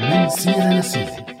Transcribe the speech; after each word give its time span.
من 0.00 0.28
سيرة 0.28 1.33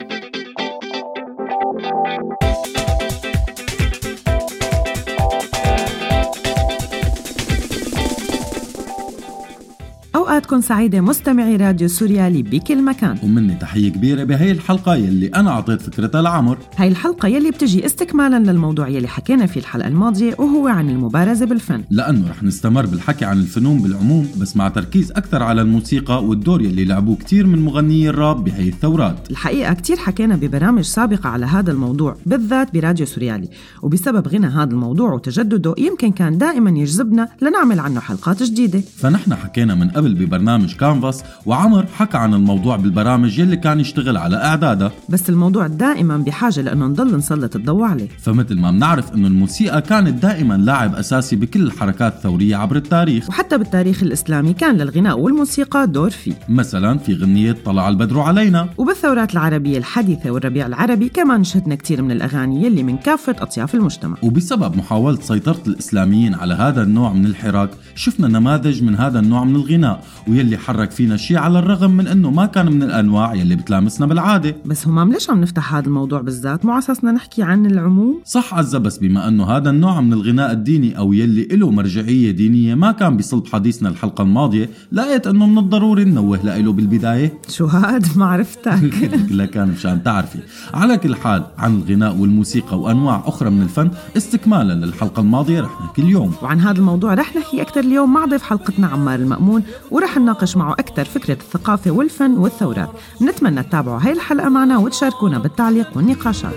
أوقاتكم 10.24 10.60
سعيدة 10.60 11.00
مستمعي 11.00 11.56
راديو 11.56 11.88
سوريالي 11.88 12.42
بكل 12.42 12.82
مكان. 12.82 13.18
ومني 13.22 13.54
تحية 13.54 13.88
كبيرة 13.88 14.24
بهي 14.24 14.50
الحلقة 14.50 14.94
يلي 14.94 15.26
أنا 15.26 15.50
أعطيت 15.50 15.82
فكرتها 15.82 16.22
لعمر 16.22 16.58
هاي 16.76 16.88
الحلقة 16.88 17.28
يلي 17.28 17.50
بتجي 17.50 17.86
استكمالا 17.86 18.50
للموضوع 18.50 18.88
يلي 18.88 19.08
حكينا 19.08 19.46
فيه 19.46 19.60
الحلقة 19.60 19.88
الماضية 19.88 20.34
وهو 20.38 20.68
عن 20.68 20.90
المبارزة 20.90 21.46
بالفن. 21.46 21.84
لأنه 21.90 22.30
رح 22.30 22.42
نستمر 22.42 22.86
بالحكي 22.86 23.24
عن 23.24 23.38
الفنون 23.38 23.82
بالعموم 23.82 24.28
بس 24.40 24.56
مع 24.56 24.68
تركيز 24.68 25.10
أكثر 25.10 25.42
على 25.42 25.62
الموسيقى 25.62 26.24
والدور 26.24 26.62
يلي 26.62 26.84
لعبوه 26.84 27.16
كتير 27.16 27.46
من 27.46 27.58
مغنيي 27.58 28.08
الراب 28.08 28.44
بهي 28.44 28.68
الثورات. 28.68 29.30
الحقيقة 29.30 29.72
كتير 29.74 29.96
حكينا 29.96 30.36
ببرامج 30.36 30.84
سابقة 30.84 31.28
على 31.28 31.46
هذا 31.46 31.72
الموضوع 31.72 32.16
بالذات 32.26 32.74
براديو 32.74 33.06
سوريالي. 33.06 33.48
وبسبب 33.82 34.28
غنى 34.28 34.46
هذا 34.46 34.70
الموضوع 34.70 35.12
وتجدده 35.12 35.74
يمكن 35.78 36.10
كان 36.10 36.38
دائما 36.38 36.70
يجذبنا 36.70 37.28
لنعمل 37.42 37.80
عنه 37.80 38.00
حلقات 38.00 38.42
جديدة. 38.42 38.82
فنحن 38.96 39.34
حكينا 39.34 39.74
من 39.74 39.88
قبل 39.88 40.13
ببرنامج 40.14 40.74
كانفاس 40.74 41.24
وعمر 41.46 41.86
حكى 41.96 42.16
عن 42.16 42.34
الموضوع 42.34 42.76
بالبرامج 42.76 43.38
يلي 43.38 43.56
كان 43.56 43.80
يشتغل 43.80 44.16
على 44.16 44.36
إعدادها 44.36 44.92
بس 45.08 45.30
الموضوع 45.30 45.66
دائما 45.66 46.16
بحاجة 46.16 46.60
لأنه 46.60 46.86
نضل 46.86 47.16
نسلط 47.16 47.56
الضوء 47.56 47.84
عليه. 47.84 48.08
فمثل 48.22 48.60
ما 48.60 48.70
بنعرف 48.70 49.14
إنه 49.14 49.28
الموسيقى 49.28 49.82
كانت 49.82 50.22
دائما 50.22 50.54
لاعب 50.54 50.94
أساسي 50.94 51.36
بكل 51.36 51.62
الحركات 51.62 52.14
الثورية 52.14 52.56
عبر 52.56 52.76
التاريخ. 52.76 53.28
وحتى 53.28 53.58
بالتاريخ 53.58 54.02
الإسلامي 54.02 54.52
كان 54.52 54.76
للغناء 54.76 55.18
والموسيقى 55.18 55.86
دور 55.86 56.10
فيه. 56.10 56.32
مثلا 56.48 56.98
في 56.98 57.14
غنية 57.14 57.56
طلع 57.64 57.88
البدر 57.88 58.20
علينا. 58.20 58.68
وبالثورات 58.78 59.32
العربية 59.32 59.78
الحديثة 59.78 60.30
والربيع 60.30 60.66
العربي 60.66 61.08
كمان 61.08 61.44
شهدنا 61.44 61.74
كتير 61.74 62.02
من 62.02 62.10
الأغاني 62.10 62.66
يلي 62.66 62.82
من 62.82 62.96
كافة 62.96 63.36
أطياف 63.38 63.74
المجتمع. 63.74 64.16
وبسبب 64.22 64.76
محاولة 64.76 65.20
سيطرة 65.20 65.62
الإسلاميين 65.66 66.34
على 66.34 66.54
هذا 66.54 66.82
النوع 66.82 67.12
من 67.12 67.26
الحراك 67.26 67.70
شفنا 67.94 68.28
نماذج 68.28 68.82
من 68.82 68.96
هذا 68.96 69.18
النوع 69.18 69.44
من 69.44 69.56
الغناء. 69.56 70.03
واللي 70.28 70.56
حرك 70.56 70.90
فينا 70.90 71.16
شيء 71.16 71.36
على 71.36 71.58
الرغم 71.58 71.90
من 71.90 72.06
أنه 72.06 72.30
ما 72.30 72.46
كان 72.46 72.72
من 72.72 72.82
الأنواع 72.82 73.34
يلي 73.34 73.56
بتلامسنا 73.56 74.06
بالعادة. 74.06 74.56
بس 74.64 74.86
همام 74.86 75.12
ليش 75.12 75.30
عم 75.30 75.40
نفتح 75.40 75.74
هذا 75.74 75.86
الموضوع 75.86 76.20
بالذات؟ 76.20 76.64
مو 76.64 76.70
على 76.70 76.78
أساسنا 76.78 77.12
نحكي 77.12 77.42
عن 77.42 77.66
العموم؟ 77.66 78.20
صح 78.24 78.54
عزة 78.54 78.78
بس 78.78 78.98
بما 78.98 79.28
أنه 79.28 79.44
هذا 79.44 79.70
النوع 79.70 80.00
من 80.00 80.12
الغناء 80.12 80.52
الديني 80.52 80.98
أو 80.98 81.12
يلي 81.12 81.44
له 81.44 81.70
مرجعية 81.70 82.30
دينية 82.30 82.74
ما 82.74 82.92
كان 82.92 83.16
بصلب 83.16 83.46
حديثنا 83.46 83.88
الحلقة 83.88 84.22
الماضية 84.22 84.70
لقيت 84.92 85.26
أنه 85.26 85.46
من 85.46 85.58
الضروري 85.58 86.04
ننوه 86.04 86.38
له 86.44 86.72
بالبداية. 86.72 87.38
شو 87.48 87.66
هاد؟ 87.66 88.06
ما 88.16 88.26
عرفتك. 88.26 88.94
لا 89.30 89.46
كان 89.46 89.68
مشان 89.68 90.02
تعرفي. 90.02 90.38
على 90.74 90.96
كل 90.96 91.16
حال 91.16 91.46
عن 91.58 91.76
الغناء 91.76 92.16
والموسيقى 92.16 92.80
وأنواع 92.80 93.22
أخرى 93.26 93.50
من 93.50 93.62
الفن 93.62 93.90
استكمالا 94.16 94.72
للحلقة 94.72 95.20
الماضية 95.20 95.60
رح 95.60 95.80
نحكي 95.82 96.02
اليوم 96.02 96.32
وعن 96.42 96.60
هذا 96.60 96.78
الموضوع 96.78 97.14
رح 97.14 97.36
نحكي 97.36 97.62
أكثر 97.62 97.80
اليوم 97.80 98.12
مع 98.12 98.24
ضيف 98.24 98.42
حلقتنا 98.42 98.86
عمار 98.86 99.18
المأمون. 99.18 99.62
ورح 99.94 100.16
نناقش 100.16 100.56
معه 100.56 100.72
أكثر 100.72 101.04
فكرة 101.04 101.34
الثقافة 101.34 101.90
والفن 101.90 102.38
والثورات 102.38 102.90
نتمنى 103.22 103.62
تتابعوا 103.62 103.98
هاي 104.02 104.12
الحلقة 104.12 104.48
معنا 104.48 104.78
وتشاركونا 104.78 105.38
بالتعليق 105.38 105.88
والنقاشات 105.96 106.54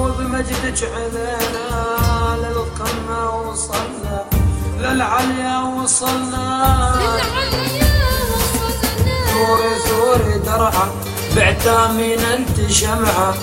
وبمجدك 0.00 0.88
علينا 0.94 2.36
للقمة 2.36 3.40
وصلنا 3.40 4.24
للعليا 4.78 5.58
وصلنا 5.58 6.92
ثوري 9.26 9.74
ثوري 9.78 10.38
درعا 10.38 10.88
بعتامين 11.36 12.18
انت 12.18 12.70
شمعة 12.70 13.34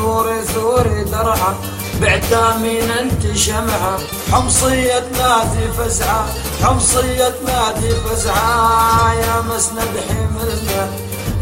ثوري 0.00 0.42
ثوري 0.54 1.04
درعا 1.04 1.54
بعتامين 2.00 2.90
أنت 2.90 3.36
شمعة 3.36 3.98
حمصية 4.32 5.04
نادي 5.18 5.72
فزعة 5.78 6.26
حمصية 6.62 7.34
نادي 7.46 7.94
فزعة 7.94 9.12
يا 9.12 9.40
مسند 9.48 9.94
حملنا 10.08 10.82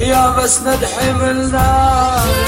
يا 0.01 0.35
مسند 0.39 0.85
حملنا. 0.85 1.67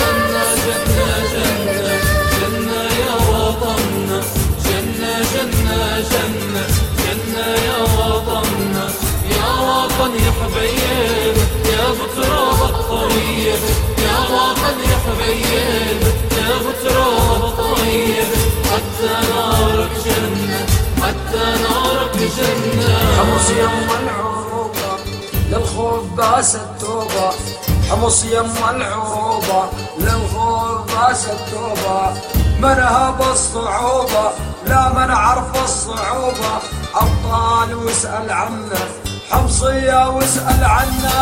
جنة 0.00 0.44
جنة 0.66 1.08
جنة 1.32 1.98
جنة 2.40 2.82
يا 3.02 3.14
وطننا. 3.30 4.20
جنة 4.64 5.12
جنة 5.32 6.00
جنة 6.10 6.64
جنة 7.02 7.46
يا 7.68 7.78
وطننا. 7.98 8.86
يا 9.30 9.50
وطن 9.60 10.12
يا 10.24 10.32
حبيب 10.40 10.79
نارك 21.64 22.16
جنة. 22.16 22.98
حمص 23.18 23.50
يم 23.50 23.88
العروبة 24.02 24.90
للخوف 25.50 26.04
بأس 26.16 26.54
التوبة. 26.56 27.30
حمص 27.90 28.24
يم 28.24 28.54
العروبة 28.70 29.62
للخوف 29.98 30.94
بأس 30.94 31.26
التوبة. 31.26 32.12
منهب 32.60 33.22
الصعوبة 33.32 34.30
لا 34.66 34.88
من 34.88 35.10
عرف 35.10 35.64
الصعوبة. 35.64 36.52
أبطال 36.94 37.74
واسأل 37.74 38.32
عنا 38.32 38.82
حمصية 39.30 40.08
واسأل 40.08 40.64
عنا. 40.64 41.18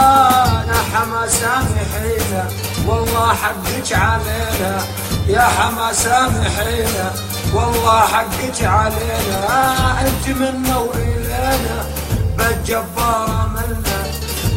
يا 0.68 0.80
حما 0.92 1.26
سامحينا 1.26 2.48
والله 2.86 3.34
حقك 3.34 3.92
علينا. 3.92 4.84
يا 5.28 5.40
حما 5.40 5.92
سامحينا 5.92 7.12
والله 7.54 8.00
حقك 8.00 8.62
علينا. 8.62 10.00
انت 10.00 10.28
منا 10.28 10.76
وإلينا 10.78 11.84
بالجبارة 12.38 13.50
منا 13.54 14.00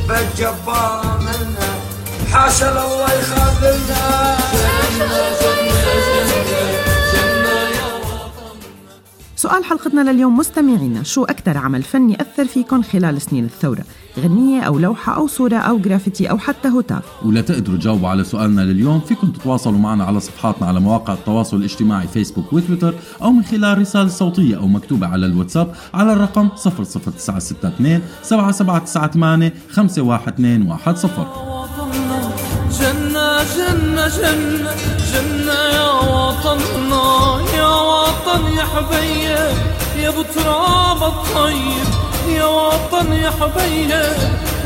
بالجبارة 0.08 1.20
منا 1.20 1.70
حاشا 2.34 2.70
الله 2.70 3.14
يخذلنا. 3.14 4.38
سؤال 9.42 9.64
حلقتنا 9.64 10.12
لليوم 10.12 10.38
مستمعينا 10.38 11.04
شو 11.04 11.24
أكثر 11.24 11.58
عمل 11.58 11.84
فني 11.84 12.22
أثر 12.22 12.46
فيكم 12.46 12.84
خلال 12.84 13.22
سنين 13.22 13.46
الثورة؟ 13.46 13.84
غنية 14.20 14.62
أو 14.62 14.80
لوحة 14.80 15.16
أو 15.16 15.28
صورة 15.28 15.56
أو 15.56 15.78
جرافيتي 15.78 16.30
أو 16.30 16.38
حتى 16.38 16.68
هتاف 16.68 17.04
ولا 17.26 17.42
تقدروا 17.42 17.78
تجاوبوا 17.78 18.10
على 18.10 18.24
سؤالنا 18.24 18.62
لليوم 18.62 19.00
فيكم 19.00 19.32
تتواصلوا 19.32 19.78
معنا 19.78 20.04
على 20.04 20.20
صفحاتنا 20.20 20.68
على 20.68 20.80
مواقع 20.80 21.14
التواصل 21.14 21.58
الاجتماعي 21.58 22.08
فيسبوك 22.08 22.54
وتويتر 22.54 22.94
أو 23.22 23.32
من 23.32 23.44
خلال 23.44 23.78
رسالة 23.78 24.10
صوتية 24.10 24.58
أو 24.58 24.68
مكتوبة 24.68 25.08
على 25.08 25.26
الواتساب 25.26 25.76
على 25.94 26.14
الرقم 26.14 26.50
00962 26.50 28.02
7798 28.24 29.52
51210 29.70 31.20
وطننا 31.48 32.32
جنة 32.80 33.44
جنة 33.44 34.08
جنة. 34.08 35.01
وطننا 36.02 37.08
يا 37.58 37.74
وطن 37.92 38.44
يا 38.58 38.66
حبيب 38.74 39.56
يا 40.04 40.10
بتراب 40.10 41.04
الطيب. 41.04 41.88
يا 42.28 42.46
وطن 42.46 43.14
يا 43.14 43.32
حبيب 43.40 43.90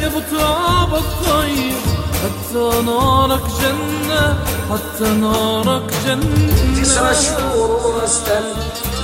يا 0.02 0.08
بتراب 0.08 0.92
الطيب. 0.96 1.76
حتى 2.24 2.82
نارك 2.86 3.46
جنة 3.62 4.38
حتى 4.70 5.08
نارك 5.10 5.94
جنة. 6.06 6.82
جسر 6.82 7.10
الشهور 7.10 7.70
ورستن 7.86 8.46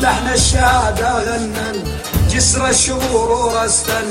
لحن 0.01 0.27
الشهادة 0.34 1.10
غنن. 1.27 1.84
جسر 2.30 2.69
الشهور 2.69 3.31
ورستن 3.31 4.06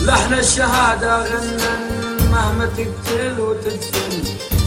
لحن 0.00 0.34
الشهادة 0.34 1.18
غنن. 1.18 1.80
مهما 2.32 2.66
تقتل 2.66 3.40
وتدفن 3.40 4.12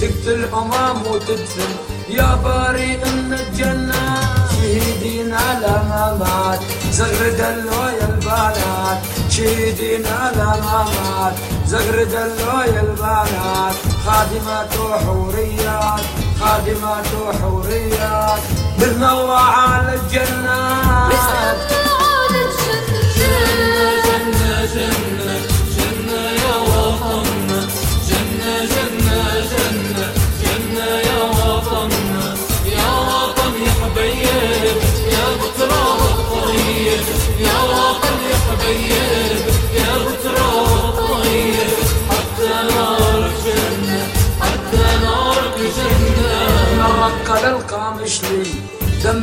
تقتل 0.01 0.45
أمام 0.53 0.97
وتدفن. 1.07 1.92
يا 2.09 2.35
باري 2.43 2.99
إن 3.03 3.33
الجنة 3.33 4.19
شهيدين 4.51 5.33
على 5.33 5.83
ما 5.89 6.17
مات 6.19 6.59
زغرد 6.91 7.39
اللويا 7.39 8.09
البنات 8.09 8.97
شهيدين 9.29 10.05
على 10.07 10.45
ما 10.45 10.85
مات 10.85 11.33
زغرد 11.67 12.13
اللويا 12.13 12.81
البنات 12.81 13.75
خادمات 14.05 14.77
وحوريات 14.79 16.01
خادمات 16.39 17.07
وحوريات. 17.21 18.39
بالنور 18.79 19.31
على 19.35 19.93
الجنة. 19.95 21.82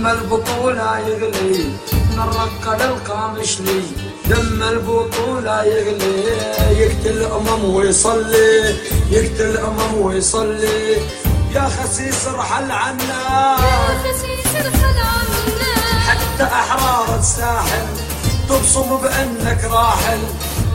دم 0.00 0.06
البطولة 0.06 0.98
يغلي 0.98 1.64
نرق 2.16 2.76
للقامشلي 2.80 3.82
دم 4.24 4.62
البطولة 4.62 5.64
يغلي 5.64 6.24
يقتل 6.80 7.24
أمم 7.24 7.64
ويصلي 7.64 8.76
يقتل 9.10 9.56
أمم 9.56 10.00
ويصلي. 10.00 10.96
يا 11.54 11.68
خسيس 11.68 12.26
ارحل 12.26 12.70
عنا. 12.70 13.56
حتى 16.08 16.44
أحرار 16.44 17.18
الساحل 17.18 17.86
تبصم 18.48 18.96
بأنك 18.96 19.64
راحل. 19.64 20.20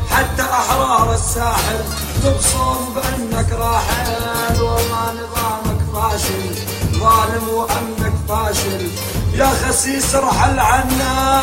حتى 0.09 0.41
أحرار 0.41 1.13
الساحل 1.13 1.83
تبصم 2.23 2.93
بأنك 2.95 3.51
راحل. 3.51 4.61
والله 4.61 5.13
نظامك 5.13 5.81
فاشل 5.93 6.55
ظالم 6.99 7.49
وأمنك 7.49 8.13
فاشل. 8.29 8.89
يا 9.37 9.45
خسيس 9.49 10.15
ارحل 10.15 10.59
عنا 10.59 11.41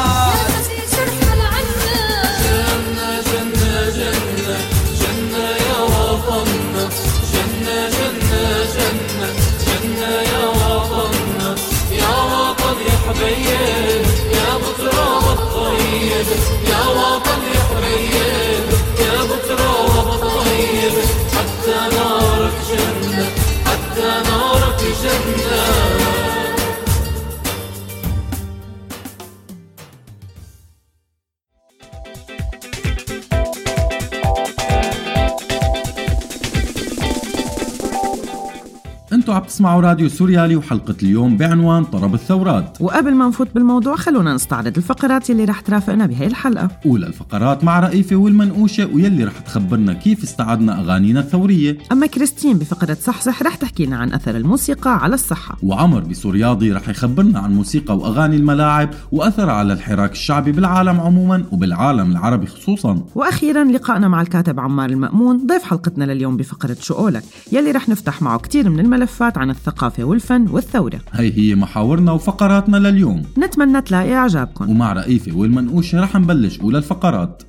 تسمعوا 39.53 39.81
راديو 39.81 40.09
سوريالي 40.09 40.57
وحلقة 40.57 40.95
اليوم 41.03 41.37
بعنوان 41.37 41.85
طرب 41.85 42.15
الثورات. 42.15 42.77
وقبل 42.81 43.15
ما 43.15 43.29
نفوت 43.29 43.49
بالموضوع 43.55 43.97
خلونا 43.97 44.35
نستعرض 44.35 44.77
الفقرات 44.77 45.31
اللي 45.31 45.45
رح 45.45 45.61
ترافقنا 45.61 46.07
بهي 46.07 46.27
الحلقة. 46.27 46.69
أولى 46.87 47.07
الفقرات 47.07 47.65
مع 47.65 47.81
رئيفة 47.81 48.17
والمنقوشة 48.17 48.87
ويلي 48.87 49.25
رح 49.25 49.39
تخبرنا 49.39 49.93
كيف 49.93 50.23
استعدنا 50.23 50.81
أغانينا 50.81 51.21
الثورية. 51.21 51.79
أما 51.93 52.07
كريستين 52.07 52.59
بفقرة 52.59 52.97
صحصح 53.03 53.43
رح 53.43 53.55
تحكي 53.55 53.87
لنا 53.87 53.97
عن 53.97 54.13
أثر 54.13 54.37
الموسيقى 54.37 55.03
على 55.03 55.15
الصحة. 55.15 55.57
وعمر 55.63 56.01
بسورياضي 56.01 56.73
رح 56.73 56.89
يخبرنا 56.89 57.39
عن 57.39 57.55
موسيقى 57.55 57.97
وأغاني 57.97 58.37
الملاعب 58.37 58.91
وأثرها 59.13 59.53
على 59.53 59.73
الحراك 59.73 60.13
الشعبي 60.13 60.53
بالعالم 60.53 61.01
عموما 61.01 61.45
وبالعالم 61.53 62.11
العربي 62.11 62.47
خصوصا. 62.47 63.03
وأخيرا 63.15 63.65
لقائنا 63.65 64.09
مع 64.09 64.23
الكاتب 64.23 64.61
عمار 64.61 64.91
المأمون 64.91 65.47
ضيف 65.47 65.63
حلقتنا 65.63 66.05
لليوم 66.05 66.37
بفقرة 66.37 66.77
شو 66.81 66.95
قولك 66.95 67.23
يلي 67.53 67.71
رح 67.71 67.89
نفتح 67.89 68.23
معه 68.23 68.39
كتير 68.39 68.71
من 68.71 68.81
الملفات 68.81 69.42
عن 69.43 69.51
الثقافة 69.51 70.05
والفن 70.05 70.47
والثورة. 70.51 71.01
هي 71.13 71.33
هي 71.39 71.55
محاورنا 71.55 72.13
وفقراتنا 72.13 72.77
لليوم. 72.77 73.23
نتمنى 73.39 73.81
تلاقي 73.81 74.15
إعجابكم. 74.15 74.71
ومع 74.71 74.93
رئيفة 74.93 75.37
والمنقوشة 75.37 76.01
رح 76.01 76.17
نبلش 76.17 76.61
أولى 76.61 76.79
الفقرات. 76.79 77.43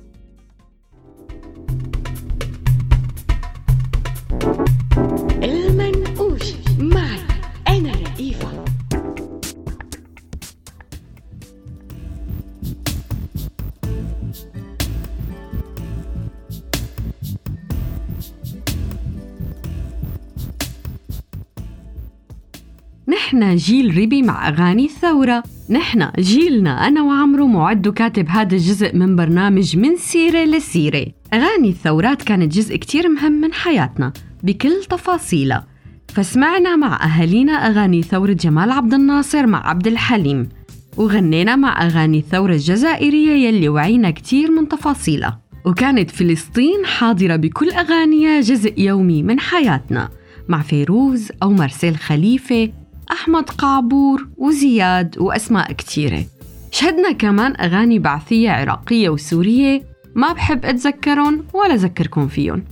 نحن 23.24 23.56
جيل 23.56 23.98
ربي 23.98 24.22
مع 24.22 24.48
أغاني 24.48 24.84
الثورة 24.84 25.42
نحن 25.70 26.08
جيلنا 26.18 26.88
أنا 26.88 27.02
وعمرو 27.02 27.46
معد 27.46 27.88
وكاتب 27.88 28.28
هذا 28.28 28.56
الجزء 28.56 28.96
من 28.96 29.16
برنامج 29.16 29.76
من 29.76 29.96
سيرة 29.96 30.44
لسيرة. 30.44 31.06
أغاني 31.34 31.68
الثورات 31.68 32.22
كانت 32.22 32.56
جزء 32.56 32.76
كتير 32.76 33.08
مهم 33.08 33.32
من 33.32 33.52
حياتنا 33.52 34.12
بكل 34.42 34.84
تفاصيلها. 34.90 35.66
فسمعنا 36.08 36.76
مع 36.76 37.04
أهالينا 37.04 37.52
أغاني 37.52 38.02
ثورة 38.02 38.32
جمال 38.32 38.70
عبد 38.70 38.94
الناصر 38.94 39.46
مع 39.46 39.68
عبد 39.68 39.86
الحليم. 39.86 40.48
وغنينا 40.96 41.56
مع 41.56 41.86
أغاني 41.86 42.18
الثورة 42.18 42.52
الجزائرية 42.52 43.48
يلي 43.48 43.68
وعينا 43.68 44.10
كتير 44.10 44.50
من 44.50 44.68
تفاصيلها. 44.68 45.40
وكانت 45.66 46.10
فلسطين 46.10 46.86
حاضرة 46.86 47.36
بكل 47.36 47.70
أغانيها 47.70 48.40
جزء 48.40 48.74
يومي 48.80 49.22
من 49.22 49.40
حياتنا 49.40 50.08
مع 50.48 50.62
فيروز 50.62 51.32
أو 51.42 51.50
مرسيل 51.50 51.96
خليفة. 51.96 52.83
أحمد 53.12 53.50
قعبور 53.50 54.28
وزياد 54.36 55.18
وأسماء 55.18 55.72
كتيرة 55.72 56.24
شهدنا 56.70 57.12
كمان 57.12 57.56
أغاني 57.60 57.98
بعثية 57.98 58.50
عراقية 58.50 59.08
وسورية 59.08 59.82
ما 60.14 60.32
بحب 60.32 60.64
أتذكرهم 60.64 61.44
ولا 61.54 61.74
أذكركم 61.74 62.28
فيهم. 62.28 62.64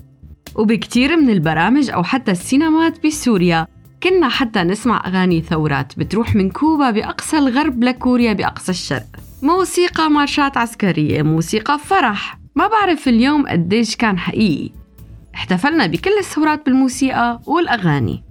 وبكتير 0.55 1.17
من 1.17 1.31
البرامج 1.31 1.91
أو 1.91 2.03
حتى 2.03 2.31
السينمات 2.31 3.07
بسوريا 3.07 3.67
كنا 4.03 4.29
حتى 4.29 4.63
نسمع 4.63 5.07
أغاني 5.07 5.41
ثورات 5.41 5.99
بتروح 5.99 6.35
من 6.35 6.51
كوبا 6.51 6.91
بأقصى 6.91 7.39
الغرب 7.39 7.85
لكوريا 7.85 8.33
بأقصى 8.33 8.73
الشرق. 8.73 9.07
موسيقى 9.43 10.11
مارشات 10.11 10.57
عسكرية 10.57 11.23
موسيقى 11.23 11.79
فرح. 11.79 12.39
ما 12.55 12.67
بعرف 12.67 13.09
اليوم 13.09 13.47
قديش 13.47 13.97
كان 13.97 14.19
حقيقي. 14.19 14.71
احتفلنا 15.35 15.87
بكل 15.87 16.19
الثورات 16.19 16.67
بالموسيقى 16.67 17.41
والأغاني. 17.47 18.25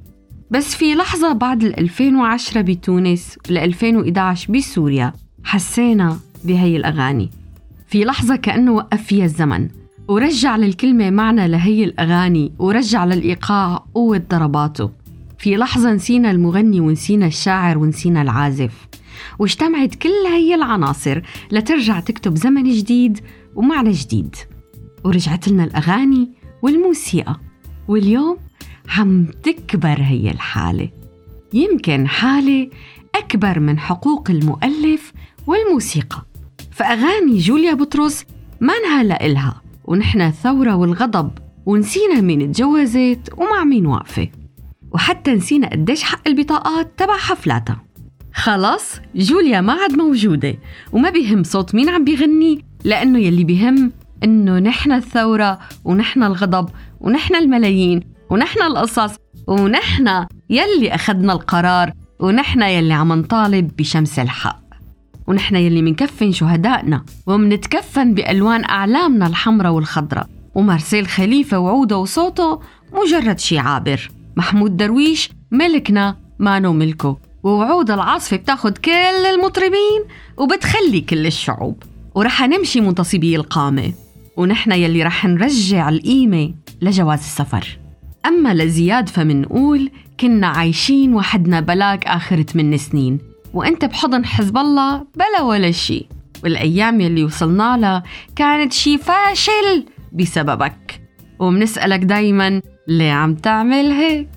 بس 0.51 0.75
في 0.75 0.95
لحظة 0.95 1.33
بعد 1.33 1.63
ال 1.63 1.80
2010 1.80 2.62
بتونس 2.62 3.38
ل 3.50 3.58
2011 3.58 4.53
بسوريا 4.53 5.13
حسينا 5.43 6.17
بهي 6.43 6.77
الأغاني. 6.77 7.29
في 7.88 8.05
لحظة 8.05 8.36
كأنه 8.36 8.72
وقف 8.72 9.03
فيها 9.03 9.25
الزمن. 9.25 9.70
ورجع 10.08 10.55
للكلمة 10.55 11.10
معنى 11.10 11.48
لهي 11.48 11.84
الأغاني 11.84 12.51
ورجع 12.60 13.05
للإيقاع 13.05 13.86
قوة 13.93 14.24
ضرباته. 14.29 14.89
في 15.38 15.55
لحظة 15.55 15.91
نسينا 15.93 16.31
المغني 16.31 16.79
ونسينا 16.79 17.25
الشاعر 17.25 17.77
ونسينا 17.77 18.22
العازف. 18.22 18.88
واجتمعت 19.39 19.96
كل 19.96 20.27
هي 20.27 20.55
العناصر 20.55 21.22
لترجع 21.51 22.00
تكتب 22.00 22.36
زمن 22.36 22.63
جديد 22.63 23.20
ومعنى 23.55 23.91
جديد. 23.91 24.36
ورجعت 25.03 25.48
لنا 25.48 25.63
الأغاني 25.63 26.29
والموسيقى. 26.62 27.39
واليوم 27.88 28.38
عم 28.98 29.25
تكبر 29.43 29.98
هي 30.01 30.31
الحالة. 30.31 30.89
يمكن 31.53 32.07
حالة 32.07 32.69
أكبر 33.15 33.60
من 33.60 33.79
حقوق 33.79 34.31
المؤلف 34.31 35.13
والموسيقى. 35.48 36.25
فأغاني 36.71 37.38
جوليا 37.38 37.74
بطرس 37.74 38.25
ما 38.62 38.74
انهلا 38.74 39.25
إلها 39.25 39.62
ونحن 39.86 40.21
الثورة 40.21 40.75
والغضب 40.75 41.31
ونسينا 41.65 42.21
مين 42.21 42.51
تجوزت 42.51 43.33
ومع 43.38 43.63
مين 43.63 43.86
واقفة. 43.86 44.27
وحتى 44.91 45.33
نسينا 45.33 45.69
قديش 45.69 46.03
حق 46.03 46.27
البطاقات 46.27 46.91
تبع 46.98 47.17
حفلاتها. 47.17 47.83
خلاص 48.33 48.95
جوليا 49.15 49.62
ما 49.62 49.74
عاد 49.74 49.93
موجودة 49.93 50.55
وما 50.93 51.10
بيهم 51.10 51.43
صوت 51.43 51.75
مين 51.75 51.89
عم 51.89 52.03
بيغني 52.03 52.65
لأنه 52.83 53.19
يلي 53.19 53.43
بيهم 53.43 53.91
إنه 54.24 54.60
نحن 54.60 54.91
الثورة 54.91 55.60
ونحن 55.86 56.24
الغضب 56.24 56.69
ونحن 57.01 57.36
الملايين 57.36 58.11
ونحن 58.31 58.61
القصص 58.61 59.15
ونحن 59.47 60.25
يلي 60.50 60.95
أخذنا 60.95 61.33
القرار 61.33 61.93
ونحن 62.19 62.61
يلي 62.61 62.93
عم 62.93 63.13
نطالب 63.13 63.71
بشمس 63.77 64.19
الحق. 64.19 64.61
ونحن 65.27 65.55
يلي 65.55 65.81
منكفن 65.81 66.31
شهدائنا 66.31 67.03
ومنتكفن 67.27 68.13
بألوان 68.13 68.63
أعلامنا 68.63 69.27
الحمراء 69.27 69.71
والخضراء. 69.71 70.27
ومارسيل 70.55 71.07
خليفة 71.07 71.59
وعودة 71.59 71.97
وصوته 71.97 72.59
مجرد 72.93 73.39
شي 73.39 73.59
عابر. 73.59 74.11
محمود 74.35 74.77
درويش 74.77 75.29
ملكنا 75.51 76.17
مانو 76.39 76.73
ملكه 76.73 77.17
ووعود 77.43 77.91
العاصفة 77.91 78.38
بتاخد 78.38 78.77
كل 78.77 78.91
المطربين 79.35 80.03
وبتخلي 80.38 81.01
كل 81.01 81.27
الشعوب. 81.27 81.83
ورح 82.15 82.41
نمشي 82.41 82.81
منتصبي 82.81 83.35
القامة. 83.35 83.93
ونحن 84.38 84.71
يلي 84.71 85.03
رح 85.03 85.25
نرجع 85.25 85.89
القيمة 85.89 86.53
لجواز 86.81 87.19
السفر. 87.19 87.80
أما 88.25 88.53
لزياد 88.53 89.09
فمنقول 89.09 89.91
كنا 90.19 90.47
عايشين 90.47 91.13
وحدنا 91.13 91.59
بلاك 91.59 92.07
آخر 92.07 92.41
8 92.41 92.77
سنين. 92.77 93.19
وأنت 93.53 93.85
بحضن 93.85 94.25
حزب 94.25 94.57
الله 94.57 95.05
بلا 95.15 95.41
ولا 95.41 95.71
شي 95.71 96.07
والأيام 96.43 97.01
يلي 97.01 97.23
وصلنا 97.23 97.77
لها 97.77 98.03
كانت 98.35 98.73
شي 98.73 98.97
فاشل 98.97 99.85
بسببك. 100.13 101.01
ومنسألك 101.39 101.99
دايما 101.99 102.61
ليه 102.87 103.11
عم 103.11 103.35
تعمل 103.35 103.91
هيك؟ 103.91 104.29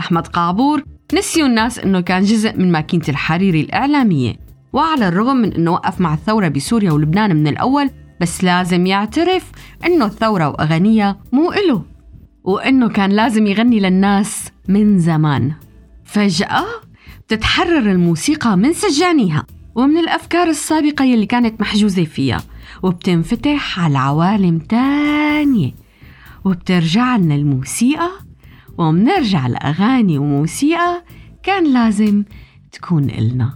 أحمد 0.00 0.26
قعبور 0.26 0.82
نسيوا 1.14 1.48
الناس 1.48 1.78
إنه 1.78 2.00
كان 2.00 2.22
جزء 2.22 2.56
من 2.56 2.72
ماكينة 2.72 3.04
الحريري 3.08 3.60
الإعلامية. 3.60 4.36
وعلى 4.72 5.08
الرغم 5.08 5.36
من 5.36 5.52
إنه 5.52 5.72
وقف 5.72 6.00
مع 6.00 6.14
الثورة 6.14 6.48
بسوريا 6.48 6.92
ولبنان 6.92 7.36
من 7.36 7.46
الأول 7.48 7.90
بس 8.20 8.44
لازم 8.44 8.86
يعترف 8.86 9.50
إنه 9.86 10.06
الثورة 10.06 10.48
وأغانيها 10.48 11.16
مو 11.32 11.52
إله. 11.52 11.97
وإنه 12.44 12.88
كان 12.88 13.10
لازم 13.10 13.46
يغني 13.46 13.80
للناس 13.80 14.48
من 14.68 14.98
زمان. 14.98 15.52
فجأة 16.04 16.64
بتتحرر 17.26 17.90
الموسيقى 17.90 18.56
من 18.56 18.72
سجانيها 18.72 19.46
ومن 19.74 19.98
الأفكار 19.98 20.48
السابقة 20.48 21.04
يلي 21.04 21.26
كانت 21.26 21.60
محجوزة 21.60 22.04
فيها 22.04 22.42
وبتنفتح 22.82 23.80
على 23.80 23.98
عوالم 23.98 24.58
تانية. 24.58 25.74
وبترجع 26.44 27.16
لنا 27.16 27.34
الموسيقى 27.34 28.10
ومنرجع 28.78 29.46
لأغاني 29.46 30.18
وموسيقى 30.18 31.04
كان 31.42 31.72
لازم 31.72 32.24
تكون 32.72 33.10
إلنا. 33.10 33.54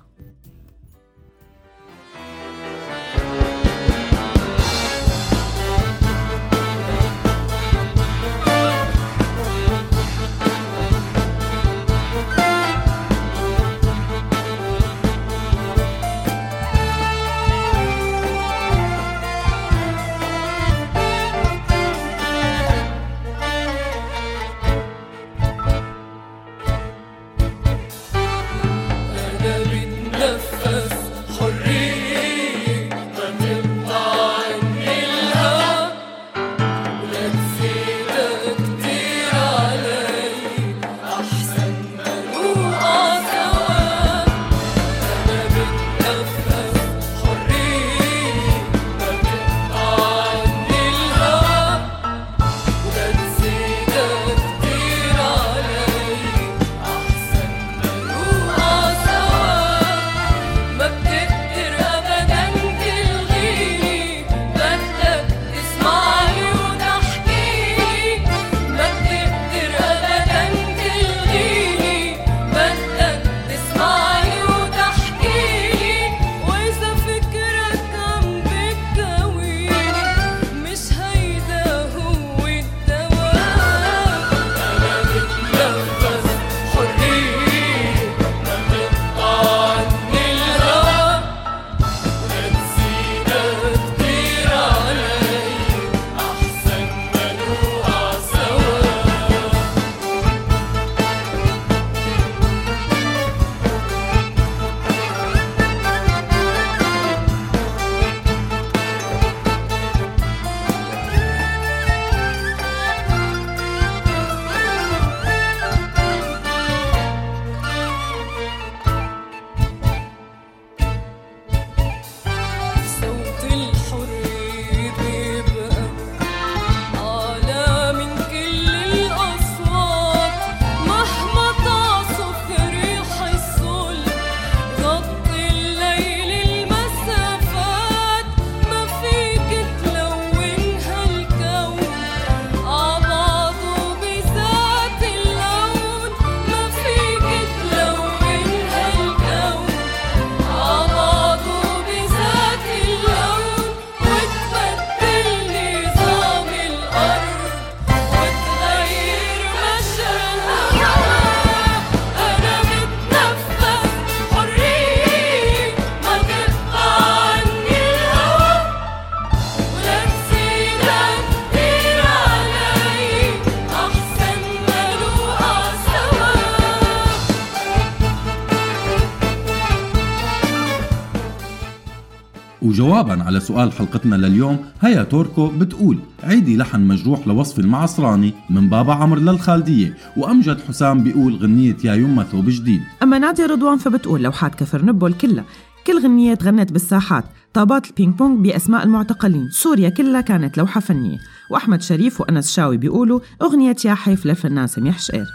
وجوابا 183.02 183.22
على 183.22 183.40
سؤال 183.40 183.72
حلقتنا 183.72 184.16
لليوم 184.16 184.58
هيا 184.80 185.02
توركو 185.02 185.46
بتقول 185.48 185.98
عيدي 186.22 186.56
لحن 186.56 186.80
مجروح 186.80 187.28
لوصفي 187.28 187.58
المعصراني 187.58 188.32
من 188.50 188.68
بابا 188.68 188.92
عمرو 188.94 189.20
للخالدية 189.20 189.96
وأمجد 190.16 190.60
حسام 190.68 191.02
بيقول 191.02 191.36
غنية 191.36 191.76
يا 191.84 191.94
يمه 191.94 192.22
ثوب 192.22 192.50
جديد. 192.50 192.80
أما 193.02 193.18
نادية 193.18 193.46
رضوان 193.46 193.78
فبتقول 193.78 194.22
لوحات 194.22 194.54
كفر 194.54 194.84
نبل 194.84 195.12
كلها 195.12 195.44
كل 195.86 196.02
غنية 196.02 196.34
تغنت 196.34 196.72
بالساحات 196.72 197.24
طابات 197.54 197.86
البينج 197.86 198.14
بونج 198.14 198.44
بأسماء 198.44 198.84
المعتقلين 198.84 199.50
سوريا 199.50 199.88
كلها 199.88 200.20
كانت 200.20 200.58
لوحة 200.58 200.80
فنية. 200.80 201.18
وأحمد 201.50 201.82
شريف 201.82 202.20
وأنس 202.20 202.52
شاوي 202.52 202.76
بيقولوا 202.76 203.20
أغنية 203.42 203.76
يا 203.84 203.94
حيف 203.94 204.26
للفنان 204.26 204.66
سميح 204.66 204.98
شقير 204.98 205.26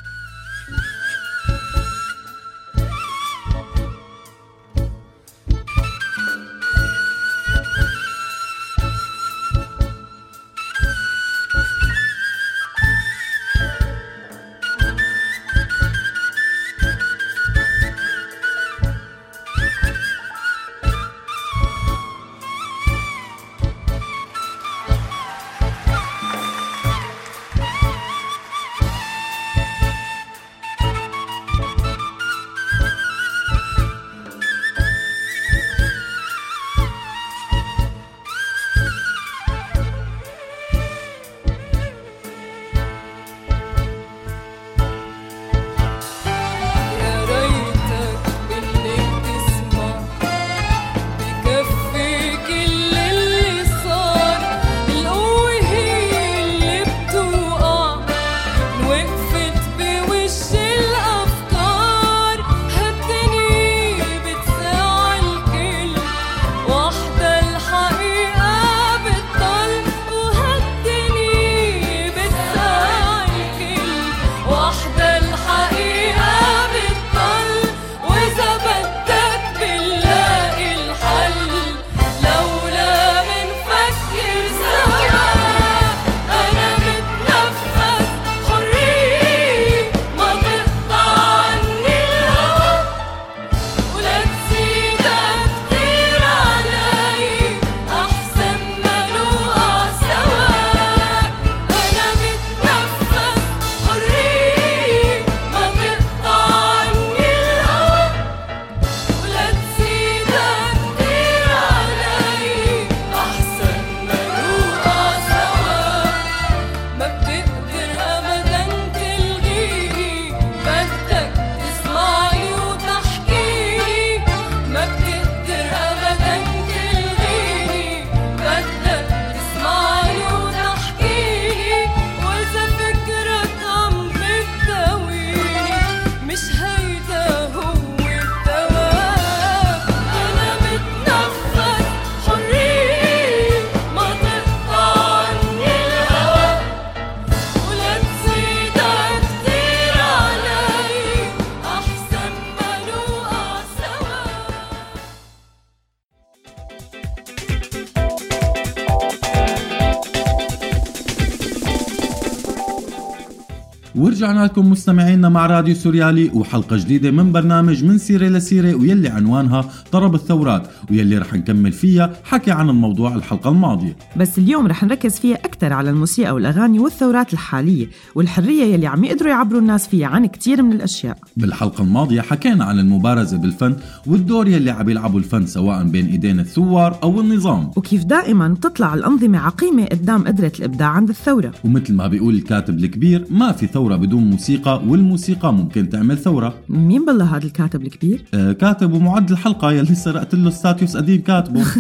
ورجعنا 164.38 164.52
لكم 164.52 164.72
مستمعينا 164.72 165.30
مع 165.30 165.46
راديو 165.46 165.76
سوريالي 165.76 166.32
وحلقة 166.34 166.78
جديدة 166.78 167.12
من 167.12 167.32
برنامج 167.32 167.84
من 167.84 167.98
سيرة 167.98 168.28
لسيرة 168.28 168.76
ويلي 168.76 169.10
عنوانها 169.10 169.70
طرب 169.92 170.16
الثورات 170.16 170.68
ويلي 170.92 171.18
رح 171.18 171.34
نكمل 171.34 171.72
فيها 171.72 172.14
حكي 172.24 172.52
عن 172.52 172.70
الموضوع 172.70 173.16
الحلقة 173.16 173.50
الماضية. 173.50 173.96
بس 174.18 174.38
اليوم 174.38 174.68
رح 174.68 174.84
نركز 174.84 175.20
فيها 175.20 175.36
أكثر 175.36 175.74
على 175.74 175.90
الموسيقى 175.90 176.32
والأغاني 176.32 176.80
والثورات 176.80 177.34
الحالية 177.34 177.88
والحرية 178.16 178.64
يلي 178.64 178.88
عم 178.88 179.04
يقدروا 179.04 179.32
يعبروا 179.32 179.62
الناس 179.62 179.88
فيها 179.88 180.08
عن 180.08 180.26
كتير 180.26 180.62
من 180.62 180.74
الأشياء. 180.74 181.18
بالحلقة 181.38 181.82
الماضية 181.82 182.22
حكينا 182.22 182.66
عن 182.66 182.80
المبارزة 182.80 183.38
بالفن 183.38 183.76
والدور 184.08 184.48
يلي 184.48 184.72
عم 184.72 184.90
يلعبوا 184.90 185.20
الفن 185.20 185.46
سواء 185.46 185.84
بين 185.84 186.06
إيدين 186.06 186.40
الثوار 186.40 187.00
أو 187.04 187.22
النظام. 187.22 187.72
وكيف 187.76 188.04
دائما 188.04 188.56
تطلع 188.62 188.94
الأنظمة 188.94 189.40
عقيمة 189.40 189.86
قدام 189.86 190.28
قدرة 190.28 190.52
الإبداع 190.60 190.88
عند 190.88 191.10
الثورة. 191.10 191.52
ومثل 191.64 191.94
ما 191.94 192.08
بيقول 192.08 192.36
الكاتب 192.36 192.78
الكبير 192.78 193.26
ما 193.30 193.52
في 193.52 193.68
ثورة 193.68 193.96
بدون 193.96 194.27
موسيقى 194.30 194.82
والموسيقى 194.88 195.54
ممكن 195.54 195.90
تعمل 195.90 196.18
ثورة. 196.18 196.54
مين 196.70 197.06
بالله 197.06 197.36
هذا 197.36 197.46
الكاتب 197.46 197.82
الكبير؟ 197.82 198.26
آه 198.34 198.52
كاتب 198.52 198.94
ومعد 198.94 199.32
الحلقة 199.32 199.72
يلي 199.72 199.96
سرقت 199.96 200.36
له 200.36 200.50
ستاتيوس 200.50 200.98
قديم 200.98 201.22
كاتبه. 201.22 201.66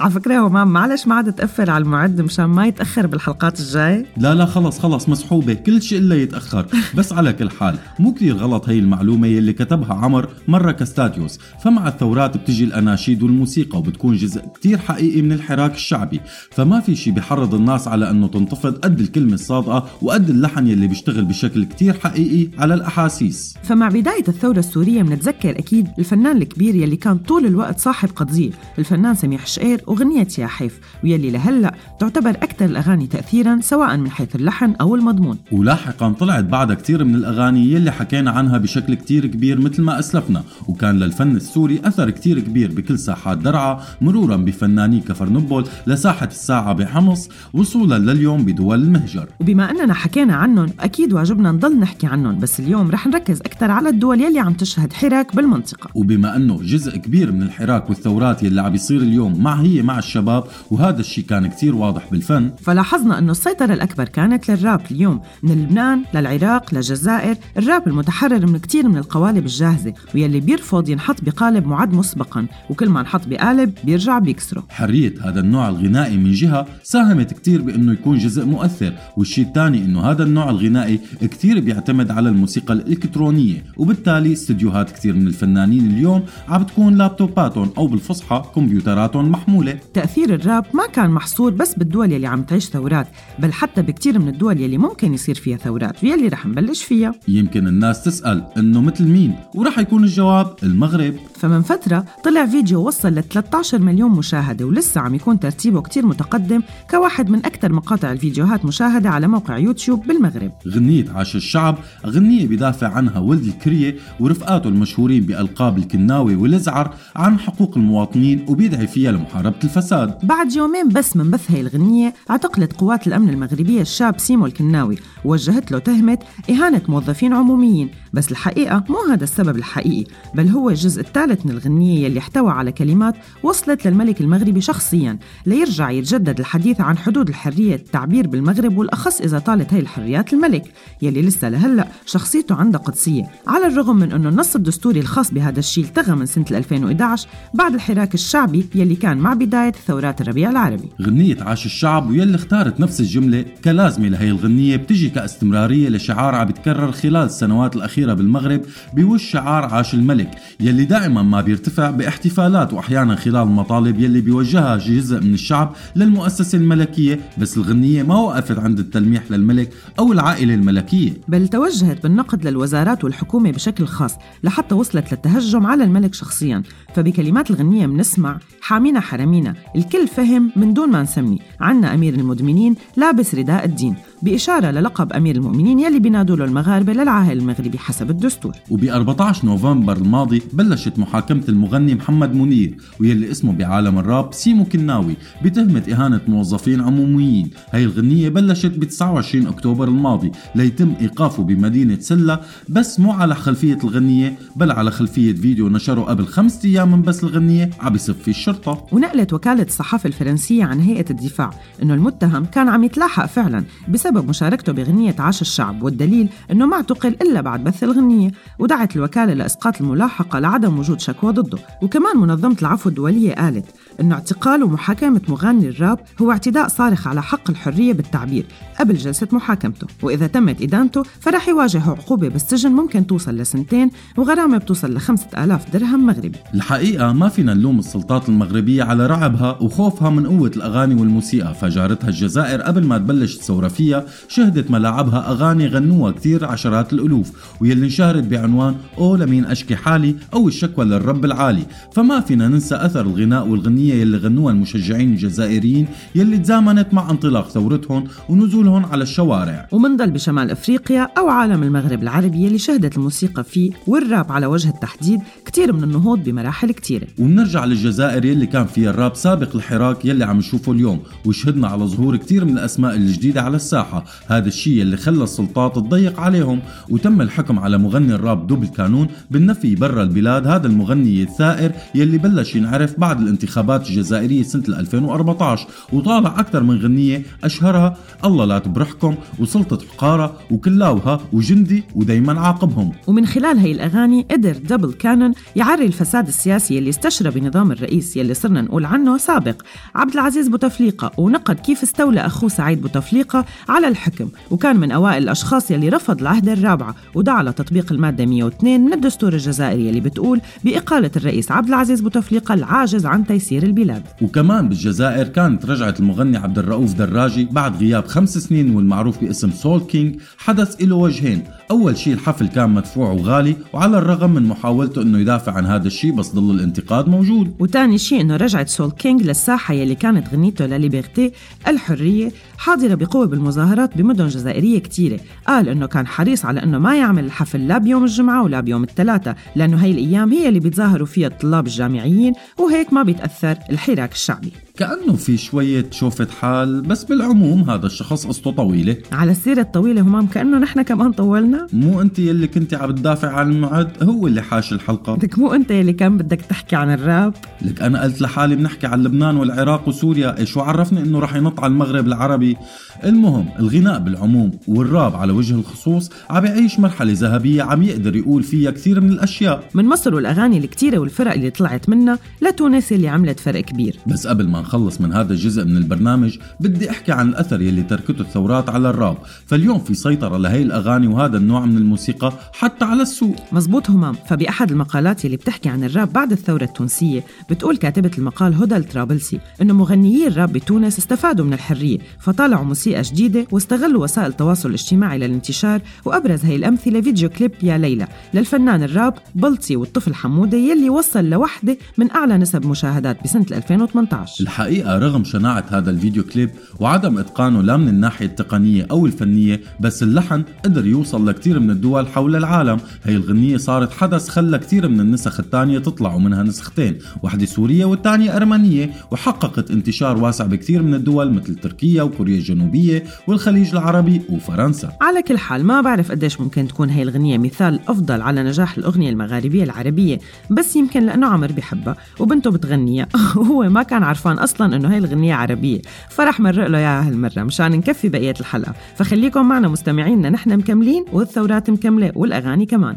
على 0.00 0.10
فكرة 0.10 0.38
هو 0.38 0.48
ما 0.48 0.64
معلش 0.64 1.06
ما 1.06 1.14
عاد 1.14 1.32
تأثر 1.32 1.70
على 1.70 1.82
المعد 1.82 2.20
مشان 2.20 2.44
ما 2.44 2.66
يتأخر 2.66 3.06
بالحلقات 3.06 3.60
الجاي 3.60 4.06
لا 4.16 4.34
لا 4.34 4.46
خلص 4.46 4.78
خلص 4.78 5.08
مسحوبة 5.08 5.54
كل 5.54 5.82
شيء 5.82 5.98
إلا 5.98 6.16
يتأخر. 6.16 6.66
بس 6.94 7.12
على 7.12 7.32
كل 7.32 7.50
حال 7.50 7.78
مو 7.98 8.14
كثير 8.14 8.36
غلط 8.36 8.68
هي 8.68 8.78
المعلومة 8.78 9.26
يلي 9.26 9.52
كتبها 9.52 9.94
عمر 9.94 10.28
مرة 10.48 10.72
كستاتيوس. 10.72 11.38
فمع 11.64 11.88
الثورات 11.88 12.36
بتجي 12.36 12.64
الأناشيد 12.64 13.22
والموسيقى 13.22 13.78
وبتكون 13.78 14.16
جزء 14.16 14.40
كتير 14.54 14.78
حقيقي 14.78 15.22
من 15.22 15.32
الحراك 15.32 15.74
الشعبي. 15.74 16.20
فما 16.50 16.80
في 16.80 16.96
شيء 16.96 17.12
بيحرض 17.12 17.54
الناس 17.54 17.88
على 17.88 18.10
أنه 18.10 18.28
تنتفض 18.28 18.74
قد 18.74 19.00
الكلمة 19.00 19.34
الصادقة 19.34 19.86
وقد 20.02 20.30
اللحن 20.30 20.66
يلي 20.66 20.86
بيشتغل 20.86 21.24
بشكل 21.24 21.41
كتير 21.48 21.94
حقيقي 21.94 22.48
على 22.58 22.74
الأحاسيس. 22.74 23.54
فمع 23.62 23.88
بداية 23.88 24.24
الثورة 24.28 24.58
السورية 24.58 25.02
منتذكر 25.02 25.50
أكيد 25.50 25.88
الفنان 25.98 26.36
الكبير 26.36 26.74
يلي 26.74 26.96
كان 26.96 27.18
طول 27.18 27.46
الوقت 27.46 27.80
صاحب 27.80 28.08
قضية 28.16 28.50
الفنان 28.78 29.14
سميح 29.14 29.46
شقير 29.46 29.82
وغنية 29.86 30.28
يا 30.38 30.46
حيف 30.46 30.80
ويلي 31.04 31.30
لهلأ 31.30 31.74
تعتبر 32.00 32.30
أكثر 32.30 32.64
الأغاني 32.64 33.06
تأثيرا 33.06 33.58
سواء 33.62 33.96
من 33.96 34.10
حيث 34.10 34.36
اللحن 34.36 34.74
أو 34.80 34.94
المضمون. 34.94 35.38
ولاحقا 35.52 36.12
طلعت 36.12 36.44
بعدها 36.44 36.76
كتير 36.76 37.04
من 37.04 37.14
الأغاني 37.14 37.72
يلي 37.72 37.90
حكينا 37.90 38.30
عنها 38.30 38.58
بشكل 38.58 38.94
كتير 38.94 39.26
كبير 39.26 39.60
مثل 39.60 39.82
ما 39.82 39.98
أسلفنا 39.98 40.42
وكان 40.68 40.98
للفن 40.98 41.36
السوري 41.36 41.80
أثر 41.84 42.10
كتير 42.10 42.40
كبير 42.40 42.72
بكل 42.72 42.98
ساحات 42.98 43.38
درعا 43.38 43.80
مرورا 44.00 44.36
بفناني 44.36 45.00
كفرنبل 45.00 45.64
لساحة 45.86 46.26
الساعة 46.26 46.72
بحمص 46.72 47.28
وصولا 47.52 47.98
لليوم 47.98 48.44
بدول 48.44 48.82
المهجر. 48.82 49.28
وبما 49.40 49.70
أننا 49.70 49.94
حكينا 49.94 50.34
عنهم 50.34 50.68
أكيد 50.80 51.12
واجبنا 51.32 51.52
نضل 51.52 51.78
نحكي 51.78 52.06
عنهم 52.06 52.38
بس 52.38 52.60
اليوم 52.60 52.90
رح 52.90 53.06
نركز 53.06 53.40
أكثر 53.40 53.70
على 53.70 53.88
الدول 53.88 54.20
يلي 54.20 54.38
عم 54.38 54.52
تشهد 54.52 54.92
حراك 54.92 55.36
بالمنطقة. 55.36 55.90
وبما 55.94 56.36
أنه 56.36 56.62
جزء 56.62 56.96
كبير 56.96 57.32
من 57.32 57.42
الحراك 57.42 57.88
والثورات 57.90 58.42
يلي 58.42 58.60
عم 58.60 58.74
يصير 58.74 59.00
اليوم 59.00 59.42
مع 59.42 59.54
هي 59.54 59.82
مع 59.82 59.98
الشباب 59.98 60.44
وهذا 60.70 61.00
الشيء 61.00 61.24
كان 61.24 61.46
كتير 61.46 61.74
واضح 61.74 62.10
بالفن. 62.10 62.50
فلاحظنا 62.62 63.18
أنه 63.18 63.30
السيطرة 63.32 63.72
الأكبر 63.74 64.04
كانت 64.04 64.50
للراب 64.50 64.80
اليوم 64.90 65.20
من 65.42 65.52
لبنان 65.52 66.02
للعراق 66.14 66.74
للجزائر. 66.74 67.36
الراب 67.56 67.88
المتحرر 67.88 68.46
من 68.46 68.58
كتير 68.58 68.88
من 68.88 68.96
القوالب 68.96 69.44
الجاهزة 69.44 69.92
ويلي 70.14 70.40
بيرفض 70.40 70.88
ينحط 70.88 71.24
بقالب 71.24 71.66
معد 71.66 71.94
مسبقا 71.94 72.46
وكل 72.70 72.88
ما 72.88 73.00
انحط 73.00 73.28
بقالب 73.28 73.72
بيرجع 73.84 74.18
بيكسره. 74.18 74.64
حرية 74.68 75.14
هذا 75.22 75.40
النوع 75.40 75.68
الغنائي 75.68 76.16
من 76.16 76.32
جهة 76.32 76.66
ساهمت 76.82 77.32
كتير 77.34 77.62
بأنه 77.62 77.92
يكون 77.92 78.18
جزء 78.18 78.44
مؤثر 78.44 78.92
والشيء 79.16 79.44
الثاني 79.46 79.84
أنه 79.84 80.00
هذا 80.10 80.22
النوع 80.24 80.50
الغنائي 80.50 81.00
كتير 81.26 81.60
بيعتمد 81.60 82.10
على 82.10 82.28
الموسيقى 82.28 82.74
الإلكترونية 82.74 83.64
وبالتالي 83.76 84.32
استديوهات 84.32 84.90
كتير 84.90 85.14
من 85.14 85.26
الفنانين 85.26 85.86
اليوم 85.86 86.22
عم 86.48 86.62
بتكون 86.62 86.94
لابتوباتهم 86.94 87.70
أو 87.78 87.86
بالفصحى 87.86 88.42
كمبيوتراتهم 88.54 89.30
محمولة. 89.30 89.78
تأثير 89.94 90.34
الراب 90.34 90.66
ما 90.74 90.86
كان 90.86 91.10
محصور 91.10 91.50
بس 91.50 91.74
بالدول 91.74 92.12
يلي 92.12 92.26
عم 92.26 92.42
تعيش 92.42 92.66
ثورات 92.66 93.06
بل 93.38 93.52
حتى 93.52 93.82
بكتير 93.82 94.18
من 94.18 94.28
الدول 94.28 94.60
يلي 94.60 94.78
ممكن 94.78 95.14
يصير 95.14 95.34
فيها 95.34 95.56
ثورات 95.56 96.04
ويلي 96.04 96.28
رح 96.28 96.46
نبلش 96.46 96.82
فيها. 96.84 97.14
يمكن 97.28 97.66
الناس 97.66 98.04
تسأل 98.04 98.44
أنه 98.56 98.80
مثل 98.80 99.04
مين؟ 99.04 99.34
ورح 99.54 99.78
يكون 99.78 100.04
الجواب 100.04 100.54
المغرب. 100.62 101.14
فمن 101.38 101.62
فترة 101.62 102.04
طلع 102.24 102.46
فيديو 102.46 102.86
وصل 102.86 103.08
ل 103.08 103.22
13 103.22 103.78
مليون 103.78 104.10
مشاهدة 104.10 104.66
ولسه 104.66 105.00
عم 105.00 105.14
يكون 105.14 105.40
ترتيبه 105.40 105.80
كتير 105.80 106.06
متقدم 106.06 106.62
كواحد 106.90 107.30
من 107.30 107.38
أكثر 107.38 107.72
مقاطع 107.72 108.12
الفيديوهات 108.12 108.64
مشاهدة 108.64 109.10
على 109.10 109.26
موقع 109.28 109.58
يوتيوب 109.58 110.06
بالمغرب. 110.06 110.52
غنية 110.68 111.11
عاش 111.12 111.36
الشعب 111.36 111.78
غنية 112.06 112.46
بدافع 112.46 112.88
عنها 112.88 113.18
ولد 113.18 113.44
الكرية 113.44 113.96
ورفقاته 114.20 114.68
المشهورين 114.68 115.22
بألقاب 115.22 115.78
الكناوي 115.78 116.36
والزعر 116.36 116.94
عن 117.16 117.38
حقوق 117.38 117.76
المواطنين 117.76 118.44
وبيدعي 118.48 118.86
فيها 118.86 119.12
لمحاربة 119.12 119.56
الفساد. 119.64 120.26
بعد 120.26 120.52
يومين 120.52 120.88
بس 120.88 121.16
من 121.16 121.30
بث 121.30 121.50
هي 121.50 121.60
الغنية 121.60 122.14
اعتقلت 122.30 122.72
قوات 122.72 123.06
الأمن 123.06 123.28
المغربية 123.28 123.80
الشاب 123.80 124.18
سيمو 124.18 124.46
الكناوي 124.46 124.96
ووجهت 125.24 125.72
له 125.72 125.78
تهمة 125.78 126.18
إهانة 126.50 126.82
موظفين 126.88 127.32
عموميين. 127.32 127.90
بس 128.12 128.30
الحقيقة 128.30 128.84
مو 128.88 129.12
هذا 129.12 129.24
السبب 129.24 129.56
الحقيقي 129.56 130.10
بل 130.34 130.48
هو 130.48 130.70
الجزء 130.70 131.00
الثالث 131.00 131.46
من 131.46 131.52
الغنية 131.52 132.04
يلي 132.04 132.18
احتوى 132.18 132.50
على 132.50 132.72
كلمات 132.72 133.14
وصلت 133.42 133.86
للملك 133.86 134.20
المغربي 134.20 134.60
شخصيا. 134.60 135.18
ليرجع 135.46 135.90
يتجدد 135.90 136.38
الحديث 136.38 136.80
عن 136.80 136.98
حدود 136.98 137.28
الحرية 137.28 137.74
التعبير 137.74 138.26
بالمغرب 138.26 138.78
والأخص 138.78 139.20
إذا 139.20 139.38
طالت 139.38 139.74
هي 139.74 139.80
الحريات 139.80 140.32
الملك. 140.32 140.72
يلي 141.02 141.22
لسه 141.22 141.48
لهلأ 141.48 141.88
شخصيته 142.06 142.54
عندها 142.54 142.80
قدسية 142.80 143.22
على 143.46 143.66
الرغم 143.66 143.96
من 143.96 144.12
أنه 144.12 144.28
النص 144.28 144.56
الدستوري 144.56 145.00
الخاص 145.00 145.34
بهذا 145.34 145.58
الشيء 145.58 145.84
التغى 145.84 146.14
من 146.14 146.26
سنة 146.26 146.44
2011 146.50 147.28
بعد 147.54 147.74
الحراك 147.74 148.14
الشعبي 148.14 148.66
يلي 148.74 148.94
كان 148.94 149.18
مع 149.18 149.34
بداية 149.34 149.72
ثورات 149.86 150.20
الربيع 150.20 150.50
العربي. 150.50 150.88
غنية 151.02 151.42
عاش 151.42 151.66
الشعب 151.66 152.10
ويلي 152.10 152.34
اختارت 152.34 152.80
نفس 152.80 153.00
الجملة 153.00 153.44
كلازمة 153.64 154.08
لهي 154.08 154.30
الغنية 154.30 154.76
بتجي 154.76 155.08
كاستمرارية 155.08 155.88
لشعار 155.88 156.34
عم 156.34 156.46
بيتكرر 156.46 156.92
خلال 156.92 157.16
السنوات 157.16 157.76
الأخيرة 157.76 158.14
بالمغرب 158.14 158.60
بوش 158.94 159.30
شعار 159.30 159.64
عاش 159.64 159.94
الملك 159.94 160.30
يلي 160.60 160.84
دائما 160.84 161.22
ما 161.22 161.40
بيرتفع 161.40 161.90
باحتفالات 161.90 162.72
وأحيانا 162.72 163.16
خلال 163.16 163.42
المطالب 163.42 164.00
يلي 164.00 164.20
بيوجهها 164.20 164.76
جزء 164.76 165.20
من 165.20 165.34
الشعب 165.34 165.74
للمؤسسة 165.96 166.58
الملكية 166.58 167.20
بس 167.38 167.56
الغنية 167.56 168.02
ما 168.02 168.16
وقفت 168.16 168.58
عند 168.58 168.78
التلميح 168.78 169.22
للملك 169.30 169.70
أو 169.98 170.12
العائلة 170.12 170.54
الملكية 170.92 171.20
بل 171.28 171.48
توجهت 171.48 172.02
بالنقد 172.02 172.46
للوزارات 172.46 173.04
والحكومة 173.04 173.50
بشكل 173.50 173.86
خاص 173.86 174.16
لحتى 174.42 174.74
وصلت 174.74 175.12
للتهجم 175.12 175.66
على 175.66 175.84
الملك 175.84 176.14
شخصيا. 176.14 176.62
فبكلمات 176.94 177.50
الغنية 177.50 177.86
منسمع 177.86 178.38
حامينا 178.60 179.00
حرمينا 179.00 179.54
الكل 179.76 180.08
فهم 180.08 180.52
من 180.56 180.74
دون 180.74 180.90
ما 180.90 181.02
نسمي 181.02 181.38
عنا 181.60 181.94
أمير 181.94 182.14
المدمنين 182.14 182.74
لابس 182.96 183.34
رداء 183.34 183.64
الدين. 183.64 183.96
بإشارة 184.22 184.70
للقب 184.70 185.12
أمير 185.12 185.36
المؤمنين 185.36 185.78
يلي 185.78 185.98
بينادوا 185.98 186.36
له 186.36 186.44
المغاربة 186.44 186.92
للعاهل 186.92 187.38
المغربي 187.38 187.78
حسب 187.78 188.10
الدستور. 188.10 188.52
وب 188.70 188.84
14 188.84 189.46
نوفمبر 189.46 189.96
الماضي 189.96 190.42
بلشت 190.52 190.98
محاكمة 190.98 191.42
المغني 191.48 191.94
محمد 191.94 192.34
منير 192.34 192.76
ويلي 193.00 193.30
اسمه 193.30 193.52
بعالم 193.52 193.98
الراب 193.98 194.34
سيمو 194.34 194.64
كناوي 194.64 195.16
بتهمة 195.44 195.82
إهانة 195.92 196.20
موظفين 196.28 196.80
عموميين. 196.80 197.50
هاي 197.70 197.84
الغنية 197.84 198.28
بلشت 198.28 198.78
ب 198.78 198.84
29 198.84 199.46
أكتوبر 199.46 199.88
الماضي 199.88 200.32
ليتم 200.54 200.94
إيقافه 201.00 201.42
بمدينة 201.42 201.98
سلة 202.00 202.40
بس 202.68 203.00
مو 203.00 203.12
على 203.12 203.34
خلفية 203.34 203.78
الغنية 203.84 204.38
بل 204.56 204.70
على 204.70 204.90
خلفية 204.90 205.32
فيديو 205.32 205.68
نشره 205.68 206.00
قبل 206.00 206.26
خمسة 206.26 206.68
أيام 206.68 206.92
من 206.92 207.02
بس 207.02 207.24
الغنية 207.24 207.70
عم 207.80 207.94
يصف 207.94 208.22
فيه 208.22 208.32
الشرطة. 208.32 208.86
ونقلت 208.92 209.32
وكالة 209.32 209.62
الصحافة 209.62 210.06
الفرنسية 210.06 210.64
عن 210.64 210.80
هيئة 210.80 211.10
الدفاع 211.10 211.50
أنه 211.82 211.94
المتهم 211.94 212.44
كان 212.44 212.68
عم 212.68 212.84
يتلاحق 212.84 213.26
فعلا 213.26 213.64
بسبب 213.88 214.11
مشاركته 214.20 214.72
بغنية 214.72 215.16
عاش 215.18 215.42
الشعب 215.42 215.82
والدليل 215.82 216.28
أنه 216.50 216.66
ما 216.66 216.76
اعتقل 216.76 217.16
إلا 217.22 217.40
بعد 217.40 217.64
بث 217.64 217.84
الغنية 217.84 218.30
ودعت 218.58 218.96
الوكالة 218.96 219.34
لإسقاط 219.34 219.80
الملاحقة 219.80 220.38
لعدم 220.38 220.78
وجود 220.78 221.00
شكوى 221.00 221.32
ضده. 221.32 221.58
وكمان 221.82 222.16
منظمة 222.16 222.56
العفو 222.62 222.88
الدولية 222.88 223.34
قالت 223.34 223.64
أنه 224.00 224.14
اعتقال 224.14 224.62
ومحاكمة 224.62 225.20
مغني 225.28 225.68
الراب 225.68 225.98
هو 226.22 226.30
اعتداء 226.30 226.68
صارخ 226.68 227.06
على 227.06 227.22
حق 227.22 227.50
الحرية 227.50 227.92
بالتعبير 227.92 228.46
قبل 228.80 228.94
جلسة 228.94 229.28
محاكمته. 229.32 229.86
وإذا 230.02 230.26
تمت 230.26 230.62
إدانته 230.62 231.02
فرح 231.20 231.48
يواجه 231.48 231.90
عقوبة 231.90 232.28
بالسجن 232.28 232.72
ممكن 232.72 233.06
توصل 233.06 233.36
لسنتين 233.36 233.90
وغرامة 234.16 234.58
بتوصل 234.58 234.94
لخمسة 234.94 235.44
آلاف 235.44 235.72
درهم 235.72 236.06
مغربي. 236.06 236.38
الحقيقة 236.54 237.12
ما 237.12 237.28
فينا 237.28 237.54
نلوم 237.54 237.78
السلطات 237.78 238.28
المغربية 238.28 238.82
على 238.82 239.06
رعبها 239.06 239.58
وخوفها 239.60 240.10
من 240.10 240.26
قوة 240.26 240.50
الأغاني 240.56 240.94
والموسيقى 240.94 241.54
فجارتها 241.54 242.08
الجزائر 242.08 242.62
قبل 242.62 242.84
ما 242.84 242.98
تبلش 242.98 243.36
الثورة 243.36 243.68
فيها 243.68 244.01
شهدت 244.28 244.70
ملاعبها 244.70 245.30
أغاني 245.30 245.66
غنوها 245.66 246.12
كتير 246.12 246.44
عشرات 246.44 246.92
الألوف 246.92 247.32
ويلي 247.60 247.84
انشهرت 247.84 248.24
بعنوان 248.24 248.74
أو 248.98 249.16
لمين 249.16 249.44
أشكي 249.44 249.76
حالي 249.76 250.16
أو 250.34 250.48
الشكوى 250.48 250.84
للرب 250.84 251.24
العالي 251.24 251.66
فما 251.92 252.20
فينا 252.20 252.48
ننسى 252.48 252.74
أثر 252.74 253.00
الغناء 253.00 253.48
والغنية 253.48 253.94
يلي 253.94 254.16
غنوها 254.16 254.52
المشجعين 254.52 255.12
الجزائريين 255.12 255.86
يلي 256.14 256.38
تزامنت 256.38 256.94
مع 256.94 257.10
انطلاق 257.10 257.48
ثورتهم 257.48 258.04
ونزولهم 258.28 258.84
على 258.84 259.02
الشوارع. 259.02 259.68
ومنضل 259.72 260.10
بشمال 260.10 260.50
أفريقيا 260.50 261.08
أو 261.18 261.28
عالم 261.28 261.62
المغرب 261.62 262.02
العربي 262.02 262.46
اللي 262.46 262.58
شهدت 262.58 262.96
الموسيقى 262.96 263.44
فيه 263.44 263.70
والراب 263.86 264.32
على 264.32 264.46
وجه 264.46 264.68
التحديد 264.68 265.20
كتير 265.46 265.72
من 265.72 265.84
النهوض 265.84 266.24
بمراحل 266.24 266.70
كتيرة. 266.72 267.06
وبنرجع 267.18 267.64
للجزائر 267.64 268.24
يلي 268.24 268.46
كان 268.46 268.66
فيها 268.66 268.90
الراب 268.90 269.14
سابق 269.14 269.56
الحراك 269.56 270.04
يلي 270.04 270.24
عم 270.24 270.38
نشوفه 270.38 270.72
اليوم 270.72 271.00
وشهدنا 271.26 271.68
على 271.68 271.84
ظهور 271.84 272.16
كتير 272.16 272.44
من 272.44 272.52
الأسماء 272.52 272.94
الجديدة 272.94 273.42
على 273.42 273.56
الساحة. 273.56 273.91
هذا 274.26 274.48
الشيء 274.48 274.72
يلي 274.72 274.96
خلى 274.96 275.24
السلطات 275.24 275.76
تضيق 275.76 276.20
عليهم. 276.20 276.60
وتم 276.88 277.20
الحكم 277.20 277.58
على 277.58 277.78
مغني 277.78 278.14
الراب 278.14 278.46
دوب 278.46 278.62
الكانون 278.62 279.08
بالنفي 279.30 279.74
برا 279.74 280.02
البلاد. 280.02 280.46
هذا 280.46 280.66
المغني 280.66 281.22
الثائر 281.22 281.72
يلي 281.94 282.18
بلش 282.18 282.56
ينعرف 282.56 283.00
بعد 283.00 283.20
الانتخابات 283.20 283.88
الجزائرية 283.88 284.42
سنة 284.42 284.64
2014 284.68 285.66
وطالع 285.92 286.40
أكثر 286.40 286.62
من 286.62 286.78
غنية 286.78 287.22
أشهرها. 287.44 287.96
الله 288.24 288.44
لا 288.44 288.58
تبرحكم. 288.58 289.14
وسلطة 289.38 289.86
حقارة 289.86 290.36
وكلاوها 290.50 291.20
وجندي 291.32 291.84
ودايما 291.94 292.40
عاقبهم. 292.40 292.92
ومن 293.06 293.26
خلال 293.26 293.58
هي 293.58 293.72
الأغاني 293.72 294.26
قدر 294.30 294.56
دبل 294.56 294.92
كانون 294.92 295.32
يعري 295.56 295.86
الفساد 295.86 296.28
السياسي 296.28 296.78
اللي 296.78 296.90
استشرى 296.90 297.30
بنظام 297.30 297.72
الرئيس 297.72 298.16
يلي 298.16 298.34
صرنا 298.34 298.62
نقول 298.62 298.84
عنه 298.84 299.18
سابق. 299.18 299.62
عبد 299.94 300.12
العزيز 300.12 300.48
بوتفليقة. 300.48 301.10
ونقد 301.16 301.60
كيف 301.60 301.82
استولى 301.82 302.20
أخوه 302.20 302.48
سعيد 302.48 302.82
بوتفليقة 302.82 303.44
الحكم 303.84 304.28
وكان 304.50 304.76
من 304.76 304.92
أوائل 304.92 305.22
الأشخاص 305.22 305.70
يلي 305.70 305.88
رفض 305.88 306.20
العهدة 306.20 306.52
الرابعة 306.52 306.94
ودعا 307.14 307.42
لتطبيق 307.42 307.92
المادة 307.92 308.26
102 308.26 308.80
من 308.80 308.92
الدستور 308.92 309.32
الجزائري 309.32 309.88
يلي 309.88 310.00
بتقول 310.00 310.40
بإقالة 310.64 311.10
الرئيس 311.16 311.52
عبد 311.52 311.68
العزيز 311.68 312.00
بوتفليقة 312.00 312.54
العاجز 312.54 313.06
عن 313.06 313.26
تيسير 313.26 313.62
البلاد. 313.62 314.02
وكمان 314.22 314.68
بالجزائر 314.68 315.28
كانت 315.28 315.66
رجعت 315.66 316.00
المغني 316.00 316.36
عبد 316.36 316.58
الرؤوف 316.58 316.94
دراجي 316.94 317.44
بعد 317.44 317.76
غياب 317.76 318.06
خمس 318.06 318.38
سنين 318.38 318.74
والمعروف 318.74 319.20
باسم 319.20 319.50
سول 319.50 319.80
كينج 319.80 320.20
حدث 320.38 320.76
له 320.80 320.96
وجهين 320.96 321.42
أول 321.72 321.98
شيء 321.98 322.12
الحفل 322.12 322.48
كان 322.48 322.70
مدفوع 322.70 323.10
وغالي 323.10 323.56
وعلى 323.72 323.98
الرغم 323.98 324.30
من 324.30 324.42
محاولته 324.42 325.02
أنه 325.02 325.18
يدافع 325.18 325.52
عن 325.52 325.66
هذا 325.66 325.86
الشيء 325.86 326.12
بس 326.12 326.34
ضل 326.34 326.50
الانتقاد 326.54 327.08
موجود. 327.08 327.54
وتاني 327.58 327.98
شيء 327.98 328.20
إنه 328.20 328.36
رجعت 328.36 328.68
سول 328.68 328.90
كينج 328.90 329.22
للساحة 329.22 329.74
يلي 329.74 329.94
كانت 329.94 330.28
غنيته 330.32 330.66
ل 330.66 330.74
Liberté 330.74 331.32
الحرية 331.68 332.32
حاضرة 332.58 332.94
بقوة 332.94 333.26
بالمظاهرات 333.26 333.96
بمدن 333.96 334.26
جزائرية 334.26 334.78
كتيرة. 334.78 335.20
قال 335.46 335.68
إنه 335.68 335.86
كان 335.86 336.06
حريص 336.06 336.44
على 336.44 336.62
إنه 336.62 336.78
ما 336.78 336.96
يعمل 336.96 337.24
الحفل 337.24 337.68
لا 337.68 337.78
بيوم 337.78 338.04
الجمعة 338.04 338.42
ولا 338.42 338.60
بيوم 338.60 338.82
الثلاثاء 338.82 339.36
لأنه 339.56 339.76
هي 339.76 339.90
الأيام 339.90 340.32
هي 340.32 340.48
اللي 340.48 340.60
بيتظاهروا 340.60 341.06
فيها 341.06 341.28
الطلاب 341.28 341.66
الجامعيين 341.66 342.32
وهيك 342.58 342.92
ما 342.92 343.02
بيتأثر 343.02 343.58
الحراك 343.70 344.12
الشعبي. 344.12 344.52
كأنه 344.76 345.16
في 345.16 345.36
شوية 345.36 345.86
شوفة 345.90 346.26
حال 346.40 346.82
بس 346.82 347.04
بالعموم 347.04 347.70
هذا 347.70 347.86
الشخص 347.86 348.26
قصته 348.26 348.50
طويلة. 348.50 348.96
على 349.12 349.30
السيرة 349.30 349.60
الطويلة 349.60 350.02
همام 350.02 350.26
كأنه 350.26 350.58
نحن 350.58 350.82
كمان 350.82 351.12
طولنا. 351.12 351.66
مو 351.72 352.00
أنت 352.00 352.18
يلي 352.18 352.46
كنتي 352.46 352.76
عم 352.76 352.90
تدافع 352.90 353.30
عن 353.30 353.52
المعد 353.52 354.02
هو 354.02 354.26
اللي 354.26 354.42
حاش 354.42 354.72
الحلقة. 354.72 355.14
بدك 355.14 355.38
مو 355.38 355.54
أنت 355.54 355.70
يلي 355.70 355.92
كان 355.92 356.16
بدك 356.18 356.40
تحكي 356.40 356.76
عن 356.76 356.90
الراب. 356.90 357.34
لك 357.62 357.82
أنا 357.82 358.02
قلت 358.02 358.20
لحالي 358.20 358.56
بنحكي 358.56 358.86
عن 358.86 359.02
لبنان 359.02 359.36
والعراق 359.36 359.88
وسوريا 359.88 360.38
إيش؟ 360.38 360.50
شو 360.50 360.60
عرفني 360.60 361.02
إنه 361.02 361.18
رح 361.18 361.34
ينط 361.34 361.60
على 361.60 361.70
المغرب 361.70 362.06
العربي. 362.06 362.56
المهم 363.04 363.46
الغناء 363.58 363.98
بالعموم 363.98 364.50
والراب 364.68 365.16
على 365.16 365.32
وجه 365.32 365.54
الخصوص 365.54 366.10
عم 366.30 366.44
يعيش 366.44 366.78
مرحلة 366.80 367.12
ذهبية 367.12 367.62
عم 367.62 367.82
يقدر 367.82 368.16
يقول 368.16 368.42
فيها 368.42 368.70
كثير 368.70 369.00
من 369.00 369.10
الأشياء. 369.10 369.64
من 369.74 369.84
مصر 369.84 370.14
والأغاني 370.14 370.58
الكتيرة 370.58 370.98
والفرق 370.98 371.32
اللي 371.32 371.50
طلعت 371.50 371.88
منها 371.88 372.18
لتونس 372.42 372.92
اللي 372.92 373.08
عملت 373.08 373.40
فرق 373.40 373.60
كبير. 373.60 373.96
بس 374.06 374.26
قبل 374.26 374.48
ما 374.48 374.60
نخلص 374.60 375.00
من 375.00 375.12
هذا 375.12 375.32
الجزء 375.32 375.64
من 375.64 375.76
البرنامج 375.76 376.38
بدي 376.60 376.90
أحكي 376.90 377.12
عن 377.12 377.28
الأثر 377.28 377.60
يلي 377.60 377.82
تركته 377.82 378.20
الثورات 378.20 378.68
على 378.68 378.90
الراب. 378.90 379.16
فاليوم 379.46 379.78
في 379.78 379.94
سيطرة 379.94 380.36
لهي 380.36 380.62
الأغاني 380.62 381.06
وهذا 381.06 381.36
النوع 381.36 381.66
من 381.66 381.76
الموسيقى 381.76 382.32
حتى 382.52 382.84
على 382.84 383.02
السوق. 383.02 383.36
مزبوط 383.52 383.90
همام 383.90 384.14
فبأحد 384.28 384.70
المقالات 384.70 385.24
اللي 385.24 385.36
بتحكي 385.36 385.68
عن 385.68 385.84
الراب 385.84 386.12
بعد 386.12 386.32
الثورة 386.32 386.64
التونسية 386.64 387.24
بتقول 387.50 387.76
كاتبة 387.76 388.10
المقال 388.18 388.54
هدى 388.54 388.76
الطرابلسي 388.76 389.40
إنه 389.62 389.74
مغنيي 389.74 390.26
الراب 390.26 390.52
بتونس 390.52 390.98
استفادوا 390.98 391.44
من 391.44 391.52
الحرية 391.52 391.98
فطالعوا 392.20 392.64
موسيقى 392.64 392.91
جديدة 393.00 393.46
واستغلوا 393.50 394.02
وسائل 394.02 394.30
التواصل 394.30 394.68
الاجتماعي 394.68 395.18
للانتشار 395.18 395.80
وأبرز 396.04 396.44
هي 396.44 396.56
الأمثلة 396.56 397.00
فيديو 397.00 397.28
كليب 397.28 397.52
يا 397.62 397.78
ليلى 397.78 398.06
للفنان 398.34 398.82
الراب 398.82 399.14
بلطي 399.34 399.76
والطفل 399.76 400.14
حمودة 400.14 400.58
يلي 400.58 400.90
وصل 400.90 401.24
لوحدة 401.24 401.78
من 401.98 402.10
أعلى 402.10 402.38
نسب 402.38 402.66
مشاهدات 402.66 403.24
بسنة 403.24 403.46
2018 403.52 404.44
الحقيقة 404.44 404.98
رغم 404.98 405.24
شناعة 405.24 405.64
هذا 405.70 405.90
الفيديو 405.90 406.24
كليب 406.24 406.50
وعدم 406.80 407.18
إتقانه 407.18 407.62
لا 407.62 407.76
من 407.76 407.88
الناحية 407.88 408.26
التقنية 408.26 408.86
أو 408.90 409.06
الفنية 409.06 409.60
بس 409.80 410.02
اللحن 410.02 410.42
قدر 410.64 410.86
يوصل 410.86 411.28
لكثير 411.28 411.60
من 411.60 411.70
الدول 411.70 412.06
حول 412.08 412.36
العالم. 412.36 412.78
هي 413.04 413.16
الغنية 413.16 413.56
صارت 413.56 413.92
حدث 413.92 414.28
خلى 414.28 414.58
كثير 414.58 414.88
من 414.88 415.00
النسخ 415.00 415.40
الثانية 415.40 415.78
تطلع 415.78 416.14
ومنها 416.14 416.42
نسختين 416.42 416.98
واحدة 417.22 417.46
سورية 417.46 417.84
والثانية 417.84 418.36
أرمنية 418.36 418.90
وحققت 419.10 419.70
انتشار 419.70 420.16
واسع 420.16 420.46
بكثير 420.46 420.82
من 420.82 420.94
الدول 420.94 421.32
مثل 421.32 421.54
تركيا 421.54 422.02
وكوريا 422.02 422.36
الجنوبية. 422.36 422.81
والخليج 423.26 423.70
العربي 423.70 424.22
وفرنسا. 424.30 424.92
على 425.00 425.22
كل 425.22 425.38
حال 425.38 425.64
ما 425.64 425.80
بعرف 425.80 426.10
قديش 426.10 426.40
ممكن 426.40 426.68
تكون 426.68 426.90
هي 426.90 427.02
الغنية 427.02 427.38
مثال 427.38 427.80
أفضل 427.88 428.22
على 428.22 428.42
نجاح 428.42 428.76
الأغنية 428.78 429.10
المغاربية 429.10 429.64
العربية 429.64 430.18
بس 430.50 430.76
يمكن 430.76 431.06
لأنه 431.06 431.26
عمر 431.26 431.52
بحبها 431.52 431.96
وبنته 432.20 432.50
بتغنيها. 432.50 433.08
وهو 433.36 433.62
ما 433.62 433.82
كان 433.82 434.02
عرفان 434.02 434.38
أصلا 434.38 434.76
أنه 434.76 434.94
هي 434.94 434.98
الغنية 434.98 435.34
عربية 435.34 435.82
فرح 436.10 436.40
مرق 436.40 436.66
له 436.66 436.78
إياها 436.78 437.08
هالمرة 437.08 437.42
مشان 437.42 437.70
نكفي 437.70 438.08
بقية 438.08 438.34
الحلقة. 438.40 438.72
فخليكم 438.96 439.48
معنا 439.48 439.68
مستمعينا 439.68 440.30
نحن 440.30 440.56
مكملين 440.58 441.04
والثورات 441.12 441.70
مكملة 441.70 442.12
والأغاني 442.14 442.66
كمان. 442.66 442.96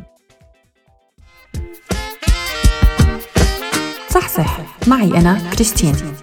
صح 4.09 4.29
صح 4.29 4.59
معي 4.87 5.17
أنا 5.17 5.39
كريستين. 5.53 6.14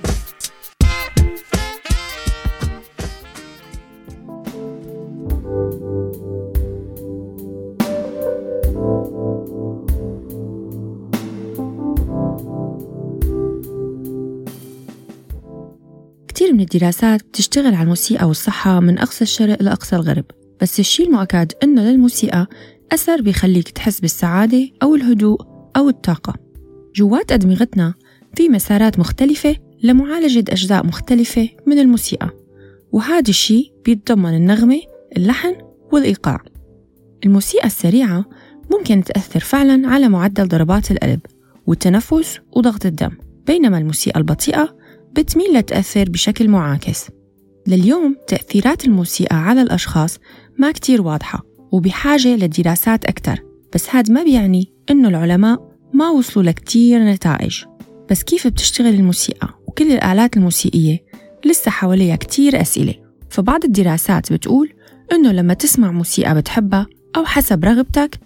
الدراسات 16.62 17.22
بتشتغل 17.22 17.74
على 17.74 17.82
الموسيقى 17.82 18.28
والصحة 18.28 18.80
من 18.80 18.98
أقصى 18.98 19.22
الشرق 19.22 19.62
لأقصى 19.62 19.96
الغرب. 19.96 20.24
بس 20.60 20.80
الشي 20.80 21.02
المؤكد 21.02 21.52
إنه 21.62 21.82
للموسيقى 21.82 22.46
أثر 22.92 23.22
بيخليك 23.22 23.68
تحس 23.70 24.00
بالسعادة 24.00 24.68
أو 24.82 24.94
الهدوء 24.94 25.40
أو 25.76 25.88
الطاقة. 25.88 26.34
جوات 26.96 27.32
أدمغتنا 27.32 27.94
في 28.36 28.48
مسارات 28.48 28.98
مختلفة 28.98 29.56
لمعالجة 29.82 30.44
أجزاء 30.48 30.86
مختلفة 30.86 31.48
من 31.66 31.78
الموسيقى 31.78 32.30
وهذا 32.92 33.28
الشي 33.28 33.72
بيتضمن 33.84 34.36
النغمة، 34.36 34.80
اللحن 35.16 35.54
والإيقاع. 35.92 36.42
الموسيقى 37.24 37.66
السريعة 37.66 38.24
ممكن 38.72 39.04
تأثر 39.04 39.40
فعلا 39.40 39.88
على 39.88 40.08
معدل 40.08 40.48
ضربات 40.48 40.90
القلب 40.90 41.20
والتنفس 41.66 42.38
وضغط 42.56 42.86
الدم 42.86 43.10
بينما 43.46 43.78
الموسيقى 43.78 44.20
البطيئة 44.20 44.76
بتميل 45.12 45.52
لتأثر 45.52 46.10
بشكل 46.10 46.48
معاكس. 46.48 47.10
لليوم 47.66 48.16
تأثيرات 48.28 48.84
الموسيقى 48.84 49.36
على 49.36 49.62
الأشخاص 49.62 50.18
ما 50.58 50.72
كتير 50.72 51.02
واضحة 51.02 51.42
وبحاجة 51.72 52.36
لدراسات 52.36 53.04
أكثر 53.04 53.38
بس 53.74 53.90
هذا 53.90 54.14
ما 54.14 54.22
بيعني 54.22 54.72
إنه 54.90 55.08
العلماء 55.08 55.72
ما 55.92 56.10
وصلوا 56.10 56.44
لكتير 56.44 57.04
نتائج. 57.04 57.64
بس 58.10 58.22
كيف 58.22 58.46
بتشتغل 58.46 58.94
الموسيقى 58.94 59.48
وكل 59.66 59.92
الآلات 59.92 60.36
الموسيقية؟ 60.36 60.98
لسه 61.44 61.70
حواليها 61.70 62.16
كتير 62.16 62.60
أسئلة. 62.60 62.94
فبعض 63.30 63.64
الدراسات 63.64 64.32
بتقول 64.32 64.72
إنه 65.12 65.32
لما 65.32 65.54
تسمع 65.54 65.92
موسيقى 65.92 66.34
بتحبها 66.34 66.86
أو 67.16 67.24
حسب 67.24 67.64
رغبتك 67.64 68.18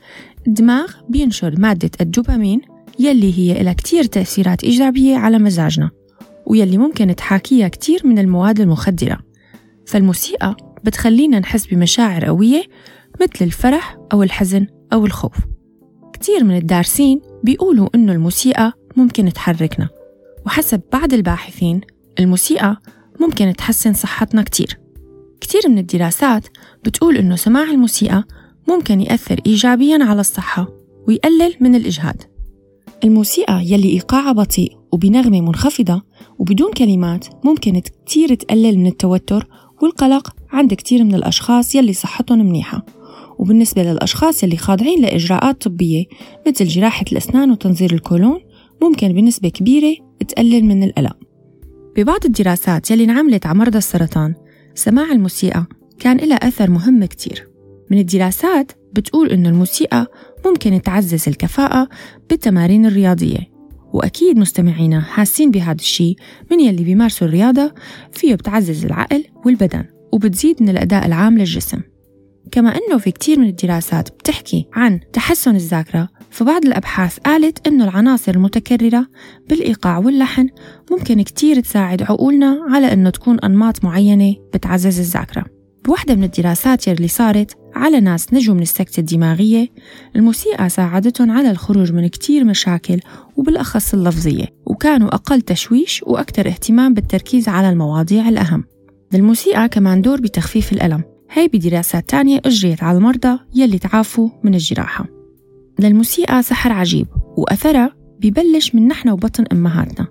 الدماغ 0.46 0.92
بينشر 1.08 1.60
مادة 1.60 1.90
الدوبامين 2.00 2.60
يلي 2.98 3.38
هي 3.38 3.62
لها 3.62 3.72
كتير 3.72 4.04
تأثيرات 4.04 4.64
إيجابية 4.64 5.16
على 5.16 5.38
مزاجنا. 5.38 5.90
ويلي 6.46 6.78
ممكن 6.78 7.16
تحاكيها 7.16 7.68
كتير 7.68 8.00
من 8.04 8.18
المواد 8.18 8.60
المخدرة. 8.60 9.18
فالموسيقى 9.86 10.56
بتخلينا 10.84 11.38
نحس 11.38 11.66
بمشاعر 11.66 12.24
قوية 12.24 12.62
مثل 13.20 13.44
الفرح 13.44 13.98
أو 14.12 14.22
الحزن 14.22 14.66
أو 14.92 15.06
الخوف. 15.06 15.36
كتير 16.12 16.44
من 16.44 16.56
الدارسين 16.56 17.20
بيقولوا 17.44 17.88
إنه 17.94 18.12
الموسيقى 18.12 18.72
ممكن 18.96 19.32
تحركنا 19.32 19.88
وحسب 20.46 20.80
بعض 20.92 21.14
الباحثين 21.14 21.80
الموسيقى 22.18 22.76
ممكن 23.20 23.52
تحسن 23.58 23.92
صحتنا 23.92 24.42
كتير. 24.42 24.78
كتير 25.40 25.60
من 25.68 25.78
الدراسات 25.78 26.46
بتقول 26.84 27.16
إنه 27.16 27.36
سماع 27.36 27.62
الموسيقى 27.62 28.24
ممكن 28.68 29.00
يأثر 29.00 29.40
إيجابياً 29.46 30.04
على 30.04 30.20
الصحة 30.20 30.68
ويقلل 31.08 31.54
من 31.60 31.74
الإجهاد. 31.74 32.22
الموسيقى 33.04 33.64
يلي 33.64 33.88
إيقاعها 33.92 34.32
بطيء 34.32 34.75
وبنغمة 34.92 35.40
منخفضة 35.40 36.02
وبدون 36.38 36.72
كلمات 36.72 37.26
ممكن 37.44 37.80
كتير 37.80 38.34
تقلل 38.34 38.78
من 38.78 38.86
التوتر 38.86 39.46
والقلق 39.82 40.36
عند 40.50 40.74
كتير 40.74 41.04
من 41.04 41.14
الأشخاص 41.14 41.74
يلي 41.74 41.92
صحتهم 41.92 42.38
منيحة. 42.38 42.86
وبالنسبة 43.38 43.82
للأشخاص 43.82 44.42
يلي 44.42 44.56
خاضعين 44.56 45.02
لإجراءات 45.02 45.62
طبية 45.62 46.04
مثل 46.46 46.64
جراحة 46.64 47.04
الأسنان 47.12 47.50
وتنظير 47.50 47.92
الكولون 47.92 48.40
ممكن 48.82 49.12
بنسبة 49.12 49.48
كبيرة 49.48 49.96
تقلل 50.28 50.64
من 50.64 50.82
القلق 50.82 51.16
ببعض 51.96 52.24
الدراسات 52.24 52.90
يلي 52.90 53.04
انعملت 53.04 53.46
على 53.46 53.58
مرضى 53.58 53.78
السرطان 53.78 54.34
سماع 54.74 55.12
الموسيقى 55.12 55.66
كان 55.98 56.16
لها 56.16 56.36
أثر 56.36 56.70
مهم 56.70 57.04
كتير. 57.04 57.48
من 57.90 57.98
الدراسات 57.98 58.72
بتقول 58.92 59.30
إنه 59.30 59.48
الموسيقى 59.48 60.06
ممكن 60.46 60.82
تعزز 60.82 61.28
الكفاءة 61.28 61.88
بالتمارين 62.30 62.86
الرياضية. 62.86 63.55
وأكيد 63.96 64.38
مستمعينا 64.38 65.00
حاسين 65.00 65.50
بهذا 65.50 65.80
الشيء 65.80 66.16
من 66.50 66.60
يلي 66.60 66.84
بيمارسوا 66.84 67.26
الرياضة 67.26 67.74
فيه 68.12 68.34
بتعزز 68.34 68.84
العقل 68.84 69.24
والبدن 69.44 69.84
وبتزيد 70.12 70.62
من 70.62 70.68
الأداء 70.68 71.06
العام 71.06 71.38
للجسم. 71.38 71.80
كما 72.52 72.68
أنه 72.68 72.98
في 72.98 73.10
كتير 73.10 73.38
من 73.38 73.48
الدراسات 73.48 74.08
بتحكي 74.08 74.66
عن 74.72 75.00
تحسن 75.12 75.56
الذاكرة 75.56 76.08
فبعض 76.30 76.64
الأبحاث 76.64 77.18
قالت 77.18 77.66
أنه 77.66 77.84
العناصر 77.84 78.34
المتكررة 78.34 79.06
بالإيقاع 79.48 79.98
واللحن 79.98 80.48
ممكن 80.90 81.22
كتير 81.22 81.60
تساعد 81.60 82.02
عقولنا 82.02 82.66
على 82.70 82.92
أنه 82.92 83.10
تكون 83.10 83.40
أنماط 83.40 83.84
معينة 83.84 84.34
بتعزز 84.54 84.98
الذاكرة. 84.98 85.44
بوحدة 85.84 86.14
من 86.14 86.24
الدراسات 86.24 86.88
يلي 86.88 87.08
صارت 87.08 87.56
على 87.76 88.00
ناس 88.00 88.34
نجوا 88.34 88.54
من 88.54 88.62
السكتة 88.62 89.00
الدماغية 89.00 89.68
الموسيقى 90.16 90.68
ساعدتهم 90.68 91.30
على 91.30 91.50
الخروج 91.50 91.92
من 91.92 92.06
كتير 92.06 92.44
مشاكل 92.44 93.00
وبالأخص 93.36 93.94
اللفظية 93.94 94.46
وكانوا 94.66 95.14
أقل 95.14 95.40
تشويش 95.40 96.02
وأكثر 96.02 96.46
اهتمام 96.46 96.94
بالتركيز 96.94 97.48
على 97.48 97.70
المواضيع 97.70 98.28
الأهم. 98.28 98.64
للموسيقى 99.12 99.68
كمان 99.68 100.02
دور 100.02 100.20
بتخفيف 100.20 100.72
الألم. 100.72 101.02
هي 101.30 101.48
بدراسات 101.48 102.08
تانية 102.08 102.40
أجريت 102.44 102.82
على 102.82 102.98
المرضى 102.98 103.38
يلي 103.54 103.78
تعافوا 103.78 104.28
من 104.44 104.54
الجراحة. 104.54 105.06
للموسيقى 105.78 106.42
سحر 106.42 106.72
عجيب 106.72 107.06
وأثرها 107.36 107.96
ببلش 108.20 108.74
من 108.74 108.88
نحن 108.88 109.08
وبطن 109.08 109.44
أمهاتنا. 109.52 110.06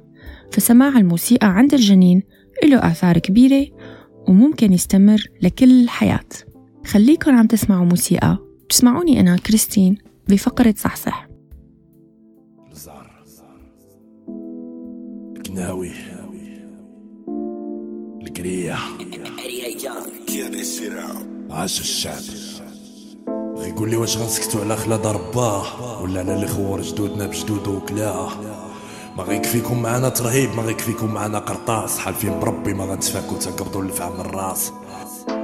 فسماع 0.51 0.97
الموسيقى 0.97 1.47
عند 1.47 1.73
الجنين 1.73 2.23
له 2.63 2.91
آثار 2.91 3.17
كبيرة 3.17 3.67
وممكن 4.27 4.73
يستمر 4.73 5.23
لكل 5.41 5.83
الحياة 5.83 6.54
خليكن 6.85 7.35
عم 7.35 7.47
تسمعوا 7.47 7.85
موسيقى. 7.85 8.37
بتسمعوني 8.65 9.19
أنا 9.19 9.37
كريستين 9.37 9.97
بفقرة 10.29 10.73
صحصح. 10.77 11.27
الزهر 12.71 13.23
القناوي 15.37 15.91
القرية. 18.21 18.75
عاش 21.49 21.79
الشعب. 21.81 22.21
بغي 23.27 23.69
يقول 23.69 23.89
لي 23.89 23.95
واش 23.95 24.17
غنسكتو 24.17 24.59
على 24.61 24.75
خلاد 24.75 25.07
رباه 25.07 26.01
ولا 26.01 26.19
على 26.19 26.35
الاخوار 26.35 26.81
جدودنا 26.81 27.27
بجدود 27.27 27.67
وكلاه 27.67 28.29
ما 29.17 29.23
غيكفيكم 29.23 29.81
معانا 29.81 30.09
ترهيب 30.09 30.49
ما 30.55 30.63
غيكفيكم 30.63 31.13
معانا 31.13 31.39
قرطاس. 31.39 31.99
حالفين 31.99 32.39
بربي 32.39 32.73
ما 32.73 32.85
غنتفاكو 32.85 33.35
تنقبضوا 33.35 33.83
الفعل 33.83 34.13
من 34.13 34.19
الراس. 34.19 34.71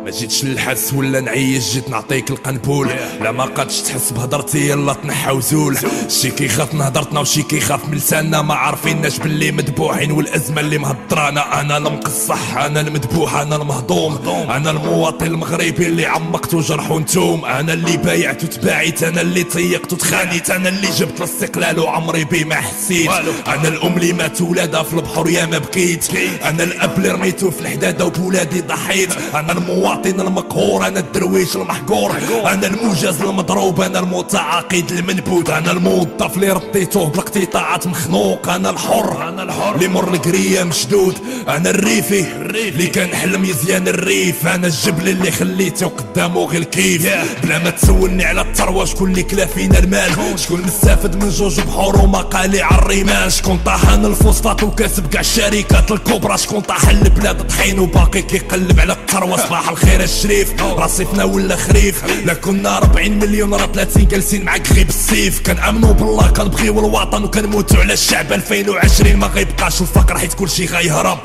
ما 0.05 0.11
جيتش 0.11 0.45
نلحس 0.45 0.93
ولا 0.93 1.21
نعيش 1.21 1.73
جيت 1.73 1.89
نعطيك 1.89 2.29
القنبول. 2.29 2.89
لا 3.21 3.31
ما 3.31 3.43
قادش 3.43 3.81
تحس 3.81 4.11
بهضرتي 4.11 4.69
يلا 4.69 4.93
تنحى 4.93 5.31
وزول 5.31 5.77
شي 6.07 6.31
كيخاف 6.31 6.73
من 6.73 6.81
هضرتنا 6.81 7.19
وشي 7.19 7.43
كيخاف 7.43 7.85
من 7.89 7.97
لساننا. 7.97 8.41
ما 8.41 8.53
عارفيناش 8.53 9.17
باللي 9.17 9.51
مذبوحين 9.51 10.11
والأزمة 10.11 10.61
اللي 10.61 10.77
مهضرانا. 10.77 11.61
أنا 11.61 11.77
المقصح 11.77 12.57
أنا 12.57 12.81
المذبوح 12.81 13.35
أنا 13.35 13.55
المهضوم. 13.55 14.19
أنا 14.49 14.71
المواطن 14.71 15.25
المغربي 15.25 15.85
اللي 15.87 16.05
عمقت 16.05 16.53
وجرح 16.53 16.91
ونتوم 16.91 17.45
أنا 17.45 17.73
اللي 17.73 17.97
بايعت 17.97 18.43
وتباعيت 18.43 19.03
أنا 19.03 19.21
اللي 19.21 19.43
طيقت 19.43 19.93
وتخانيت. 19.93 20.49
أنا 20.49 20.69
اللي 20.69 20.87
جبت 20.97 21.17
الاستقلال 21.17 21.79
وعمري 21.79 22.23
بيه 22.23 22.45
ما 22.45 22.55
حسيت. 22.55 23.09
أنا 23.47 23.67
الأم 23.67 23.97
اللي 23.97 24.13
مات 24.13 24.41
ولادها 24.41 24.83
في 24.83 24.93
البحر 24.93 25.29
يا 25.29 25.45
ما 25.45 25.57
بكيت 25.57 26.05
أنا 26.43 26.63
الأب 26.63 26.97
اللي 26.97 27.09
رميته 27.09 27.49
في 27.49 27.61
الحدادة 27.61 28.05
وبولادي 28.05 28.61
ضحيت. 28.61 29.09
أنا 29.33 29.51
المواطن 29.51 29.90
المقهور 29.95 30.87
أنا 30.87 30.99
الدرويش 30.99 31.55
المحقور 31.55 32.11
أنا 32.45 32.67
الموجز 32.67 33.21
المضروب 33.21 33.81
أنا 33.81 33.99
المتعاقد 33.99 34.91
المنبوذ 34.91 35.51
أنا 35.51 35.71
الموظف 35.71 36.35
اللي 36.35 36.49
رديتوه 36.51 37.05
بالاقتطاعات 37.09 37.87
مخنوق 37.87 38.49
أنا 38.49 38.69
الحر 38.69 39.29
أنا 39.29 39.43
الحر. 39.43 39.75
اللي 39.75 39.87
مر 39.87 40.13
القرية 40.13 40.63
مشدود 40.63 41.17
أنا 41.47 41.69
الريفي 41.69 42.25
اللي 42.31 42.87
كان 42.87 43.15
حلم 43.15 43.45
يزيان 43.45 43.87
الريف 43.87 44.47
أنا 44.47 44.67
الجبل 44.67 45.09
اللي 45.09 45.31
خليته 45.31 45.87
قدامه 45.87 46.45
غير 46.45 46.61
الكيف. 46.61 47.09
بلا 47.43 47.59
ما 47.59 47.69
تسولني 47.69 48.25
على 48.25 48.41
الثروة 48.41 48.85
شكون 48.85 49.09
اللي 49.11 49.23
كلا 49.23 49.45
فينا 49.45 49.79
المال؟ 49.79 50.39
شكون؟ 50.39 50.61
مستافد 50.61 51.23
من 51.23 51.29
جوج 51.29 51.59
بحور 51.61 51.95
ومقالي 52.01 52.61
على 52.61 52.75
الرمال؟ 52.81 53.31
شكون 53.31 53.59
طاحن 53.65 54.05
الفوسفات 54.05 54.63
وكاسب 54.63 55.07
كاع 55.07 55.21
الشركات 55.21 55.91
الكبرى؟ 55.91 56.37
شكون 56.37 56.59
طاحن 56.61 56.89
البلاد 56.89 57.47
طحين 57.47 57.79
وباقي 57.79 58.21
كيقلب 58.21 58.79
على 58.79 58.93
الثروة؟ 58.93 59.37
صباح 59.37 59.69
الخير 59.83 60.03
الشريف. 60.03 60.61
رصيفنا 60.61 61.23
ولا 61.23 61.55
خريف. 61.55 62.03
لا 62.25 62.33
كنا 62.33 62.77
40 62.77 63.19
مليون 63.19 63.53
راه 63.53 63.65
30 63.65 64.07
جالسين 64.07 64.45
معاك 64.45 64.71
غير 64.71 64.85
بالسيف 64.85 65.41
كنأمنوا 65.45 65.93
بالله 65.93 66.27
كنبغيو 66.27 66.79
الوطن 66.79 67.23
وكنموتوا 67.23 67.79
على 67.79 67.93
الشعب 67.93 68.33
2020 68.33 69.15
ما 69.15 69.27
غيبقاش 69.27 69.81
الفقر 69.81 70.17
حيت 70.17 70.33
كلشي 70.33 70.65
غيهرب. 70.65 71.19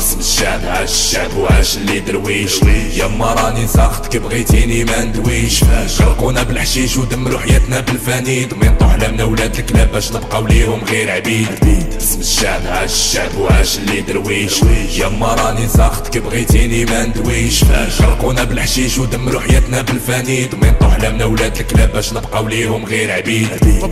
باسم 0.00 0.18
الشعب 0.18 0.60
عاش 0.66 0.90
الشعب 0.90 1.36
وعاش 1.36 1.76
اللي 1.76 2.00
درويش. 2.00 2.60
يما 2.96 3.34
راني 3.34 3.66
ساخت 3.66 4.06
كي 4.06 4.18
بغيتيني 4.18 4.84
ما 4.84 5.04
ندويش. 5.04 5.64
غرقونا 6.00 6.42
بالحشيش 6.42 6.96
ودمروا 6.96 7.38
حياتنا 7.38 7.80
بالفانيد. 7.80 8.54
مينطو 8.54 8.88
حلامنا 8.88 9.24
ولاد 9.24 9.58
الكلاب 9.58 9.92
باش 9.92 10.12
نبقاو 10.12 10.46
ليهم 10.46 10.80
غير 10.84 11.10
عبيد. 11.10 11.48
باسم 11.92 12.20
الشعب 12.20 12.60
عاش 12.66 12.92
الشعب 12.92 13.36
وعاش 13.38 13.78
اللي 13.78 14.00
درويش. 14.00 14.60
يما 14.96 15.34
راني 15.34 15.68
ساخت 15.68 16.08
كي 16.08 16.20
بغيتيني 16.20 16.84
ما 16.84 17.06
ندويش. 17.06 17.64
غرقونا 18.00 18.44
بالحشيش 18.44 18.98
ودمروا 18.98 19.40
حياتنا 19.40 19.82
بالفانيد. 19.82 20.54
مينطو 20.54 20.88
حلامنا 20.88 21.24
ولاد 21.24 21.56
الكلاب 21.56 21.92
باش 21.92 22.12
نبقاو 22.12 22.48
ليهم 22.48 22.84
غير 22.84 23.12
عبيد. 23.12 23.48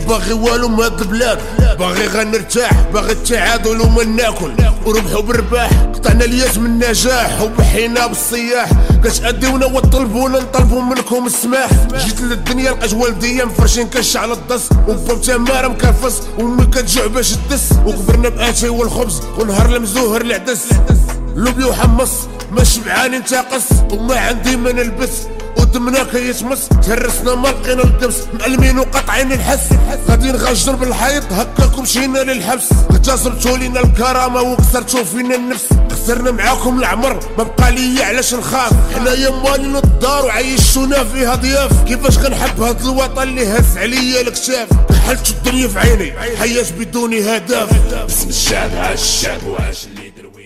باغي 0.07 0.33
والو 0.33 0.67
من 0.67 0.83
هاد 0.83 1.01
البلاد 1.01 1.39
باغي 1.79 2.07
غنرتاح 2.07 2.71
باغي 2.93 3.11
التعادل 3.11 3.81
وما 3.81 4.03
ناكل. 4.03 4.51
وربحوا 4.85 5.21
بالرباح 5.21 5.71
قطعنا 5.99 6.25
الياس 6.25 6.57
من 6.57 6.65
النجاح 6.65 7.41
وبحينا 7.41 8.07
بالصياح. 8.07 8.69
كتأديونا 9.03 9.65
وطلبونا 9.65 10.39
نطلبوا 10.39 10.81
منكم 10.81 11.25
السماح. 11.25 11.69
جيت 11.95 12.21
للدنيا 12.21 12.71
لقيت 12.71 12.93
والديا 12.93 13.45
مفرشين 13.45 13.87
كش 13.87 14.17
على 14.17 14.33
الدس 14.33 14.69
وباب 14.87 15.21
تمارة 15.21 15.67
مكرفس 15.67 16.21
وامي 16.37 16.65
كتجوع 16.65 17.07
باش 17.07 17.31
تدس. 17.31 17.71
وكبرنا 17.85 18.29
باتاي 18.29 18.69
والخبز 18.69 19.21
ونهار 19.39 19.75
المزوهر 19.75 20.21
العدس. 20.21 20.65
لوبيا 21.35 21.65
وحمص 21.65 22.11
ما 22.51 22.63
شبعان 22.63 23.11
نتاقص 23.11 23.63
وما 23.91 24.19
عندي 24.19 24.55
ما 24.55 24.71
نلبس 24.71 25.09
ودمنا 25.57 26.03
كيتمس 26.03 26.69
تهرسنا 26.69 27.35
ما 27.35 27.47
لقينا 27.47 27.83
الدبس 27.83 28.15
مألمين 28.33 28.79
وقاطعين 28.79 29.31
الحس. 29.31 29.69
غادي 30.09 30.31
نغجر 30.31 30.75
بالحيط 30.75 31.23
هكاكم 31.31 31.81
مشينا 31.81 32.19
للحبس. 32.19 32.63
اغتصبتوا 32.91 33.57
لينا 33.57 33.79
الكرامة 33.79 34.41
وكسرتوا 34.41 35.03
فينا 35.03 35.35
النفس. 35.35 35.65
خسرنا 35.91 36.31
معاكم 36.31 36.79
العمر 36.79 37.19
ما 37.37 37.43
بقى 37.43 37.71
ليا 37.71 38.05
علاش 38.05 38.33
نخاف. 38.33 38.71
حنايا 38.95 39.29
مالين 39.29 39.75
الدار 39.75 40.25
وعيشونا 40.25 41.03
فيها 41.03 41.35
ضياف 41.35 41.83
كيفاش 41.87 42.17
غنحب 42.17 42.61
هاد 42.61 42.81
الوطن 42.81 43.23
اللي 43.23 43.47
هز 43.47 43.77
عليا 43.77 44.21
الكتاف 44.21 44.67
كحلت 44.89 45.29
الدنيا 45.29 45.67
في 45.67 45.79
عيني 45.79 46.13
حياة 46.37 46.65
بدون 46.79 47.13
هدف. 47.13 47.69
باسم 47.91 48.29
الشعب 48.29 48.69
عاش 48.75 49.01
الشعب 49.01 49.43
وعاش 49.47 49.85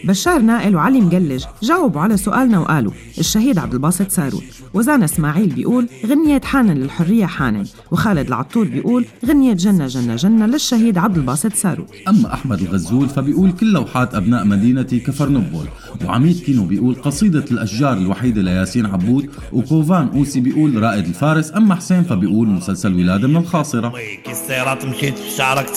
بشار 0.03 0.39
نائل 0.41 0.75
وعلي 0.75 1.01
مقلج 1.01 1.45
جاوبوا 1.63 2.01
على 2.01 2.17
سؤالنا 2.17 2.59
وقالوا 2.59 2.91
الشهيد 3.17 3.57
عبد 3.59 3.73
الباسط 3.73 4.11
ساروت 4.11 4.43
وزانا 4.73 5.05
إسماعيل 5.05 5.47
بيقول 5.47 5.87
غنية 6.05 6.41
حانا 6.41 6.71
للحرية 6.71 7.25
حانا 7.25 7.63
وخالد 7.91 8.27
العطور 8.27 8.67
بيقول 8.67 9.05
غنية 9.25 9.53
جنة 9.53 9.87
جنة 9.87 10.15
جنة 10.15 10.45
للشهيد 10.45 10.97
عبد 10.97 11.17
الباسط 11.17 11.53
سارو. 11.53 11.85
أما 12.07 12.33
أحمد 12.33 12.61
الغزول 12.61 13.09
فبيقول 13.09 13.51
كل 13.51 13.73
لوحات 13.73 14.15
أبناء 14.15 14.45
مدينتي 14.45 14.99
كفرنبول 14.99 15.65
وعميد 16.05 16.39
كينو 16.39 16.65
بيقول 16.65 16.95
قصيدة 16.95 17.45
الأشجار 17.51 17.93
الوحيدة 17.93 18.41
لياسين 18.41 18.85
عبود. 18.85 19.29
وكوفان 19.51 20.07
أوسي 20.07 20.39
بيقول 20.39 20.83
رائد 20.83 21.05
الفارس. 21.05 21.51
أما 21.51 21.75
حسين 21.75 22.03
فبيقول 22.03 22.47
مسلسل 22.47 22.93
ولادة 22.93 23.27
من 23.27 23.37
الخاصرة. 23.37 23.93
كي 24.25 24.31
السيارات 24.31 24.85
مشيت 24.85 25.17
في 25.17 25.31
شعرك 25.37 25.67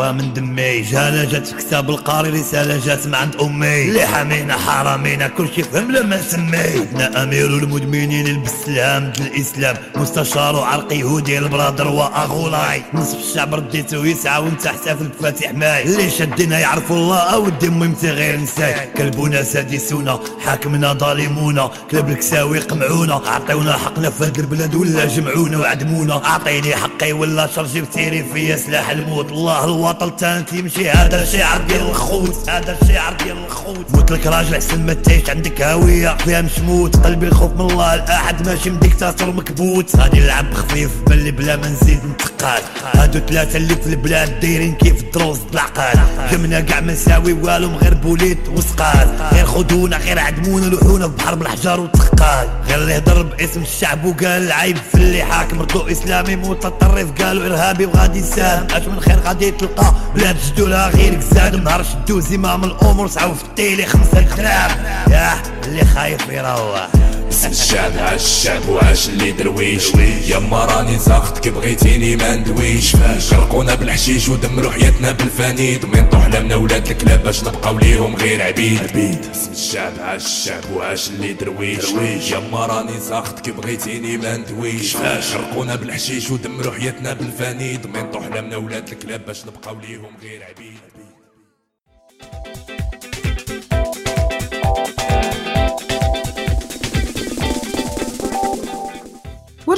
من 0.00 0.32
دمي. 0.32 0.80
جهالة 0.80 1.32
جات 1.32 1.46
في 1.46 1.56
كتاب 1.56 1.90
القاري 1.90 2.30
رسالة 2.30 2.86
جات 2.86 3.06
من 3.06 3.14
عند 3.14 3.36
أمي. 3.36 3.88
اللي 3.88 4.06
حامينا 4.06 4.54
حرامينا 4.54 5.28
كل 5.28 5.48
شي 5.48 5.62
فهم 5.62 5.90
لما 5.90 6.22
سمي. 6.22 7.02
أمير 7.02 7.58
المدمنين 7.58 8.31
لبس 8.32 8.68
الهام 8.68 9.12
الإسلام. 9.20 9.76
مستشار 9.96 10.56
وعرق 10.56 10.92
يهودي 10.92 11.38
البرادر 11.38 11.88
وأغولاي 11.88 12.82
نصف 12.94 13.18
الشعب 13.18 13.54
رديته 13.54 14.06
يسعى 14.06 14.42
وانت 14.42 14.66
حتى 14.68 14.92
الفاتح 14.92 15.52
ماي. 15.54 15.82
اللي 15.82 16.10
شدنا 16.10 16.58
يعرفوا 16.58 16.96
الله 16.96 17.18
أو 17.18 17.46
الدم 17.46 17.84
يمتى 17.84 18.10
غير 18.10 18.40
نساي. 18.40 18.86
كلبونا 18.96 19.42
سادسونا 19.42 20.20
حاكمنا 20.44 20.92
ظالمونا. 20.92 21.70
كلب 21.90 22.08
الكساوي 22.08 22.58
قمعونا. 22.58 23.14
عطيونا 23.14 23.72
حقنا 23.72 24.10
في 24.10 24.24
هاد 24.24 24.38
البلاد 24.38 24.74
ولا 24.74 25.04
جمعونا 25.04 25.58
وعدمونا. 25.58 26.24
أعطيني 26.24 26.76
حقي 26.76 27.12
ولا 27.12 27.46
شرجي 27.46 27.80
بتيري 27.80 28.24
فيا 28.32 28.56
سلاح 28.56 28.90
الموت. 28.90 29.32
الله 29.32 29.64
الوطن 29.64 30.16
تانت 30.16 30.52
يمشي. 30.52 30.90
هذا 30.90 31.22
الشعر 31.22 31.60
ديال 31.60 31.90
الخوت. 31.90 32.50
هذا 32.50 32.78
الشعر 32.82 33.12
ديال 33.12 33.36
الخوت. 33.44 33.86
موت 33.94 34.10
لك 34.10 34.26
راجل 34.26 34.56
حسن 34.56 34.86
ما 34.86 34.94
تعيش 34.94 35.30
عندك 35.30 35.62
هوية. 35.62 36.16
فيها 36.16 36.40
مشموت. 36.42 36.96
قلبي 36.96 37.26
الخوف 37.26 37.52
من 37.52 37.60
الله. 37.60 37.96
الاحد 38.22 38.46
ماشي 38.48 38.70
من 38.70 38.78
ديكتاتور 38.78 39.30
مكبوت. 39.30 39.96
غادي 39.96 40.20
نلعب 40.20 40.54
خفيف 40.54 40.90
بلي 41.06 41.30
بلا 41.30 41.56
ما 41.56 41.68
نزيد 41.68 42.00
نتقاد 42.04 42.62
هادو 42.94 43.18
ثلاثة 43.18 43.56
اللي 43.56 43.76
في 43.76 43.86
البلاد 43.86 44.40
دايرين 44.40 44.74
كيف 44.74 45.00
الدروز 45.00 45.38
العقاد 45.52 45.98
جمنا 46.32 46.60
كاع 46.60 46.80
ما 46.80 46.92
نساوي 46.92 47.32
والو 47.32 47.76
غير 47.76 47.94
بوليت 47.94 48.48
وسقاد. 48.48 49.08
غير 49.32 49.46
خدونا 49.46 49.96
غير 49.96 50.18
عدمونا 50.18 50.66
لوحونا 50.66 51.08
في 51.08 51.16
بحر 51.16 51.34
بالحجار 51.34 51.80
والتقال 51.80 52.48
غير 52.68 52.78
اللي 52.78 52.96
هضر 52.98 53.22
باسم 53.22 53.62
الشعب 53.62 54.04
وقال 54.04 54.26
العيب 54.42 54.76
في 54.76 54.94
اللي 54.94 55.22
حاكم 55.24 55.60
ردو 55.60 55.80
إسلامي 55.80 56.36
متطرف 56.36 57.22
قالوا 57.22 57.46
إرهابي 57.46 57.86
وغادي 57.86 58.18
يساهم 58.18 58.66
أش 58.70 58.82
من 58.82 59.00
خير 59.00 59.18
غادي 59.20 59.50
تلقى 59.50 59.94
بلاد 60.14 60.36
جدولها 60.46 60.88
غير 60.88 61.14
كزاد 61.14 61.56
نهار 61.56 61.82
شدو 61.82 62.20
زمام 62.20 62.64
الأمور 62.64 63.08
سعوا 63.08 63.34
في 63.34 63.44
التيلي 63.44 63.86
خمسة 63.86 64.36
كلاب 64.36 64.70
ياه 65.10 65.36
اللي 65.66 65.84
خايف 65.84 66.28
يروح. 66.28 66.88
الشعب 67.32 67.92
عاش 67.98 68.22
الشعب 68.24 68.68
وعاش 68.68 69.08
اللي 69.08 69.32
درويش؟ 69.32 69.92
يما 70.28 70.64
راني 70.64 70.98
ساخت 70.98 71.38
كي 71.38 71.50
بغيتيني 71.50 72.16
ما 72.16 72.36
ندويش. 72.36 72.96
شرقونا 73.18 73.74
بالحشيش 73.74 74.28
ودمروا 74.28 74.70
حياتنا 74.70 75.12
بالفانيد 75.12 75.84
ومن 75.84 76.08
طحلمنا 76.08 76.56
ولاد 76.56 76.90
الكلاب 76.90 77.22
باش 77.24 77.44
نبقاو 77.44 77.78
ليهم 77.78 78.16
غير 78.16 78.42
عبيد. 78.42 78.78
عبيد. 78.78 79.24
اسم 79.34 79.52
الشعب 79.52 79.92
عاش 80.00 80.24
الشعب 80.26 80.64
وعاش 80.74 81.08
اللي 81.08 81.32
درويش؟ 81.32 81.84
يما 82.32 82.66
راني 82.66 83.00
ساخت 83.00 83.40
كي 83.40 83.50
بغيتيني 83.50 84.16
ما 84.16 84.36
ندويش. 84.36 84.96
شرقونا 85.32 85.74
بالحشيش 85.76 86.30
ودمروا 86.30 86.72
حياتنا 86.74 87.12
بالفانيد 87.12 87.86
ومن 87.86 88.10
طحلمنا 88.10 88.56
ولاد 88.56 88.88
الكلاب 88.88 89.26
باش 89.26 89.46
نبقاو 89.46 89.76
ليهم 89.80 90.12
غير 90.22 90.42
عبيد. 90.42 91.01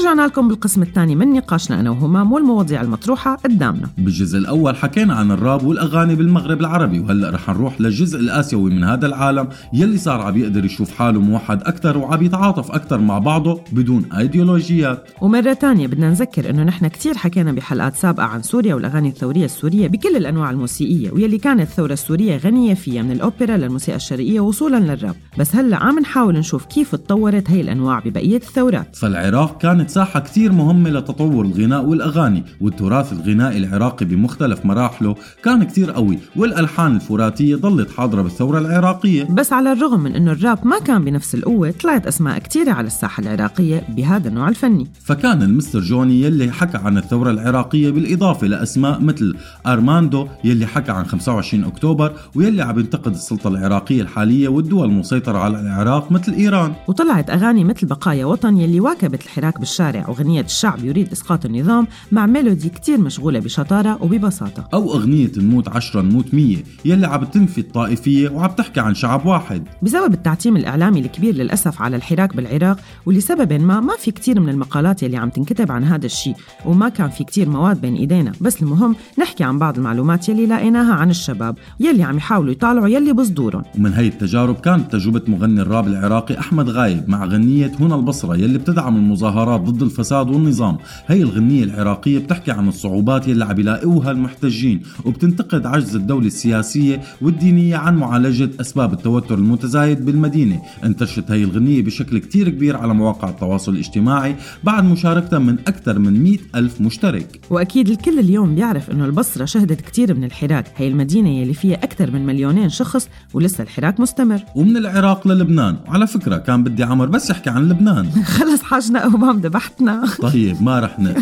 ورجعنا 0.04 0.26
لكم 0.26 0.48
بالقسم 0.48 0.82
الثاني 0.82 1.14
من 1.14 1.32
نقاشنا 1.32 1.80
أنا 1.80 1.90
وهمام 1.90 2.32
والمواضيع 2.32 2.80
المطروحة 2.80 3.34
قدامنا. 3.34 3.88
بالجزء 3.98 4.38
الأول 4.38 4.76
حكينا 4.76 5.14
عن 5.14 5.30
الراب 5.30 5.64
والأغاني 5.64 6.14
بالمغرب 6.14 6.60
العربي 6.60 7.00
وهلأ 7.00 7.30
رح 7.30 7.48
نروح 7.48 7.80
للجزء 7.80 8.20
الآسيوي 8.20 8.70
من 8.70 8.84
هذا 8.84 9.06
العالم 9.06 9.48
يلي 9.72 9.98
صار 9.98 10.20
عم 10.20 10.36
يقدر 10.36 10.64
يشوف 10.64 10.90
حاله 10.90 11.20
موحد 11.20 11.62
أكثر 11.62 11.98
وعم 11.98 12.22
يتعاطف 12.22 12.70
أكثر 12.70 12.98
مع 12.98 13.18
بعضه 13.18 13.60
بدون 13.72 14.04
أيديولوجيات. 14.12 15.08
ومرة 15.20 15.52
تانية 15.52 15.86
بدنا 15.86 16.10
نذكر 16.10 16.50
إنه 16.50 16.62
نحن 16.62 16.86
كتير 16.86 17.16
حكينا 17.16 17.52
بحلقات 17.52 17.96
سابقة 17.96 18.24
عن 18.24 18.42
سوريا 18.42 18.74
والأغاني 18.74 19.08
الثورية 19.08 19.44
السورية 19.44 19.88
بكل 19.88 20.16
الأنواع 20.16 20.50
الموسيقية 20.50 21.10
ويلي 21.10 21.38
كانت 21.38 21.60
الثورة 21.60 21.92
السورية 21.92 22.36
غنية 22.36 22.74
فيها 22.74 23.02
من 23.02 23.10
الأوبرا 23.10 23.56
للموسيقى 23.56 23.96
الشرقية 23.96 24.40
وصولا 24.40 24.76
للراب. 24.76 25.14
بس 25.38 25.56
هلأ 25.56 25.76
عم 25.76 25.98
نحاول 25.98 26.34
نشوف 26.38 26.64
كيف 26.64 26.94
تطورت 26.94 27.50
هي 27.50 27.60
الأنواع 27.60 27.98
ببقية 27.98 28.36
الثورات. 28.36 28.96
فالعراق 28.96 29.58
كانت 29.58 29.93
ساحة 29.94 30.20
كتير 30.20 30.52
مهمة 30.52 30.90
لتطور 30.90 31.44
الغناء 31.44 31.84
والأغاني 31.84 32.44
والتراث 32.60 33.12
الغنائي 33.12 33.58
العراقي 33.58 34.06
بمختلف 34.06 34.66
مراحله 34.66 35.14
كان 35.44 35.64
كتير 35.64 35.90
قوي 35.90 36.18
والألحان 36.36 36.96
الفراتية 36.96 37.56
ضلت 37.56 37.90
حاضرة 37.90 38.22
بالثورة 38.22 38.58
العراقية. 38.58 39.24
بس 39.24 39.52
على 39.52 39.72
الرغم 39.72 40.00
من 40.00 40.14
إنه 40.14 40.32
الراب 40.32 40.66
ما 40.66 40.78
كان 40.78 41.04
بنفس 41.04 41.34
القوة 41.34 41.74
طلعت 41.82 42.06
أسماء 42.06 42.38
كتيرة 42.38 42.72
على 42.72 42.86
الساحة 42.86 43.20
العراقية 43.20 43.84
بهذا 43.88 44.28
النوع 44.28 44.48
الفني. 44.48 44.86
فكان 45.04 45.42
المستر 45.42 45.80
جوني 45.80 46.22
يلي 46.22 46.52
حكى 46.52 46.78
عن 46.78 46.98
الثورة 46.98 47.30
العراقية 47.30 47.90
بالإضافة 47.90 48.46
لأسماء 48.46 49.00
مثل 49.00 49.36
أرماندو 49.66 50.28
يلي 50.44 50.66
حكى 50.66 50.92
عن 50.92 51.04
25 51.04 51.64
أكتوبر 51.64 52.12
ويلي 52.34 52.62
عم 52.62 52.78
ينتقد 52.78 53.12
السلطة 53.12 53.48
العراقية 53.48 54.02
الحالية 54.02 54.48
والدول 54.48 54.88
المسيطرة 54.88 55.38
على 55.38 55.60
العراق 55.60 56.12
مثل 56.12 56.32
إيران. 56.32 56.72
وطلعت 56.88 57.30
أغاني 57.30 57.64
مثل 57.64 57.86
بقايا 57.86 58.24
وطن 58.24 58.56
يلي 58.56 58.80
واكبت 58.80 59.22
الحراك 59.22 59.60
بالشارع. 59.60 59.83
وغنية 59.84 60.40
الشعب 60.40 60.84
يريد 60.84 61.12
إسقاط 61.12 61.46
النظام 61.46 61.86
مع 62.12 62.26
ميلودي 62.26 62.68
كتير 62.68 63.00
مشغولة 63.00 63.38
بشطارة 63.38 64.02
وببساطة. 64.02 64.68
أو 64.74 64.92
أغنية 64.92 65.30
نموت 65.36 65.68
عشرة 65.68 66.00
نموت 66.00 66.34
مية 66.34 66.64
يلي 66.84 67.06
عم 67.06 67.24
تنفي 67.24 67.60
الطائفية 67.60 68.28
وعم 68.28 68.50
تحكي 68.50 68.80
عن 68.80 68.94
شعب 68.94 69.26
واحد. 69.26 69.62
بسبب 69.82 70.14
التعتيم 70.14 70.56
الإعلامي 70.56 71.00
الكبير 71.00 71.34
للأسف 71.34 71.82
على 71.82 71.96
الحراك 71.96 72.36
بالعراق 72.36 72.78
ولسبب 73.06 73.52
ما 73.52 73.80
ما 73.80 73.96
في 73.98 74.10
كتير 74.10 74.40
من 74.40 74.48
المقالات 74.48 75.02
يلي 75.02 75.16
عم 75.16 75.28
تنكتب 75.28 75.72
عن 75.72 75.84
هذا 75.84 76.06
الشيء 76.06 76.34
وما 76.64 76.88
كان 76.88 77.10
في 77.10 77.24
كتير 77.24 77.48
مواد 77.48 77.80
بين 77.80 77.94
إيدينا. 77.94 78.32
بس 78.40 78.62
المهم 78.62 78.96
نحكي 79.18 79.44
عن 79.44 79.58
بعض 79.58 79.76
المعلومات 79.76 80.28
يلي 80.28 80.46
لاقيناها 80.46 80.94
عن 80.94 81.10
الشباب 81.10 81.56
يلي 81.80 82.02
عم 82.02 82.16
يحاولوا 82.16 82.52
يطالعوا 82.52 82.88
يلي 82.88 83.12
بصدورهم. 83.12 83.62
ومن 83.78 83.92
هي 83.92 84.06
التجارب 84.08 84.54
كانت 84.54 84.92
تجربة 84.92 85.22
مغني 85.28 85.60
الراب 85.60 85.86
العراقي 85.86 86.38
أحمد 86.38 86.68
غايب 86.70 87.08
مع 87.08 87.24
غنية 87.24 87.72
هنا 87.80 87.94
البصرة 87.94 88.36
يلي 88.36 88.58
بتدعم 88.58 88.96
المظاهرات 88.96 89.60
ضد 89.60 89.73
الفساد 89.82 90.30
والنظام. 90.30 90.78
هي 91.06 91.22
الغنية 91.22 91.64
العراقية 91.64 92.18
بتحكي 92.18 92.50
عن 92.50 92.68
الصعوبات 92.68 93.28
يلي 93.28 93.44
عم 93.44 93.60
يلاقوها 93.60 94.10
المحتجين 94.10 94.82
وبتنتقد 95.04 95.66
عجز 95.66 95.96
الدولة 95.96 96.26
السياسية 96.26 97.00
والدينية 97.20 97.76
عن 97.76 97.96
معالجة 97.96 98.50
أسباب 98.60 98.92
التوتر 98.92 99.34
المتزايد 99.34 100.04
بالمدينة. 100.04 100.62
انتشرت 100.84 101.30
هي 101.30 101.44
الغنية 101.44 101.82
بشكل 101.82 102.18
كتير 102.18 102.48
كبير 102.48 102.76
على 102.76 102.94
مواقع 102.94 103.28
التواصل 103.28 103.72
الاجتماعي 103.72 104.36
بعد 104.64 104.84
مشاركتها 104.84 105.38
من 105.38 105.58
أكثر 105.58 105.98
من 105.98 106.22
100 106.22 106.38
ألف 106.54 106.80
مشترك. 106.80 107.40
وأكيد 107.50 107.88
الكل 107.88 108.18
اليوم 108.18 108.54
بيعرف 108.54 108.90
إنه 108.90 109.04
البصرة 109.04 109.44
شهدت 109.44 109.80
كتير 109.80 110.14
من 110.14 110.24
الحراك. 110.24 110.66
هي 110.76 110.88
المدينة 110.88 111.28
يلي 111.30 111.54
فيها 111.54 111.74
أكثر 111.84 112.10
من 112.10 112.26
مليونين 112.26 112.68
شخص 112.68 113.08
ولسه 113.34 113.62
الحراك 113.62 114.00
مستمر. 114.00 114.40
ومن 114.54 114.76
العراق 114.76 115.28
للبنان. 115.28 115.76
وعلى 115.88 116.06
فكرة 116.06 116.36
كان 116.36 116.64
بدي 116.64 116.84
عمر 116.84 117.06
بس 117.06 117.30
يحكي 117.30 117.50
عن 117.50 117.68
لبنان. 117.68 118.10
خلص 118.38 118.62
حاجنا 118.62 119.06
أمام 119.06 119.40
ذبحتنا. 119.54 120.04
طيب 120.22 120.62
ما 120.62 120.80
رح 120.80 121.00
ن... 121.00 121.14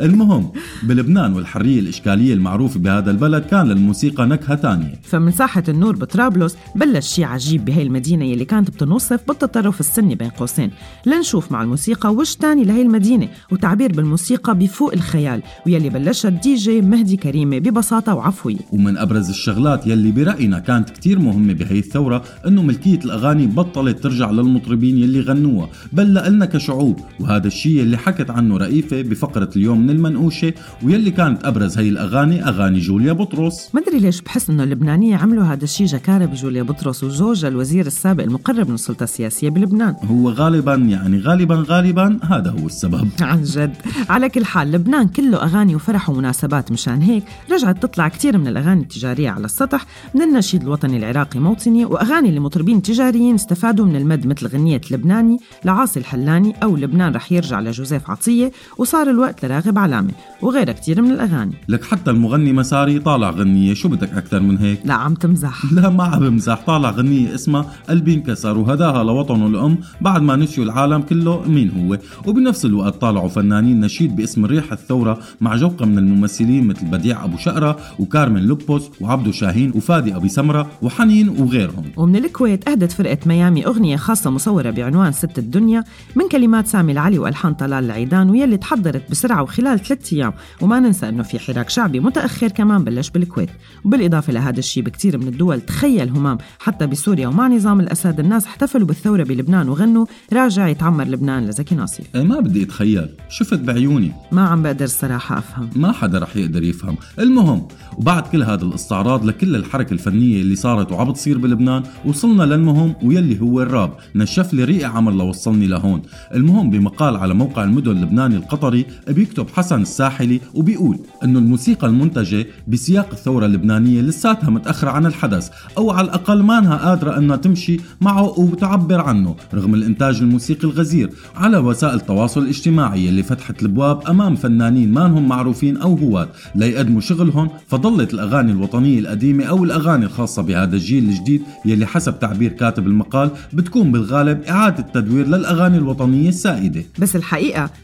المهم 0.00 0.50
بلبنان 0.82 1.32
والحرية 1.32 1.80
الإشكالية 1.80 2.34
المعروفة 2.34 2.80
بهذا 2.80 3.10
البلد 3.10 3.42
كان 3.42 3.66
للموسيقى 3.68 4.26
نكهة 4.26 4.54
تانية 4.54 4.94
فمن 5.02 5.32
ساحة 5.32 5.62
النور 5.68 5.96
بطرابلس 5.96 6.56
بلش 6.76 7.08
شيء 7.14 7.24
عجيب 7.24 7.64
بهي 7.64 7.82
المدينة 7.82 8.24
يلي 8.24 8.44
كانت 8.44 8.70
بتنوصف 8.70 9.20
بالتطرف 9.28 9.80
السني 9.80 10.14
بين 10.14 10.28
قوسين. 10.28 10.70
لنشوف 11.06 11.52
مع 11.52 11.62
الموسيقى 11.62 12.14
وش 12.14 12.34
تاني 12.36 12.64
لهي 12.64 12.82
المدينة 12.82 13.28
وتعبير 13.52 13.92
بالموسيقى 13.92 14.58
بفوق 14.58 14.92
الخيال 14.92 15.42
ويلي 15.66 15.88
بلشت 15.88 16.26
دي 16.26 16.54
جي 16.54 16.80
مهدي 16.80 17.16
كريمة 17.16 17.58
ببساطة 17.58 18.14
وعفوية. 18.14 18.58
ومن 18.72 18.96
أبرز 18.98 19.28
الشغلات 19.28 19.86
يلي 19.86 20.10
برأينا 20.10 20.58
كانت 20.58 20.90
كتير 20.90 21.18
مهمة 21.18 21.52
بهي 21.52 21.78
الثورة 21.78 22.24
إنه 22.46 22.62
ملكية 22.62 22.98
الأغاني 23.04 23.46
بطلت 23.46 24.02
ترجع 24.02 24.30
للمطربين 24.30 24.98
يلي 24.98 25.20
غنوها 25.20 25.68
بل 25.92 26.14
لنا 26.14 26.46
كشعوب 26.46 27.00
وهذا 27.20 27.46
الشيء 27.46 27.77
الشيء 27.78 27.86
اللي 27.86 27.98
حكت 27.98 28.30
عنه 28.30 28.56
رئيفة 28.56 29.02
بفقرة 29.02 29.50
اليوم 29.56 29.80
من 29.80 29.90
المنقوشة 29.90 30.52
ويلي 30.82 31.10
كانت 31.10 31.44
أبرز 31.44 31.78
هي 31.78 31.88
الأغاني 31.88 32.48
أغاني 32.48 32.78
جوليا 32.78 33.12
بطرس. 33.12 33.70
ما 33.74 33.80
أدري 33.80 33.98
ليش 33.98 34.20
بحس 34.20 34.50
إنه 34.50 34.62
اللبنانية 34.62 35.16
عملوا 35.16 35.44
هذا 35.44 35.64
الشيء 35.64 35.86
جكارة 35.86 36.24
بجوليا 36.24 36.62
بطرس 36.62 37.04
وزوجها 37.04 37.48
الوزير 37.48 37.86
السابق 37.86 38.24
المقرب 38.24 38.68
من 38.68 38.74
السلطة 38.74 39.04
السياسية 39.04 39.48
بلبنان. 39.48 39.94
هو 40.04 40.30
غالبا 40.30 40.74
يعني 40.74 41.20
غالبا 41.20 41.64
غالبا 41.68 42.18
هذا 42.22 42.50
هو 42.50 42.66
السبب. 42.66 43.08
عن 43.20 43.42
جد. 43.42 43.74
على 44.08 44.28
كل 44.28 44.44
حال 44.44 44.72
لبنان 44.72 45.08
كله 45.08 45.42
أغاني 45.42 45.74
وفرح 45.74 46.10
ومناسبات 46.10 46.72
مشان 46.72 47.02
هيك 47.02 47.24
رجعت 47.50 47.82
تطلع 47.82 48.08
كتير 48.08 48.38
من 48.38 48.48
الأغاني 48.48 48.82
التجارية 48.82 49.30
على 49.30 49.44
السطح 49.44 49.86
من 50.14 50.22
النشيد 50.22 50.62
الوطني 50.62 50.96
العراقي 50.96 51.40
موطني 51.40 51.84
وأغاني 51.84 52.30
لمطربين 52.30 52.82
تجاريين 52.82 53.34
استفادوا 53.34 53.86
من 53.86 53.96
المد 53.96 54.26
مثل 54.26 54.46
غنية 54.46 54.80
لبناني 54.90 55.38
لعاصي 55.64 56.00
الحلاني 56.00 56.54
أو 56.62 56.76
لبنان 56.76 57.14
رح 57.14 57.32
يرجع 57.32 57.60
لجوزيف 57.68 58.10
عطية 58.10 58.52
وصار 58.78 59.10
الوقت 59.10 59.44
لراغب 59.44 59.78
علامة 59.78 60.10
وغيرها 60.42 60.72
كتير 60.72 61.02
من 61.02 61.10
الأغاني. 61.10 61.54
لك 61.68 61.84
حتى 61.84 62.10
المغني 62.10 62.52
مساري 62.52 62.98
طالع 62.98 63.30
غنية 63.30 63.74
شو 63.74 63.88
بدك 63.88 64.12
أكثر 64.12 64.40
من 64.40 64.58
هيك؟ 64.58 64.80
لا 64.84 64.94
عم 64.94 65.14
تمزح. 65.14 65.72
لا 65.72 65.88
ما 65.88 66.04
عم 66.04 66.20
بمزح 66.20 66.62
طالع 66.66 66.90
غنية 66.90 67.34
اسمها 67.34 67.66
قلبي 67.88 68.14
انكسر 68.14 68.58
وهداها 68.58 69.04
لوطنه 69.04 69.46
الأم 69.46 69.78
بعد 70.00 70.22
ما 70.22 70.36
نسيوا 70.36 70.66
العالم 70.66 71.02
كله 71.02 71.42
مين 71.48 71.70
هو. 71.70 71.98
وبنفس 72.26 72.64
الوقت 72.64 72.94
طالعوا 72.94 73.28
فنانين 73.28 73.80
نشيد 73.80 74.16
باسم 74.16 74.46
ريح 74.46 74.72
الثورة 74.72 75.18
مع 75.40 75.56
جوقة 75.56 75.86
من 75.86 75.98
الممثلين 75.98 76.66
مثل 76.66 76.86
بديع 76.86 77.24
أبو 77.24 77.36
شقرة 77.36 77.78
وكارمن 77.98 78.42
لوبوس 78.42 78.90
وعبدو 79.00 79.32
شاهين 79.32 79.72
وفادي 79.74 80.16
أبي 80.16 80.28
سمرة 80.28 80.70
وحنين 80.82 81.28
وغيرهم. 81.28 81.84
ومن 81.96 82.16
الكويت 82.16 82.68
أهدت 82.68 82.92
فرقة 82.92 83.18
ميامي 83.26 83.66
أغنية 83.66 83.96
خاصة 83.96 84.30
مصورة 84.30 84.70
بعنوان 84.70 85.12
ست 85.12 85.38
الدنيا 85.38 85.84
من 86.16 86.28
كلمات 86.28 86.66
سامي 86.66 86.92
العلي 86.92 87.18
وألحان 87.18 87.56
طلال 87.58 87.84
العيدان 87.84 88.30
ويلي 88.30 88.56
تحضرت 88.56 89.10
بسرعة 89.10 89.42
وخلال 89.42 89.80
ثلاثة 89.80 90.16
أيام. 90.16 90.32
وما 90.60 90.80
ننسى 90.80 91.08
أنه 91.08 91.22
في 91.22 91.38
حراك 91.38 91.70
شعبي 91.70 92.00
متأخر 92.00 92.48
كمان 92.48 92.84
بلش 92.84 93.10
بالكويت. 93.10 93.48
وبالإضافة 93.84 94.32
لهذا 94.32 94.58
الشيء 94.58 94.82
بكثير 94.82 95.18
من 95.18 95.28
الدول 95.28 95.60
تخيل 95.60 96.08
همام. 96.08 96.38
حتى 96.58 96.86
بسوريا 96.86 97.28
ومع 97.28 97.48
نظام 97.48 97.80
الأسد 97.80 98.20
الناس 98.20 98.46
احتفلوا 98.46 98.86
بالثورة 98.86 99.22
بلبنان 99.22 99.68
وغنوا. 99.68 100.06
راجع 100.32 100.68
يتعمر 100.68 101.04
لبنان 101.04 101.46
لزكي 101.46 101.78
إيه 102.14 102.22
ما 102.22 102.40
بدي 102.40 102.62
أتخيل. 102.62 103.08
شفت 103.28 103.58
بعيوني. 103.58 104.12
ما 104.32 104.48
عم 104.48 104.62
بقدر 104.62 104.84
الصراحة 104.84 105.38
أفهم. 105.38 105.70
ما 105.76 105.92
حدا 105.92 106.18
رح 106.18 106.36
يقدر 106.36 106.62
يفهم. 106.62 106.96
المهم 107.18 107.68
وبعد 107.98 108.22
كل 108.22 108.42
هذا 108.42 108.64
الاستعراض 108.64 109.24
لكل 109.24 109.56
الحركة 109.56 109.92
الفنية 109.92 110.40
اللي 110.42 110.56
صارت 110.56 110.92
وعم 110.92 111.10
بتصير 111.10 111.38
بلبنان 111.38 111.82
وصلنا 112.04 112.42
للمهم 112.42 112.94
ويلي 113.02 113.40
هو 113.40 113.62
الراب. 113.62 113.92
نشف 114.14 114.54
لي 114.54 114.64
ريقي 114.64 114.84
عمر 114.84 115.12
لوصلني 115.12 115.66
لهون. 115.66 116.02
المهم 116.34 116.70
بمقال 116.70 117.16
على 117.16 117.34
موقع 117.34 117.47
المدن 117.56 117.90
اللبناني 117.90 118.36
القطري 118.36 118.86
بيكتب 119.08 119.46
حسن 119.50 119.82
الساحلي 119.82 120.40
وبيقول 120.54 120.98
إنه 121.24 121.38
الموسيقى 121.38 121.86
المنتجة 121.86 122.46
بسياق 122.68 123.08
الثورة 123.12 123.46
اللبنانية 123.46 124.00
لساتها 124.00 124.50
متأخرة 124.50 124.90
عن 124.90 125.06
الحدث 125.06 125.50
أو 125.78 125.90
على 125.90 126.04
الأقل 126.04 126.42
مانها 126.42 126.76
قادرة 126.76 127.18
أنها 127.18 127.36
تمشي 127.36 127.80
معه 128.00 128.38
وتعبر 128.38 129.00
عنه 129.00 129.36
رغم 129.54 129.74
الإنتاج 129.74 130.20
الموسيقي 130.20 130.68
الغزير 130.68 131.10
على 131.36 131.58
وسائل 131.58 131.94
التواصل 131.94 132.42
الاجتماعي 132.42 133.08
اللي 133.08 133.22
فتحت 133.22 133.62
الأبواب 133.62 134.08
أمام 134.08 134.36
فنانين 134.36 134.92
ما 134.92 135.06
هم 135.06 135.28
معروفين 135.28 135.76
أو 135.76 135.94
هواة 135.94 136.28
ليقدموا 136.54 137.00
شغلهم 137.00 137.48
فضلت 137.68 138.14
الأغاني 138.14 138.52
الوطنية 138.52 138.98
القديمة 138.98 139.44
أو 139.44 139.64
الأغاني 139.64 140.04
الخاصة 140.04 140.42
بهذا 140.42 140.76
الجيل 140.76 141.04
الجديد 141.08 141.42
يلي 141.64 141.86
حسب 141.86 142.18
تعبير 142.18 142.52
كاتب 142.52 142.86
المقال 142.86 143.30
بتكون 143.52 143.92
بالغالب 143.92 144.42
إعادة 144.42 144.82
تدوير 144.94 145.26
للأغاني 145.26 145.78
الوطنية 145.78 146.28
السائدة. 146.28 146.82
بس 146.98 147.16
الحقيقة 147.16 147.37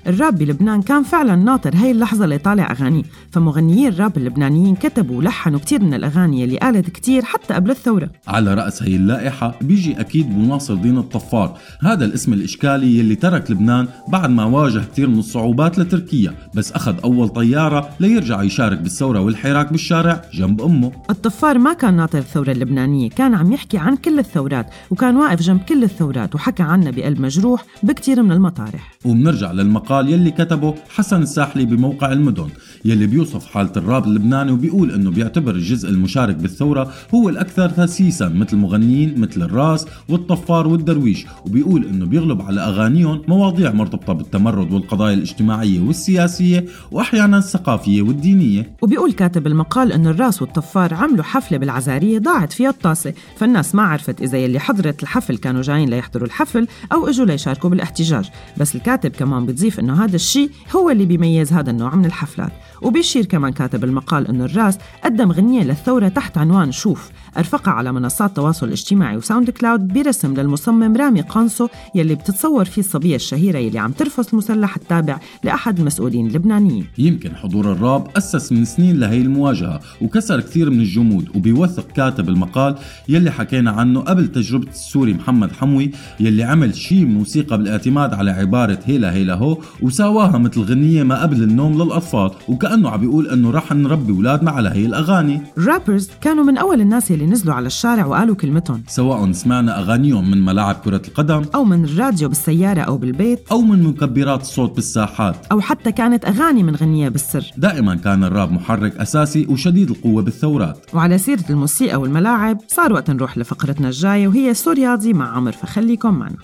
الراب 0.07 0.39
بلبنان 0.39 0.83
كان 0.83 1.03
فعلا 1.03 1.37
ناطر 1.37 1.77
هاي 1.77 1.91
اللحظة 1.91 2.25
اللي 2.25 2.39
طالع 2.39 2.71
أغانيه 2.71 3.03
فمغنيي 3.31 3.89
الراب 3.89 4.17
اللبنانيين 4.17 4.75
كتبوا 4.75 5.19
ولحنوا 5.19 5.59
كتير 5.59 5.83
من 5.83 5.95
الأغاني 5.95 6.45
اللي 6.45 6.59
قالت 6.59 6.91
كتير 6.91 7.23
حتى 7.25 7.55
قبل 7.55 7.71
الثورة. 7.71 8.11
على 8.29 8.55
رأس 8.55 8.83
هي 8.83 8.97
اللائحة 8.97 9.55
بيجي 9.61 10.01
أكيد 10.01 10.35
بو 10.35 10.41
ناصر 10.41 10.75
دين 10.75 10.99
الطفار. 10.99 11.59
هذا 11.81 12.05
الاسم 12.05 12.33
الإشكالي 12.33 12.99
يلي 12.99 13.15
ترك 13.15 13.51
لبنان 13.51 13.89
بعد 14.09 14.31
ما 14.31 14.45
واجه 14.45 14.79
كتير 14.79 15.09
من 15.09 15.19
الصعوبات 15.19 15.79
لتركيا. 15.79 16.35
بس 16.55 16.73
أخذ 16.73 16.95
أول 17.05 17.29
طيارة 17.29 17.89
ليرجع 18.01 18.43
يشارك 18.43 18.79
بالثورة 18.79 19.21
والحراك 19.21 19.73
بالشارع 19.73 20.23
جنب 20.35 20.61
أمه. 20.63 20.93
الطفار 21.11 21.59
ما 21.59 21.73
كان 21.73 21.95
ناطر 21.97 22.19
الثورة 22.19 22.53
اللبنانية 22.53 23.11
كان 23.11 23.35
عم 23.35 23.53
يحكي 23.53 23.79
عن 23.79 23.97
كل 23.97 24.19
الثورات 24.19 24.67
وكان 24.91 25.17
واقف 25.17 25.43
جنب 25.43 25.61
كل 25.61 25.85
الثورات 25.85 26.35
وحكى 26.35 26.63
عنها 26.63 26.91
بقلب 26.91 27.21
مجروح 27.21 27.65
بكتير 27.83 28.23
من 28.23 28.33
المطارح. 28.33 28.95
وبنرجع 29.05 29.44
للمقال 29.53 30.09
يلي 30.09 30.31
كتبه 30.31 30.75
حسن 30.89 31.23
الساحلي 31.23 31.65
بموقع 31.65 32.13
المدن. 32.13 32.49
يلي 32.85 33.07
بيوصف 33.07 33.47
حالة 33.47 33.73
الراب 33.77 34.05
اللبناني 34.05 34.53
وبيقول 34.53 34.91
إنه 34.91 35.11
بيعتبر 35.11 35.55
الجزء 35.55 35.89
المشارك 35.89 36.37
بالثورة 36.37 36.93
هو 37.15 37.29
الأكثر 37.29 37.69
تاسيسا 37.69 38.29
مثل 38.29 38.57
مغنيين 38.57 39.21
مثل 39.21 39.43
الراس 39.43 39.87
والطفار 40.09 40.67
والدرويش 40.67 41.27
وبيقول 41.47 41.85
إنه 41.85 42.07
بيغلب 42.07 42.43
على 42.43 42.61
أغانيهم 42.61 43.23
مواضيع 43.29 43.73
مرتبطة 43.73 44.13
بالتمرد 44.13 44.73
والقضايا 44.73 45.15
الاجتماعية 45.15 45.81
والسياسية 45.81 46.65
واحيانا 46.93 47.39
الثقافية 47.39 48.03
والدينية. 48.03 48.77
وبيقول 48.83 49.13
كاتب 49.13 49.47
المقال 49.47 49.93
إنه 49.93 50.11
الراس 50.11 50.43
والطفار 50.43 50.95
عملوا 50.95 51.25
حفلة 51.25 51.59
بالعزارية 51.59 52.19
ضاعت 52.19 52.53
فيها 52.53 52.71
الطاسة 52.71 53.13
فالناس 53.37 53.75
ما 53.75 53.83
عرفت 53.83 54.23
إذا 54.23 54.39
يلي 54.39 54.59
حضرت 54.59 55.03
الحفل 55.03 55.37
كانوا 55.37 55.63
جايين 55.63 55.89
ليحضروا 55.89 56.27
الحفل 56.27 56.67
أو 56.93 57.09
إجوا 57.09 57.27
ليشاركوا 57.27 57.71
بالاحتجاج 57.71 58.31
بس 58.57 58.75
الكاتب 58.75 59.11
كمان 59.11 59.34
بتضيف 59.41 59.81
إنه 59.81 60.05
هذا 60.05 60.17
الشيء 60.17 60.51
هو 60.77 60.91
اللي 60.91 61.07
بيميز 61.07 61.53
هذا 61.53 61.71
النوع 61.71 61.95
من 61.95 62.05
الحفلات. 62.05 62.53
وبيشير 62.83 63.25
كمان 63.25 63.53
كاتب 63.53 63.85
المقال 63.85 64.29
إنه 64.29 64.45
الراس 64.45 64.79
قدم 65.05 65.33
غنية 65.33 65.63
للثورة 65.63 66.09
تحت 66.09 66.39
عنوان 66.39 66.73
شوف. 66.73 67.11
أرفقها 67.39 67.73
على 67.73 67.93
منصات 67.93 68.29
التواصل 68.29 68.67
الاجتماعي 68.67 69.17
وساوند 69.17 69.51
كلاود 69.51 69.93
برسم 69.93 70.35
للمصمم 70.35 70.97
رامي 70.97 71.21
قانصو 71.21 71.69
يلي 71.95 72.15
بتتصور 72.15 72.65
فيه 72.65 72.83
الصبية 72.83 73.17
الشهيرة 73.17 73.59
يلي 73.59 73.79
عم 73.79 73.93
ترفس 73.93 74.33
المسلح 74.33 74.77
التابع 74.77 75.19
لأحد 75.45 75.79
المسؤولين 75.79 76.27
اللبنانيين. 76.27 76.87
يمكن 76.99 77.37
حضور 77.37 77.73
الراب 77.73 78.09
أسس 78.17 78.53
من 78.53 78.65
سنين 78.65 79.01
لهي 79.01 79.21
المواجهة 79.21 79.81
وكسر 80.01 80.41
كثير 80.41 80.71
من 80.71 80.81
الجمود 80.81 81.29
وبيوثق 81.35 81.87
كاتب 81.87 82.29
المقال 82.29 82.75
يلي 83.09 83.31
حكينا 83.31 83.71
عنه 83.71 84.01
قبل 84.01 84.29
تجربة 84.29 84.69
السوري 84.69 85.15
محمد 85.15 85.53
حموي 85.53 85.91
يلي 86.21 86.43
عمل 86.43 86.75
شيء 86.75 87.07
موسيقى 87.07 87.59
بالاعتماد 87.59 88.15
على 88.15 88.31
عبارة 88.31 88.79
هيلا 88.85 89.13
هيلا 89.13 89.35
هو 89.35 89.59
وساواها 89.83 90.39
مثل 90.39 90.61
غنية 90.61 91.03
ما 91.03 91.23
قبل 91.23 91.43
النوم 91.43 91.83
للأطفال 91.83 92.31
وكأنه 92.49 92.91
عم 92.91 93.01
بيقول 93.01 93.29
إنه 93.29 93.51
رح 93.51 93.73
نربي 93.73 94.13
أولادنا 94.13 94.51
على 94.51 94.69
هي 94.69 94.87
الأغاني. 94.87 95.43
الرابرز 95.59 96.11
كانوا 96.21 96.45
من 96.45 96.59
أول 96.59 96.81
الناس 96.81 97.11
يلي 97.11 97.24
نزلوا 97.27 97.55
على 97.55 97.67
الشارع 97.67 98.07
وقالوا 98.07 98.35
كلمتهم. 98.35 98.83
سواء 98.89 99.33
سمعنا 99.33 99.79
أغانيهم 99.79 100.31
من 100.31 100.45
ملاعب 100.45 100.75
كرة 100.85 101.03
القدم 101.09 101.43
أو 101.55 101.65
من 101.65 101.85
الراديو 101.85 102.29
بالسيارة 102.29 102.81
أو 102.81 102.97
بالبيت 102.97 103.49
أو 103.53 103.61
من 103.61 103.83
مكبرات 103.83 104.41
الصوت 104.41 104.75
بالساحات. 104.75 105.37
أو 105.53 105.61
حتى 105.61 105.93
كانت 105.93 106.25
أغاني 106.25 106.63
من 106.63 106.77
غنية 106.77 107.09
بالسر. 107.09 107.51
دائما 107.57 107.95
كان 107.95 108.25
الراب 108.25 108.53
محرك 108.53 108.97
أساسي 108.97 109.47
وشديد 109.47 109.91
القوة 109.91 110.23
بالثورات. 110.23 110.79
وعلى 110.95 111.19
سيرة 111.19 111.45
الموسيقى 111.51 111.97
والملاعب 111.97 112.59
صار 112.69 112.93
وقت 112.93 113.11
نروح 113.11 113.39
لفقرتنا 113.39 113.89
الجاية 113.89 114.29
وهي 114.29 114.55
سورياضي 114.55 115.13
مع 115.13 115.37
عمر 115.37 115.53
فخليكم 115.53 116.15
معنا. 116.15 116.37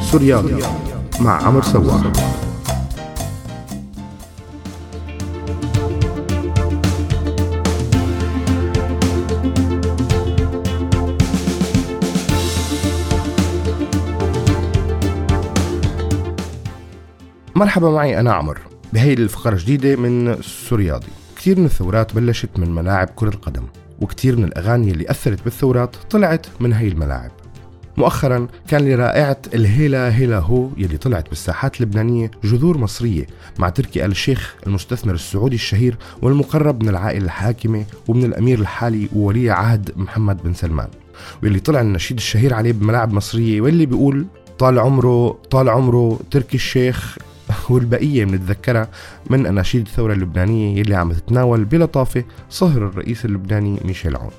سوريالي 0.00 0.62
مع 1.20 1.46
عمر 1.46 1.62
سوار 1.62 2.12
مرحبا 17.62 17.90
معي 17.90 18.20
أنا 18.20 18.32
عمر. 18.32 18.58
بهي 18.92 19.12
الفقرة 19.12 19.56
جديدة 19.56 19.96
من 19.96 20.42
سورياضي. 20.42 21.06
كثير 21.36 21.58
من 21.58 21.64
الثورات 21.64 22.14
بلشت 22.14 22.58
من 22.58 22.74
ملاعب 22.74 23.08
كرة 23.16 23.28
القدم 23.28 23.62
وكثير 24.00 24.36
من 24.36 24.44
الأغاني 24.44 24.90
اللي 24.90 25.10
أثرت 25.10 25.44
بالثورات 25.44 25.96
طلعت 26.10 26.46
من 26.60 26.72
هي 26.72 26.88
الملاعب. 26.88 27.30
مؤخرا 27.96 28.46
كان 28.68 28.88
لرائعة 28.88 29.36
الهيلا 29.54 30.16
هيلا 30.16 30.38
هو 30.38 30.68
يلي 30.76 30.96
طلعت 30.96 31.28
بالساحات 31.28 31.80
اللبنانية 31.80 32.30
جذور 32.44 32.78
مصرية 32.78 33.26
مع 33.58 33.68
تركي 33.68 34.04
آل 34.04 34.10
الشيخ 34.10 34.54
المستثمر 34.66 35.14
السعودي 35.14 35.54
الشهير 35.54 35.96
والمقرب 36.22 36.82
من 36.82 36.88
العائلة 36.88 37.24
الحاكمة 37.24 37.84
ومن 38.08 38.24
الأمير 38.24 38.58
الحالي 38.58 39.08
وولي 39.16 39.50
عهد 39.50 39.90
محمد 39.96 40.42
بن 40.42 40.54
سلمان 40.54 40.88
واللي 41.42 41.60
طلع 41.60 41.80
النشيد 41.80 42.16
الشهير 42.16 42.54
عليه 42.54 42.72
بملاعب 42.72 43.12
مصرية 43.12 43.60
واللي 43.60 43.86
بيقول 43.86 44.26
طال 44.58 44.78
عمره 44.78 45.38
طال 45.50 45.68
عمره 45.68 46.20
تركي 46.30 46.54
الشيخ 46.54 47.18
والبقية 47.70 48.24
بنتذكرها 48.24 48.88
من 49.30 49.46
أناشيد 49.46 49.86
الثورة 49.86 50.12
اللبنانية 50.12 50.78
يلي 50.78 50.94
عم 50.94 51.12
تتناول 51.12 51.64
بلطافة 51.64 52.24
صهر 52.50 52.86
الرئيس 52.86 53.24
اللبناني 53.24 53.80
ميشيل 53.84 54.16
عون. 54.16 54.30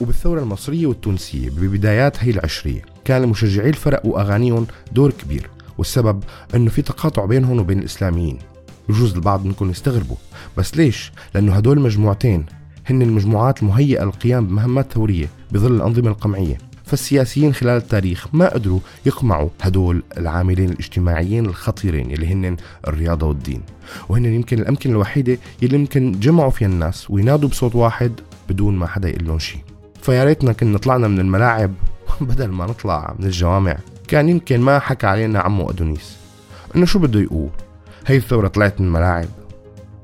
وبالثورة 0.00 0.40
المصرية 0.40 0.86
والتونسية 0.86 1.50
ببدايات 1.50 2.24
هي 2.24 2.30
العشرية 2.30 2.82
كان 3.04 3.22
لمشجعي 3.22 3.68
الفرق 3.68 4.06
وأغانيهم 4.06 4.66
دور 4.92 5.10
كبير 5.10 5.50
والسبب 5.78 6.24
أنه 6.54 6.70
في 6.70 6.82
تقاطع 6.82 7.24
بينهم 7.24 7.58
وبين 7.60 7.78
الإسلاميين. 7.78 8.38
يجوز 8.88 9.14
البعض 9.14 9.44
منكم 9.44 9.70
يستغربوا. 9.70 10.16
بس 10.56 10.76
ليش؟ 10.76 11.12
لأنه 11.34 11.52
هدول 11.52 11.78
المجموعتين 11.78 12.46
هن 12.86 13.02
المجموعات 13.02 13.62
المهيئة 13.62 14.04
للقيام 14.04 14.46
بمهمات 14.46 14.92
ثورية 14.92 15.26
بظل 15.52 15.76
الأنظمة 15.76 16.10
القمعية. 16.10 16.58
فالسياسيين 16.84 17.54
خلال 17.54 17.76
التاريخ 17.76 18.26
ما 18.32 18.48
قدروا 18.48 18.80
يقمعوا 19.06 19.48
هدول 19.60 20.02
العاملين 20.16 20.68
الاجتماعيين 20.68 21.46
الخطيرين 21.46 22.10
اللي 22.10 22.26
هن 22.26 22.56
الرياضة 22.88 23.26
والدين. 23.26 23.60
وهن 24.08 24.24
يمكن 24.24 24.58
الأمكنة 24.58 24.92
الوحيدة 24.92 25.38
اللي 25.62 25.76
يمكن 25.76 26.20
جمعوا 26.20 26.50
فيها 26.50 26.68
الناس 26.68 27.10
وينادوا 27.10 27.48
بصوت 27.48 27.74
واحد 27.74 28.12
بدون 28.48 28.76
ما 28.76 28.86
حدا 28.86 29.08
يقول 29.08 29.26
لهم 29.26 29.38
شيء 29.38 29.60
فيا 30.02 30.24
ريتنا 30.24 30.52
كنا 30.52 30.78
طلعنا 30.78 31.08
من 31.08 31.20
الملاعب 31.20 31.74
بدل 32.20 32.48
ما 32.48 32.66
نطلع 32.66 33.14
من 33.18 33.26
الجوامع. 33.26 33.76
كان 34.08 34.28
يمكن 34.28 34.60
ما 34.60 34.78
حكى 34.78 35.06
علينا 35.06 35.40
عمو 35.40 35.70
أدونيس. 35.70 36.16
إنه 36.76 36.86
شو 36.86 36.98
بده 36.98 37.20
يقول؟ 37.20 37.50
هي 38.06 38.16
الثورة 38.16 38.48
طلعت 38.48 38.80
من 38.80 38.86
الملاعب. 38.86 39.28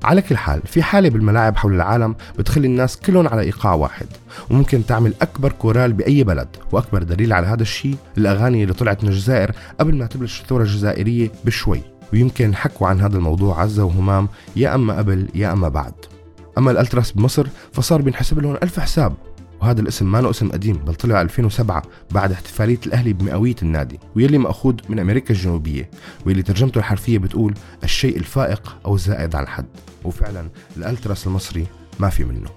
على 0.03 0.21
كل 0.21 0.37
حال 0.37 0.61
في 0.65 0.83
حالة 0.83 1.09
بالملاعب 1.09 1.57
حول 1.57 1.73
العالم 1.73 2.15
بتخلي 2.39 2.67
الناس 2.67 2.97
كلهم 2.97 3.27
على 3.27 3.41
إيقاع 3.41 3.73
واحد 3.73 4.07
وممكن 4.49 4.85
تعمل 4.85 5.13
أكبر 5.21 5.51
كورال 5.51 5.93
بأي 5.93 6.23
بلد 6.23 6.47
وأكبر 6.71 7.03
دليل 7.03 7.33
على 7.33 7.47
هذا 7.47 7.61
الشيء 7.61 7.95
الأغاني 8.17 8.63
اللي 8.63 8.73
طلعت 8.73 9.03
من 9.03 9.09
الجزائر 9.09 9.51
قبل 9.79 9.95
ما 9.95 10.05
تبلش 10.05 10.41
الثورة 10.41 10.63
الجزائرية 10.63 11.31
بشوي 11.45 11.81
ويمكن 12.13 12.55
حكوا 12.55 12.87
عن 12.87 13.01
هذا 13.01 13.17
الموضوع 13.17 13.61
عزة 13.61 13.83
وهمام 13.83 14.27
يا 14.55 14.75
أما 14.75 14.97
قبل 14.97 15.27
يا 15.35 15.53
أما 15.53 15.69
بعد. 15.69 15.93
أما 16.57 16.71
الألتراس 16.71 17.11
بمصر 17.11 17.47
فصار 17.73 18.01
بينحسب 18.01 18.39
لهم 18.39 18.57
ألف 18.63 18.79
حساب. 18.79 19.13
وهذا 19.61 19.81
الاسم 19.81 20.11
ما 20.11 20.29
اسم 20.29 20.51
قديم 20.51 20.77
بل 20.77 20.95
طلع 20.95 21.21
2007 21.21 21.83
بعد 22.11 22.31
احتفالية 22.31 22.79
الأهلي 22.85 23.13
بمئوية 23.13 23.55
النادي 23.61 23.99
ويلي 24.15 24.37
مأخوذ 24.37 24.75
من 24.89 24.99
أمريكا 24.99 25.33
الجنوبية 25.33 25.89
واللي 26.25 26.43
ترجمته 26.43 26.79
الحرفية 26.79 27.17
بتقول 27.17 27.53
الشيء 27.83 28.17
الفائق 28.17 28.77
أو 28.85 28.95
الزائد 28.95 29.35
عن 29.35 29.43
الحد. 29.43 29.65
وفعلا 30.03 30.49
الألتراس 30.77 31.27
المصري 31.27 31.67
ما 31.99 32.09
في 32.09 32.23
منه. 32.23 32.49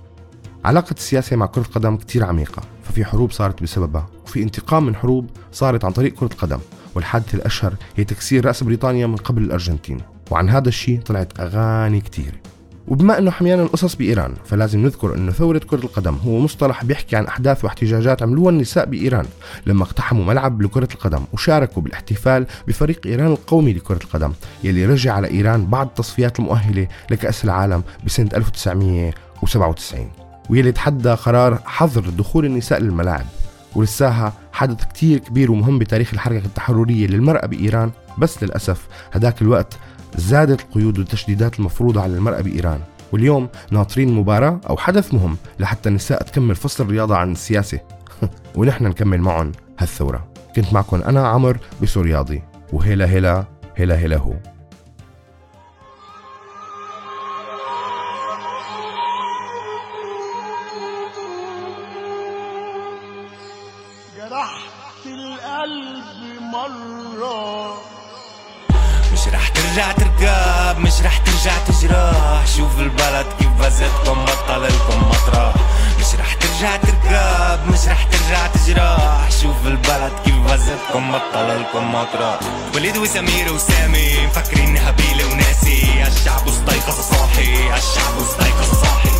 علاقة 0.64 0.94
السياسة 0.98 1.36
مع 1.36 1.46
كرة 1.46 1.62
القدم 1.62 1.96
كتير 1.96 2.24
عميقة 2.24 2.62
ففي 2.82 3.04
حروب 3.04 3.30
صارت 3.30 3.62
بسببها 3.62 4.06
وفي 4.26 4.42
انتقام 4.42 4.86
من 4.86 4.96
حروب 4.96 5.30
صارت 5.52 5.84
عن 5.84 5.92
طريق 5.92 6.14
كرة 6.14 6.30
القدم 6.32 6.58
والحادثة 6.94 7.36
الأشهر 7.38 7.74
هي 7.96 8.04
تكسير 8.04 8.46
رأس 8.46 8.64
بريطانيا 8.64 9.06
من 9.06 9.16
قبل 9.16 9.42
الأرجنتين. 9.42 10.00
وعن 10.30 10.48
هذا 10.48 10.68
الشيء 10.68 11.00
طلعت 11.00 11.40
أغاني 11.40 12.00
كتير. 12.00 12.43
وبما 12.88 13.18
أنه 13.18 13.30
حميان 13.30 13.60
القصص 13.60 13.94
بإيران 13.94 14.34
فلازم 14.44 14.82
نذكر 14.82 15.14
انه 15.14 15.32
ثورة 15.32 15.58
كرة 15.58 15.78
القدم 15.84 16.14
هو 16.26 16.38
مصطلح 16.38 16.84
بيحكي 16.84 17.16
عن 17.16 17.26
أحداث 17.26 17.64
واحتجاجات 17.64 18.22
عملوها 18.22 18.50
النساء 18.50 18.84
بإيران 18.86 19.26
لما 19.66 19.82
اقتحموا 19.82 20.24
ملعب 20.24 20.62
لكرة 20.62 20.88
القدم 20.94 21.24
وشاركوا 21.32 21.82
بالاحتفال 21.82 22.46
بفريق 22.68 23.00
إيران 23.06 23.26
القومي 23.26 23.72
لكرة 23.72 23.98
القدم 24.04 24.32
يلي 24.64 24.86
رجع 24.86 25.14
على 25.14 25.30
إيران 25.30 25.66
بعد 25.66 25.86
التصفيات 25.86 26.38
المؤهلة 26.38 26.88
لكأس 27.10 27.44
العالم 27.44 27.82
بسنة 28.06 28.28
1997 28.34 30.10
ويلي 30.50 30.72
تحدى 30.72 31.08
قرار 31.10 31.58
حظر 31.64 32.00
دخول 32.00 32.44
النساء 32.44 32.80
للملاعب 32.80 33.26
ولساها 33.74 34.32
حدث 34.52 34.84
كتير 34.84 35.18
كبير 35.18 35.52
ومهم 35.52 35.78
بتاريخ 35.78 36.10
الحركة 36.14 36.46
التحررية 36.46 37.06
للمرأة 37.06 37.46
بإيران. 37.46 37.90
بس 38.18 38.42
للأسف 38.42 38.86
هداك 39.12 39.42
الوقت 39.42 39.78
زادت 40.16 40.60
القيود 40.60 40.98
والتشديدات 40.98 41.58
المفروضة 41.58 42.00
على 42.02 42.14
المرأة 42.16 42.40
بإيران. 42.40 42.80
واليوم 43.12 43.48
ناطرين 43.70 44.14
مباراة 44.14 44.60
أو 44.70 44.76
حدث 44.76 45.14
مهم 45.14 45.36
لحتى 45.60 45.88
النساء 45.88 46.22
تكمل 46.22 46.54
فصل 46.54 46.84
الرياضة 46.84 47.16
عن 47.16 47.32
السياسة. 47.32 47.80
ونحن 48.56 48.84
نكمل 48.84 49.20
معهم 49.20 49.52
هالثورة. 49.78 50.28
كنت 50.56 50.72
معكم 50.72 51.02
أنا 51.02 51.28
عمر 51.28 51.58
بسورياضي. 51.82 52.42
وهلا 52.72 53.04
هلا 53.04 53.44
هلا 53.76 53.94
هلا 53.94 54.16
هو. 54.16 54.34
جرحت 64.16 65.06
القلب 65.06 66.42
مرة. 66.52 67.74
مش 69.12 69.28
رح 69.28 69.48
ترجع 69.48 70.03
تركب 70.74 70.86
مش 70.86 71.00
رح 71.00 71.18
ترجع 71.18 71.58
تجرح. 71.58 72.46
شوف 72.56 72.78
البلد 72.78 73.26
كيف 73.38 73.48
بزتكم 73.48 74.24
بطل 74.24 74.62
لكم 74.62 75.08
مطرح. 75.08 75.54
مش 76.00 76.14
رح 76.14 76.34
ترجع 76.34 76.76
تركب 76.76 77.72
مش 77.72 77.88
رح 77.88 78.04
ترجع 78.04 78.46
تجرح. 78.46 79.30
شوف 79.42 79.66
البلد 79.66 80.12
كيف 80.24 80.34
بزتكم 80.34 81.12
بطل 81.12 81.60
لكم 81.60 81.94
مطرح. 81.94 82.38
وليد 82.74 82.96
وسمير 82.96 83.52
وسامي 83.52 84.26
مفكرين 84.26 84.78
هبيلة 84.78 85.32
وناسي. 85.32 86.04
الشعب 86.06 86.48
استيقظ 86.48 87.00
صاحي 87.10 87.78
الشعب 87.78 88.18
استيقظ 88.20 88.80
صاحي. 88.80 89.10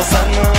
صرنا 0.00 0.55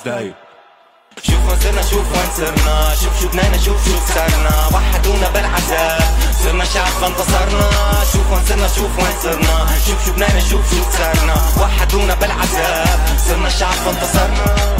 حتستايل 0.00 0.34
شوف 1.22 1.48
وين 1.48 1.60
صرنا 1.60 1.82
شوف 1.82 2.12
وين 2.12 2.30
صرنا 2.36 2.94
شوف 3.02 3.20
شو 3.20 3.28
بنينا 3.28 3.58
شوف 3.58 3.84
شو 3.84 4.00
خسرنا 4.00 4.68
وحدونا 4.74 5.28
بالعذاب. 5.28 6.02
صرنا 6.44 6.64
شعب 6.64 6.86
فانتصرنا. 6.86 7.70
شوف 8.12 8.32
وين 8.32 8.44
صرنا 8.48 8.68
شوف 8.68 8.98
وين 8.98 9.16
صرنا 9.22 9.66
شوف 9.86 10.06
شو 10.06 10.12
بنينا 10.12 10.40
شوف 10.40 10.70
شو 10.70 10.84
خسرنا 10.84 11.34
وحدونا 11.60 12.14
بالعذاب. 12.14 13.00
صرنا 13.26 13.48
شعب 13.48 13.72
فانتصرنا. 13.72 14.79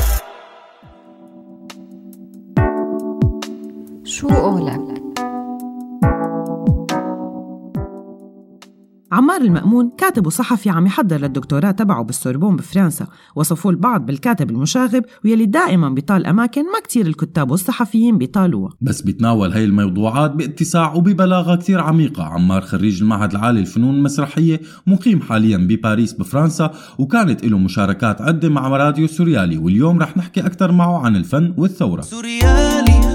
عمار 9.40 9.48
المأمون 9.48 9.90
كاتب 9.98 10.26
وصحفي 10.26 10.70
عم 10.70 10.86
يحضر 10.86 11.16
للدكتوراه 11.16 11.70
تبعه 11.70 12.02
بالسوربون 12.04 12.56
بفرنسا. 12.56 13.06
وصفوه 13.36 13.72
البعض 13.72 14.06
بالكاتب 14.06 14.50
المشاغب 14.50 15.04
ويلي 15.24 15.46
دائما 15.46 15.88
بيطال 15.88 16.26
أماكن 16.26 16.62
ما 16.62 16.80
كتير 16.84 17.06
الكتاب 17.06 17.50
والصحفيين 17.50 18.18
بيطالوها. 18.18 18.72
بس 18.80 19.02
بيتناول 19.02 19.52
هاي 19.52 19.64
الموضوعات 19.64 20.30
بإتساع 20.30 20.94
وببلاغة 20.94 21.56
كتير 21.56 21.80
عميقة. 21.80 22.24
عمار 22.24 22.62
خريج 22.62 23.02
المعهد 23.02 23.30
العالي 23.30 23.60
للفنون 23.60 23.94
المسرحية 23.94 24.60
مقيم 24.86 25.20
حاليا 25.20 25.56
بباريس 25.56 26.12
بفرنسا 26.12 26.70
وكانت 26.98 27.44
له 27.44 27.58
مشاركات 27.58 28.22
عدة 28.22 28.48
مع 28.48 28.68
راديو 28.68 29.06
سوريالي. 29.06 29.58
واليوم 29.58 29.98
رح 29.98 30.16
نحكي 30.16 30.40
أكثر 30.40 30.72
معه 30.72 30.98
عن 30.98 31.16
الفن 31.16 31.54
والثورة. 31.56 32.00
سوريالي 32.00 33.09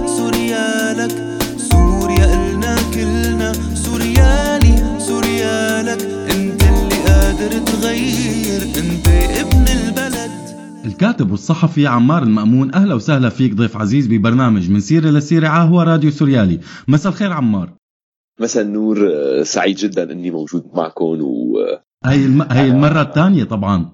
الكاتب 10.96 11.32
والصحفي 11.32 11.88
عمار 11.88 12.24
المأمون 12.24 12.76
أهلا 12.76 12.96
وسهلا 12.96 13.30
فيك 13.30 13.54
ضيف 13.54 13.78
عزيز 13.78 14.08
ببرنامج 14.08 14.72
من 14.72 14.80
سيرة 14.80 15.10
لسيرة 15.10 15.48
هو 15.48 15.82
راديو 15.82 16.12
سوريالي. 16.12 16.60
مساء 16.88 17.12
الخير 17.12 17.32
عمار. 17.32 17.74
مساء 18.40 18.64
النور 18.64 19.12
آه، 19.14 19.44
سعيد 19.44 19.76
جدا 19.76 20.12
إني 20.12 20.32
موجود 20.32 20.72
معكم 20.74 21.22
و 21.22 21.58
هي 22.06 22.26
الم... 22.26 22.42
هي 22.42 22.68
المرة 22.68 23.02
الثانية 23.02 23.44
طبعا. 23.44 23.90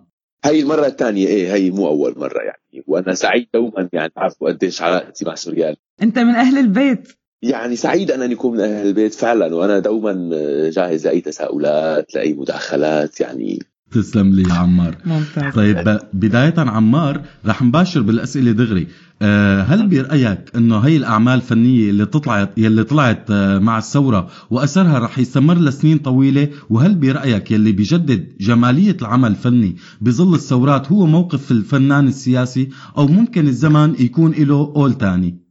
هي 0.46 0.62
المرة 0.62 0.86
الثانية 0.86 1.28
إيه 1.28 1.54
هي 1.54 1.72
مو 1.72 1.88
أول 1.88 2.14
مرة 2.18 2.40
يعني 2.42 2.84
وأنا 2.88 3.14
سعيد 3.14 3.48
دوما 3.54 3.90
يعني 3.94 4.12
بعرفوا 4.16 4.50
قديش 4.50 4.82
علاقتي 4.82 5.26
مع 5.26 5.36
سوريال 5.36 5.76
أنت 6.02 6.20
من 6.20 6.36
أهل 6.36 6.58
البيت. 6.58 7.08
يعني 7.42 7.76
سعيد 7.76 8.12
أنا 8.12 8.26
أن 8.26 8.32
يكون 8.32 8.58
من 8.58 8.64
أهل 8.64 8.88
البيت 8.88 9.14
فعلا 9.14 9.56
وأنا 9.56 9.80
دوما 9.80 10.30
جاهز 10.70 11.08
لأي 11.08 11.22
تساؤلات 11.22 12.16
لأي 12.16 12.34
مداخلات 12.34 13.22
يعني. 13.22 13.60
تسلم 13.92 14.34
لي 14.34 14.50
يا 14.50 14.54
عمار. 14.54 14.96
ممتاز. 15.06 15.54
طيب 15.54 15.78
ب- 15.90 16.00
بداية 16.14 16.54
عمار 16.58 17.22
رح 17.46 17.62
نباشر 17.62 18.02
بالأسئلة 18.02 18.52
دغري. 18.52 18.88
آه، 19.24 19.62
هل 19.62 19.88
برأيك 19.88 20.40
أنه 20.56 20.78
هي 20.80 20.98
الأعمال 20.98 21.34
الفنية 21.34 21.90
اللي 21.90 22.06
طلعت 22.06 22.50
يلي 22.58 22.84
طلعت 22.84 23.26
آه، 23.32 23.60
مع 23.60 23.78
الثورة 23.78 24.28
وأثرها 24.50 25.00
رح 25.00 25.20
يستمر 25.20 25.58
لسنين 25.58 25.98
طويلة؟ 25.98 26.50
وهل 26.70 26.96
برأيك 26.96 27.52
يلي 27.52 27.72
بيجدد 27.72 28.38
جمالية 28.40 28.98
العمل 29.02 29.30
الفني 29.32 29.76
بظل 30.02 30.34
الثورات 30.34 30.92
هو 30.92 31.06
موقف 31.06 31.52
الفنان 31.52 32.08
السياسي؟ 32.08 32.70
أو 32.98 33.08
ممكن 33.08 33.48
الزمن 33.48 33.96
يكون 34.00 34.32
له 34.32 34.74
أول 34.76 34.94
تاني؟ 34.94 35.42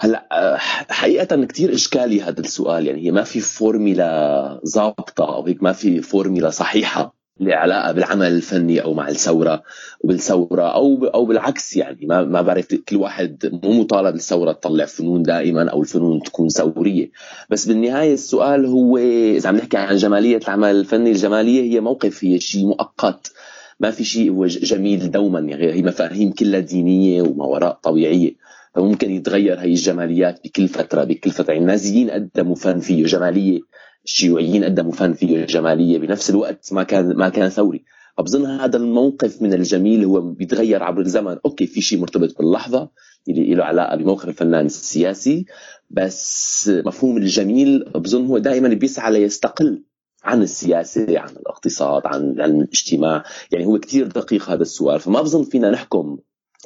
هلا 0.00 0.28
آه، 0.32 0.56
حقيقة 0.92 1.44
كتير 1.44 1.74
إشكالي 1.74 2.22
هذا 2.22 2.40
السؤال. 2.40 2.86
يعني 2.86 3.06
هي 3.06 3.10
ما 3.10 3.22
في 3.22 3.40
فورميلا 3.40 4.60
ضابطة 4.74 5.24
أو 5.34 5.46
هيك 5.46 5.62
ما 5.62 5.72
في 5.72 6.02
فورميلا 6.02 6.50
صحيحة. 6.50 7.19
علاقة 7.48 7.92
بالعمل 7.92 8.26
الفني 8.26 8.82
أو 8.82 8.94
مع 8.94 9.08
الثورة 9.08 9.62
وبالثورة 10.00 10.62
أو 10.62 11.04
أو 11.04 11.24
بالعكس 11.24 11.76
يعني. 11.76 12.06
ما 12.06 12.24
ما 12.24 12.42
بعرف 12.42 12.74
كل 12.74 12.96
واحد 12.96 13.60
مو 13.64 13.72
مطالب 13.72 14.14
الثورة 14.14 14.52
تطلع 14.52 14.84
فنون 14.84 15.22
دائما 15.22 15.70
أو 15.70 15.80
الفنون 15.82 16.22
تكون 16.22 16.48
ثورية. 16.48 17.10
بس 17.50 17.66
بالنهاية 17.66 18.14
السؤال 18.14 18.66
هو 18.66 18.98
إذا 18.98 19.48
عم 19.48 19.56
نحكي 19.56 19.76
عن 19.76 19.96
جمالية 19.96 20.36
العمل 20.36 20.76
الفني 20.76 21.10
الجمالية 21.10 21.72
هي 21.72 21.80
موقف 21.80 22.24
هي 22.24 22.40
شيء 22.40 22.66
مؤقت. 22.66 23.32
ما 23.80 23.90
في 23.90 24.04
شيء 24.04 24.30
هو 24.30 24.46
جميل 24.46 25.10
دوما 25.10 25.40
يعني. 25.40 25.72
هي 25.72 25.82
مفاهيم 25.82 26.32
كلها 26.32 26.60
دينية 26.60 27.22
وما 27.22 27.44
وراء 27.44 27.78
طبيعية. 27.82 28.32
فممكن 28.74 29.10
يتغير 29.10 29.60
هي 29.60 29.68
الجماليات 29.68 30.40
بكل 30.44 30.68
فترة 30.68 31.04
بكل 31.04 31.30
فترة. 31.30 31.52
يعني 31.52 31.62
النازيين 31.62 32.10
قدموا 32.10 32.54
فن 32.54 32.80
فيه 32.80 33.04
جمالية. 33.04 33.60
الشيوعيين 34.04 34.64
قدموا 34.64 34.92
فن 34.92 35.12
فيه 35.12 35.44
جمالية 35.44 35.98
بنفس 35.98 36.30
الوقت 36.30 36.72
ما 36.72 36.82
كان 36.82 37.16
ما 37.16 37.28
كان 37.28 37.48
ثوري. 37.48 37.84
فبظن 38.18 38.46
هذا 38.46 38.76
الموقف 38.76 39.42
من 39.42 39.52
الجميل 39.52 40.04
هو 40.04 40.20
بيتغير 40.20 40.82
عبر 40.82 41.00
الزمن. 41.00 41.36
okay 41.44 41.66
في 41.66 41.80
شيء 41.80 42.00
مرتبط 42.00 42.38
باللحظة 42.38 42.90
اللي 43.28 43.54
له 43.54 43.64
علاقة 43.64 43.96
بموقف 43.96 44.28
الفنان 44.28 44.66
السياسي 44.66 45.46
بس 45.90 46.70
مفهوم 46.86 47.16
الجميل 47.16 47.84
بظن 47.84 48.26
هو 48.26 48.38
دائما 48.38 48.68
بيسعى 48.68 49.12
ليستقل 49.12 49.84
عن 50.24 50.42
السياسة 50.42 51.18
عن 51.18 51.28
الاقتصاد 51.28 52.02
عن 52.04 52.40
علم 52.40 52.60
الاجتماع. 52.60 53.24
يعني 53.52 53.66
هو 53.66 53.78
كتير 53.78 54.06
دقيق 54.06 54.50
هذا 54.50 54.62
السؤال. 54.62 55.00
فما 55.00 55.22
بظن 55.22 55.44
فينا 55.44 55.70
نحكم 55.70 56.18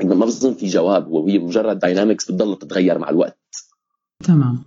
ما 0.04 0.26
بظن 0.26 0.54
في 0.54 0.66
جواب. 0.66 1.08
وهي 1.08 1.38
مجرد 1.38 1.78
dynamics 1.78 2.24
بتضل 2.30 2.58
تتغير 2.58 2.98
مع 2.98 3.10
الوقت. 3.10 3.38
تمام. 4.24 4.64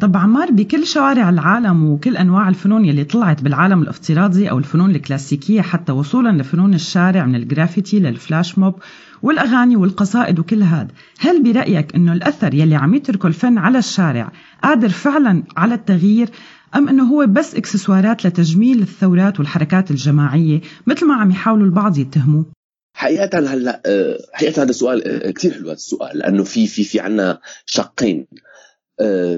طب 0.00 0.16
عمار 0.16 0.50
بكل 0.50 0.86
شوارع 0.86 1.28
العالم 1.28 1.84
وكل 1.84 2.16
أنواع 2.16 2.48
الفنون 2.48 2.84
يلي 2.84 3.04
طلعت 3.04 3.42
بالعالم 3.42 3.82
الافتراضي 3.82 4.50
أو 4.50 4.58
الفنون 4.58 4.90
الكلاسيكية 4.90 5.60
حتى 5.60 5.92
وصولا 5.92 6.42
لفنون 6.42 6.74
الشارع 6.74 7.24
من 7.24 7.34
الجرافيتي 7.34 7.98
لل 8.00 8.17
flash 8.17 8.58
mob 8.58 8.74
والأغاني 9.22 9.76
والقصائد 9.76 10.38
وكل 10.38 10.62
هذا، 10.62 10.88
هل 11.18 11.42
برأيك 11.42 11.94
إنه 11.94 12.12
الأثر 12.12 12.54
يلي 12.54 12.74
عم 12.74 12.94
يتركه 12.94 13.26
الفن 13.26 13.58
على 13.58 13.78
الشارع 13.78 14.32
قادر 14.62 14.88
فعلا 14.88 15.42
على 15.56 15.74
التغيير 15.74 16.28
أم 16.74 16.88
إنه 16.88 17.04
هو 17.04 17.26
بس 17.26 17.54
إكسسوارات 17.54 18.26
لتجميل 18.26 18.82
الثورات 18.82 19.38
والحركات 19.38 19.90
الجماعية 19.90 20.60
مثل 20.86 21.06
ما 21.06 21.14
عم 21.14 21.30
يحاولوا 21.30 21.66
البعض 21.66 21.98
يتهموه؟ 21.98 22.46
حقيقة 22.94 23.38
هلأ 23.38 23.82
آه، 23.86 24.18
حقيقة 24.32 24.62
هذا 24.62 24.70
السؤال 24.70 25.32
كثير 25.32 25.52
حلو 25.52 25.64
هذا 25.64 25.72
السؤال 25.72 26.18
لأنه 26.18 26.44
في 26.44 26.66
في 26.66 26.84
في 26.84 27.00
عنا 27.00 27.40
شقين 27.66 28.26
آه، 28.32 28.55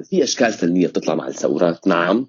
في 0.02 0.22
أشكال 0.22 0.52
فنية 0.52 0.86
بتطلع 0.86 1.14
مع 1.14 1.28
الثورات 1.28 1.86
نعم. 1.86 2.26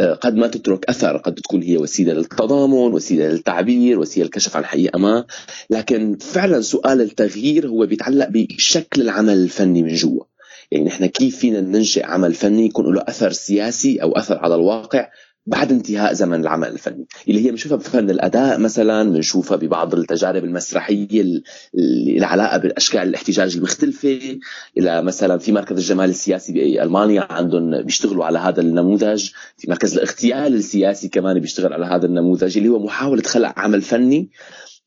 آه، 0.00 0.14
قد 0.14 0.34
ما 0.34 0.46
تترك 0.46 0.84
أثر 0.88 1.16
قد 1.16 1.34
تكون 1.34 1.62
هي 1.62 1.76
وسيلة 1.76 2.12
للتضامن 2.12 2.94
وسيلة 2.94 3.28
للتعبير 3.28 3.98
وسيلة 3.98 4.24
للكشف 4.24 4.56
عن 4.56 4.64
حقيقة 4.64 4.98
ما. 4.98 5.24
لكن 5.70 6.16
فعلا 6.20 6.60
سؤال 6.60 7.00
التغيير 7.00 7.68
هو 7.68 7.86
بيتعلق 7.86 8.28
بشكل 8.28 9.02
العمل 9.02 9.32
الفني 9.32 9.82
من 9.82 9.94
جوا. 9.94 10.24
يعني 10.70 10.84
نحن 10.84 11.06
كيف 11.06 11.38
فينا 11.38 11.60
ننشئ 11.60 12.04
عمل 12.04 12.34
فني 12.34 12.66
يكون 12.66 12.94
له 12.94 13.04
أثر 13.08 13.32
سياسي 13.32 14.02
أو 14.02 14.12
أثر 14.12 14.38
على 14.38 14.54
الواقع 14.54 15.08
بعد 15.48 15.72
انتهاء 15.72 16.12
زمن 16.12 16.40
العمل 16.40 16.68
الفني 16.68 17.06
اللي 17.28 17.46
هي 17.46 17.50
بنشوفها 17.50 17.76
بفن 17.76 18.10
الأداء 18.10 18.58
مثلا 18.58 19.10
بنشوفها 19.10 19.56
ببعض 19.56 19.94
التجارب 19.94 20.44
المسرحية 20.44 21.20
ال- 21.20 21.42
اللي 21.74 22.18
لها 22.18 22.26
علاقة 22.28 22.58
بالأشكال 22.58 23.00
الاحتجاج 23.02 23.56
المختلفة. 23.56 24.38
إلى 24.78 25.02
مثلا 25.02 25.38
في 25.38 25.52
مركز 25.52 25.76
الجمال 25.76 26.10
السياسي 26.10 26.52
بالمانيا 26.52 27.26
عندهم 27.32 27.82
بيشتغلوا 27.82 28.24
على 28.24 28.38
هذا 28.38 28.60
النموذج. 28.60 29.30
في 29.58 29.70
مركز 29.70 29.92
الاغتيال 29.94 30.54
السياسي 30.54 31.08
كمان 31.08 31.38
بيشتغل 31.40 31.72
على 31.72 31.86
هذا 31.86 32.06
النموذج 32.06 32.56
اللي 32.58 32.68
هو 32.68 32.78
محاولة 32.84 33.22
خلق 33.22 33.52
عمل 33.58 33.82
فني 33.82 34.30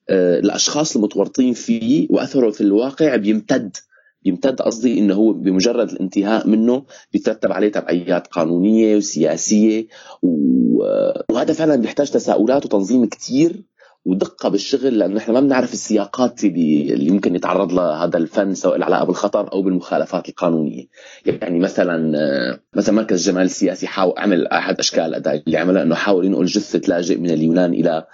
آه، 0.10 0.40
الاشخاص 0.40 0.96
المتورطين 0.96 1.54
فيه 1.54 2.08
وأثره 2.10 2.52
في 2.52 2.62
الواقع 2.62 3.16
بيمتد 3.16 3.78
بيمتد 4.24 4.62
قصدي 4.62 5.00
إنه 5.00 5.14
هو 5.14 5.34
بمجرد 5.34 5.90
الانتهاء 5.90 6.48
منه 6.48 6.84
بيترتب 7.14 7.52
عليه 7.52 7.72
تبعيات 7.72 8.28
قانونية 8.28 8.96
وسياسية 8.96 9.88
وهذا 10.22 11.54
فعلا 11.54 11.76
بيحتاج 11.76 12.12
تساؤلات 12.12 12.66
وتنظيم 12.66 13.06
كتير 13.06 13.64
ودقة 14.06 14.50
بالشغل 14.50 15.00
لأنه 15.00 15.16
نحن 15.16 15.32
ما 15.32 15.40
بنعرف 15.40 15.74
السياقات 15.74 16.44
اللي 16.44 17.12
ممكن 17.12 17.36
يتعرض 17.36 17.74
لها 17.74 18.06
هذا 18.06 18.18
الفن 18.18 18.54
سواء 18.54 18.76
العلاقه 18.76 19.06
بالخطر 19.06 19.54
أو 19.54 19.62
بالمخالفات 19.62 20.30
القانونية. 20.30 20.86
يعني 21.26 21.60
مثلا 21.60 22.18
آه، 22.18 22.60
مثلا 22.76 22.96
مركز 22.96 23.28
الجمال 23.28 23.46
السياسي 23.46 23.88
حاول 23.88 24.14
عمل 24.18 24.48
أحد 24.48 24.80
أشكال 24.80 25.04
الاداء 25.04 25.44
اللي 25.48 25.58
عمله 25.58 25.82
إنه 25.82 25.96
حاول 25.96 26.26
ينقل 26.26 26.46
جثة 26.46 26.82
لاجئ 26.88 27.18
من 27.18 27.30
اليونان 27.30 27.74
إلى 27.74 28.06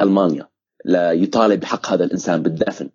ألمانيا 0.00 0.48
ليطالب 0.84 1.60
بحق 1.60 1.86
هذا 1.86 2.04
الإنسان 2.04 2.42
بالدفن. 2.42 2.88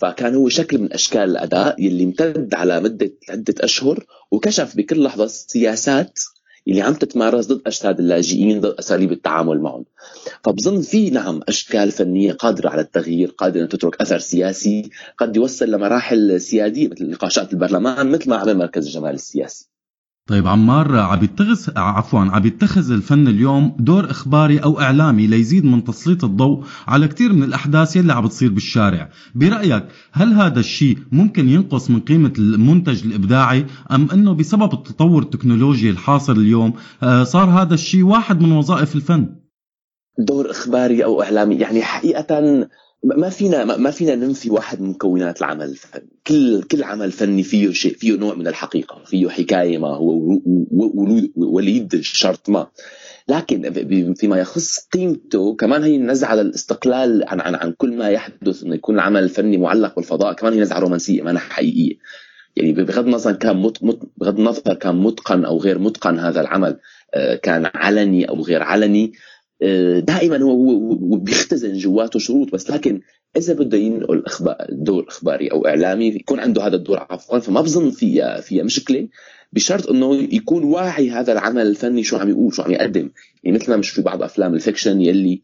فكان 0.00 0.34
هو 0.34 0.48
شكل 0.48 0.78
من 0.78 0.92
أشكال 0.92 1.22
الأداء 1.22 1.82
يلي 1.82 2.04
امتد 2.04 2.54
على 2.54 2.80
مدة 2.80 3.12
عدة 3.28 3.54
أشهر 3.60 4.04
وكشف 4.30 4.76
بكل 4.76 5.02
لحظة 5.02 5.26
سياسات 5.26 6.18
اللي 6.68 6.80
عم 6.80 6.94
تتمارس 6.94 7.46
ضد 7.46 7.62
أجساد 7.66 7.98
اللاجئين 7.98 8.60
ضد 8.60 8.74
أساليب 8.78 9.12
التعامل 9.12 9.60
معهم. 9.60 9.84
فبظن 10.44 10.80
في 10.80 11.10
نعم 11.10 11.40
أشكال 11.48 11.90
فنية 11.90 12.32
قادرة 12.32 12.68
على 12.68 12.80
التغيير 12.80 13.30
قادرة 13.30 13.62
ان 13.62 13.68
تترك 13.68 14.00
أثر 14.00 14.18
سياسي 14.18 14.90
قد 15.18 15.36
يوصل 15.36 15.70
لمراحل 15.70 16.40
سيادية 16.40 16.88
مثل 16.88 17.10
نقاشات 17.10 17.52
البرلمان 17.52 18.10
مثل 18.10 18.30
ما 18.30 18.36
عمل 18.36 18.56
مركز 18.56 18.86
الجمال 18.86 19.14
السياسي. 19.14 19.69
طيب 20.30 20.48
عمار 20.48 20.96
عم 20.96 21.24
يتخذ 21.24 21.72
عفوا 21.76 22.20
عم 22.20 22.46
يتخذ 22.46 22.92
الفن 22.92 23.28
اليوم 23.28 23.76
دور 23.78 24.10
إخباري 24.10 24.58
أو 24.58 24.80
إعلامي 24.80 25.26
ليزيد 25.26 25.64
من 25.64 25.84
تسليط 25.84 26.24
الضوء 26.24 26.64
على 26.88 27.08
كثير 27.08 27.32
من 27.32 27.42
الأحداث 27.42 27.96
يلي 27.96 28.12
عم 28.12 28.24
بتصير 28.24 28.52
بالشارع، 28.52 29.10
برأيك 29.34 29.84
هل 30.12 30.32
هذا 30.32 30.60
الشيء 30.60 30.98
ممكن 31.12 31.48
ينقص 31.48 31.90
من 31.90 32.00
قيمة 32.00 32.32
المنتج 32.38 33.06
الإبداعي 33.06 33.66
أم 33.90 34.08
إنه 34.12 34.34
بسبب 34.34 34.72
التطور 34.72 35.22
التكنولوجي 35.22 35.90
الحاصل 35.90 36.36
اليوم 36.36 36.72
آه، 37.02 37.24
صار 37.24 37.50
هذا 37.50 37.74
الشيء 37.74 38.02
واحد 38.02 38.40
من 38.40 38.52
وظائف 38.52 38.96
الفن؟ 38.96 39.36
دور 40.18 40.50
إخباري 40.50 41.04
أو 41.04 41.22
إعلامي 41.22 41.54
يعني 41.54 41.82
حقيقة 41.82 42.66
ما 43.02 43.28
فينا 43.28 43.64
ما 43.64 43.90
فينا 43.90 44.14
ننفي 44.14 44.50
واحد 44.50 44.80
من 44.80 44.90
مكونات 44.90 45.40
العمل 45.40 45.64
الفني 45.64 46.08
كل 46.26 46.62
كل 46.62 46.82
عمل 46.82 47.12
فني 47.12 47.42
فيه 47.42 47.70
شيء 47.70 47.94
فيه 47.94 48.16
نوع 48.16 48.34
من 48.34 48.48
الحقيقة 48.48 49.04
فيه 49.04 49.28
حكاية 49.28 49.78
ما 49.78 49.88
هو 49.88 50.40
وليد 51.36 52.00
شرط 52.00 52.48
ما. 52.48 52.66
لكن 53.28 54.14
فيما 54.14 54.38
يخص 54.38 54.88
قيمته 54.92 55.54
كمان 55.54 55.82
هي 55.82 55.96
النزعة 55.96 56.30
على 56.30 56.40
الاستقلال 56.40 57.24
عن 57.28 57.40
عن 57.40 57.54
عن 57.54 57.72
كل 57.72 57.96
ما 57.96 58.08
يحدث 58.08 58.62
إنه 58.62 58.74
يكون 58.74 58.94
العمل 58.94 59.22
الفني 59.22 59.58
معلق 59.58 59.96
بالفضاء 59.96 60.32
كمان 60.32 60.52
هي 60.52 60.60
نزعة 60.60 60.78
رومانسية 60.78 61.22
ما 61.22 61.38
حقيقية. 61.38 61.94
يعني 62.56 62.72
بغض 62.72 63.04
النظر 63.04 63.32
كان 63.32 63.56
مت 63.56 63.84
مت 63.84 63.98
بغض 64.16 64.38
النظر 64.38 64.74
كان 64.74 64.96
متقن 64.96 65.44
أو 65.44 65.58
غير 65.58 65.78
متقن 65.78 66.18
هذا 66.18 66.40
العمل 66.40 66.78
آه، 67.14 67.34
كان 67.34 67.70
علني 67.74 68.28
أو 68.28 68.42
غير 68.42 68.62
علني 68.62 69.12
دائما 69.98 70.42
هو 70.42 70.50
هو 70.50 70.92
هو 70.92 71.16
بيختزن 71.16 71.72
جواته 71.72 72.18
شروط 72.18 72.52
بس 72.52 72.70
لكن 72.70 73.00
إذا 73.36 73.54
بده 73.54 73.78
ينقل 73.78 74.22
أخبار 74.26 74.56
دور 74.68 75.08
إخباري 75.08 75.48
أو 75.48 75.66
إعلامي 75.66 76.06
يكون 76.06 76.40
عنده 76.40 76.66
هذا 76.66 76.76
الدور 76.76 77.06
عفوا 77.10 77.38
فما 77.38 77.60
بظن 77.60 77.90
فيها 77.90 78.40
فيها 78.40 78.64
مشكلة 78.64 79.08
بشرط 79.52 79.88
إنه 79.88 80.14
يكون 80.14 80.64
واعي 80.64 81.10
هذا 81.10 81.32
العمل 81.32 81.66
الفني 81.66 82.02
شو 82.02 82.16
عم 82.16 82.28
يقول 82.28 82.54
شو 82.54 82.62
عم 82.62 82.70
يقدم. 82.70 83.10
يعني 83.44 83.58
مثل 83.58 83.70
ما 83.70 83.76
مش 83.76 83.90
في 83.90 84.02
بعض 84.02 84.22
أفلام 84.22 84.54
الفيكشن 84.54 85.00
يلي 85.00 85.42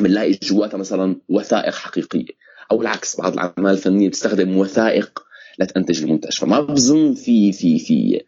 بنلاقي 0.00 0.38
جواتها 0.42 0.78
مثلا 0.78 1.16
وثائق 1.28 1.74
حقيقية 1.74 2.32
أو 2.72 2.82
العكس 2.82 3.20
بعض 3.20 3.32
الأعمال 3.32 3.72
الفنية 3.72 4.08
بتستخدم 4.08 4.56
وثائق 4.56 5.25
لتنتج 5.58 6.02
المنتج. 6.02 6.38
فما 6.38 6.60
بظن 6.60 7.14
في 7.14 7.52
في 7.52 7.78
في 7.78 8.20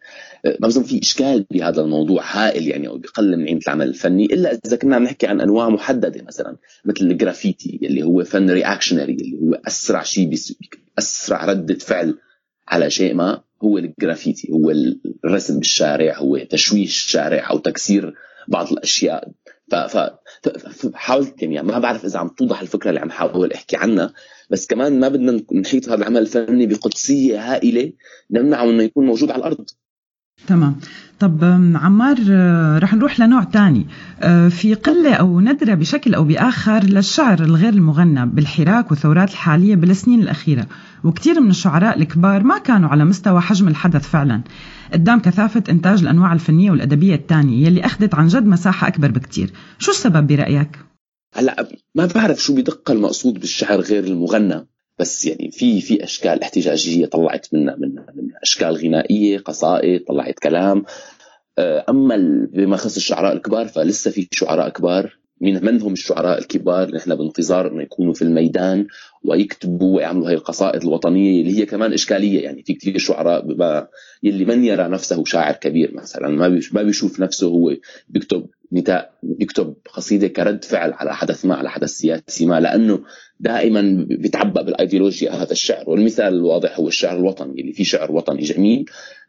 ما 0.60 0.68
بظن 0.68 0.82
في 0.82 1.00
إشكال 1.02 1.46
بهذا 1.50 1.82
الموضوع 1.82 2.22
هائل 2.24 2.68
يعني 2.68 2.88
أو 2.88 2.98
بقلل 2.98 3.36
من 3.38 3.46
قيمة 3.46 3.60
العمل 3.66 3.88
الفني 3.88 4.24
إلا 4.24 4.58
إذا 4.66 4.76
كنا 4.76 4.96
عم 4.96 5.02
نحكي 5.02 5.26
عن 5.26 5.40
أنواع 5.40 5.68
محددة 5.68 6.22
مثلا 6.22 6.56
مثل 6.84 7.04
الجرافيتي 7.06 7.80
اللي 7.82 8.02
هو 8.02 8.24
فن 8.24 8.50
reactionary 8.50 9.12
اللي 9.12 9.38
هو 9.42 9.54
أسرع 9.66 10.02
شيء 10.02 10.34
أسرع 10.98 11.44
ردة 11.44 11.74
فعل 11.74 12.18
على 12.68 12.90
شيء 12.90 13.14
ما 13.14 13.40
هو 13.64 13.78
الجرافيتي 13.78 14.52
هو 14.52 14.70
الرسم 15.24 15.58
بالشارع 15.58 16.18
هو 16.18 16.38
تشويه 16.38 16.84
الشارع 16.84 17.50
أو 17.50 17.58
تكسير 17.58 18.14
بعض 18.48 18.72
الأشياء. 18.72 19.28
ف 19.70 19.74
ف- 19.74 20.10
ف- 20.48 20.94
حاولت 20.94 21.42
يعني 21.42 21.62
ما 21.62 21.78
بعرف 21.78 22.04
إذا 22.04 22.18
عم 22.18 22.28
توضح 22.28 22.60
الفكرة 22.60 22.88
اللي 22.88 23.00
عم 23.00 23.10
حاول 23.10 23.52
أحكي 23.52 23.76
عنها. 23.76 24.12
بس 24.50 24.66
كمان 24.66 25.00
ما 25.00 25.08
بدنا 25.08 25.42
نحيط 25.54 25.88
هذا 25.88 25.94
العمل 25.94 26.18
الفني 26.18 26.66
بقدسية 26.66 27.52
هائلة 27.52 27.92
نمنعه 28.30 28.70
إنه 28.70 28.82
يكون 28.82 29.06
موجود 29.06 29.30
على 29.30 29.38
الأرض. 29.38 29.64
تمام. 30.46 30.76
طب 31.18 31.44
عمار 31.74 32.16
آه، 32.30 32.78
رح 32.78 32.94
نروح 32.94 33.20
لنوع 33.20 33.44
تاني. 33.44 33.86
آه، 34.20 34.48
في 34.48 34.74
قلة 34.74 35.14
أو 35.14 35.40
ندرة 35.40 35.74
بشكل 35.74 36.14
أو 36.14 36.24
بآخر 36.24 36.84
للشعر 36.84 37.42
الغير 37.44 37.72
المغنى 37.72 38.26
بالحراك 38.26 38.90
والثورات 38.90 39.30
الحالية 39.30 39.74
بالسنين 39.74 40.22
الأخيرة 40.22 40.66
وكثير 41.04 41.40
من 41.40 41.50
الشعراء 41.50 41.98
الكبار 41.98 42.42
ما 42.42 42.58
كانوا 42.58 42.88
على 42.88 43.04
مستوى 43.04 43.40
حجم 43.40 43.68
الحدث 43.68 44.08
فعلا. 44.08 44.42
قدام 44.92 45.20
كثافة 45.20 45.62
إنتاج 45.70 46.02
الأنواع 46.02 46.32
الفنية 46.32 46.70
والأدبية 46.70 47.14
التانية 47.14 47.66
يلي 47.66 47.84
أخذت 47.86 48.14
عن 48.14 48.26
جد 48.26 48.46
مساحة 48.46 48.88
أكبر 48.88 49.10
بكتير 49.10 49.50
شو 49.78 49.90
السبب 49.90 50.26
برأيك؟ 50.26 50.87
هلا 51.32 51.68
ما 51.94 52.06
بعرف 52.06 52.42
شو 52.42 52.54
بدق 52.54 52.90
المقصود 52.90 53.40
بالشعر 53.40 53.80
غير 53.80 54.04
المغنى 54.04 54.66
بس 54.98 55.26
يعني 55.26 55.50
في 55.50 55.80
في 55.80 56.04
أشكال 56.04 56.42
احتجاجية 56.42 57.06
طلعت 57.06 57.46
منها 57.52 57.76
من 57.76 57.94
من 57.94 58.30
أشكال 58.42 58.76
غنائية 58.76 59.38
قصائد 59.38 60.04
طلعت 60.04 60.38
كلام. 60.38 60.84
آه، 61.58 61.84
أما 61.88 62.16
بما 62.52 62.74
يخص 62.74 62.96
الشعراء 62.96 63.32
الكبار 63.32 63.68
فلسه 63.68 64.10
في 64.10 64.28
شعراء 64.32 64.68
كبار. 64.68 65.18
من 65.40 65.64
من 65.64 65.82
هم 65.82 65.92
الشعراء 65.92 66.38
الكبار؟ 66.38 66.94
نحن 66.94 67.14
بانتظار 67.14 67.72
إنه 67.72 67.82
يكونوا 67.82 68.14
في 68.14 68.22
الميدان 68.22 68.86
ويكتبوا 69.24 69.96
ويعملوا 69.96 70.28
هاي 70.28 70.34
القصائد 70.34 70.82
الوطنية 70.82 71.40
اللي 71.40 71.58
هي 71.58 71.66
كمان 71.66 71.92
إشكالية. 71.92 72.44
يعني 72.44 72.62
في 72.62 72.74
كثير 72.74 72.98
شعراء 72.98 73.46
يلي 74.22 74.44
من 74.44 74.64
يرى 74.64 74.88
نفسه 74.88 75.24
شاعر 75.24 75.54
كبير 75.54 75.94
مثلا 75.94 76.28
ما 76.28 76.60
ما 76.72 76.82
بيشوف 76.82 77.20
نفسه 77.20 77.46
هو 77.46 77.76
بيكتب 78.08 78.46
نداء 78.72 79.12
بيكتب 79.22 79.74
قصيدة 79.94 80.28
كرد 80.28 80.64
فعل 80.64 80.92
على 80.92 81.14
حدث 81.14 81.44
ما 81.44 81.54
على 81.54 81.70
حدث 81.70 81.90
سياسي 81.90 82.46
ما 82.46 82.60
لأنه 82.60 83.00
دائما 83.40 84.06
بيتعبأ 84.08 84.62
بالأيديولوجيا 84.62 85.30
هذا 85.30 85.52
الشعر. 85.52 85.90
والمثال 85.90 86.34
الواضح 86.34 86.78
هو 86.78 86.88
الشعر 86.88 87.16
الوطني 87.16 87.60
اللي 87.60 87.72
فيه 87.72 87.84
شعر 87.84 88.12
وطني 88.12 88.42
جميل 88.42 88.84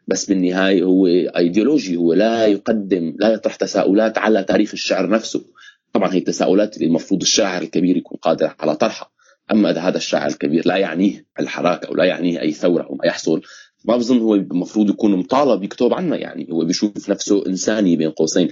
بس 0.08 0.24
بالنهاية 0.24 0.82
هو 0.82 1.06
أيديولوجي 1.06 1.96
هو 1.96 2.12
لا 2.12 2.46
يقدم 2.46 3.16
لا 3.18 3.32
يطرح 3.32 3.54
تساؤلات 3.56 4.18
على 4.18 4.44
تاريخ 4.44 4.70
الشعر 4.72 5.08
نفسه. 5.08 5.44
طبعا 5.92 6.14
هي 6.14 6.18
التساؤلات 6.18 6.76
اللي 6.76 6.86
المفروض 6.86 7.20
الشاعر 7.20 7.62
الكبير 7.62 7.96
يكون 7.96 8.18
قادر 8.22 8.54
على 8.60 8.76
طرحها. 8.76 9.10
أما 9.52 9.70
إذا 9.70 9.80
هذا 9.80 9.96
الشاعر 9.96 10.26
الكبير 10.26 10.66
لا 10.66 10.76
يعنيه 10.76 11.26
الحراك 11.40 11.84
أو 11.84 11.94
لا 11.94 12.04
يعنيه 12.04 12.40
أي 12.40 12.52
ثورة 12.52 12.82
أو 12.82 12.94
ما 12.94 13.06
يحصل 13.06 13.42
ما 13.84 13.96
بظن 13.96 14.18
هو 14.18 14.34
المفروض 14.34 14.90
يكون 14.90 15.16
مطالب 15.16 15.64
يكتب 15.64 15.94
عنها 15.94 16.18
يعني. 16.18 16.48
هو 16.52 16.64
بيشوف 16.64 17.10
نفسه 17.10 17.46
إنساني 17.46 17.96
بين 17.96 18.10
قوسين. 18.10 18.48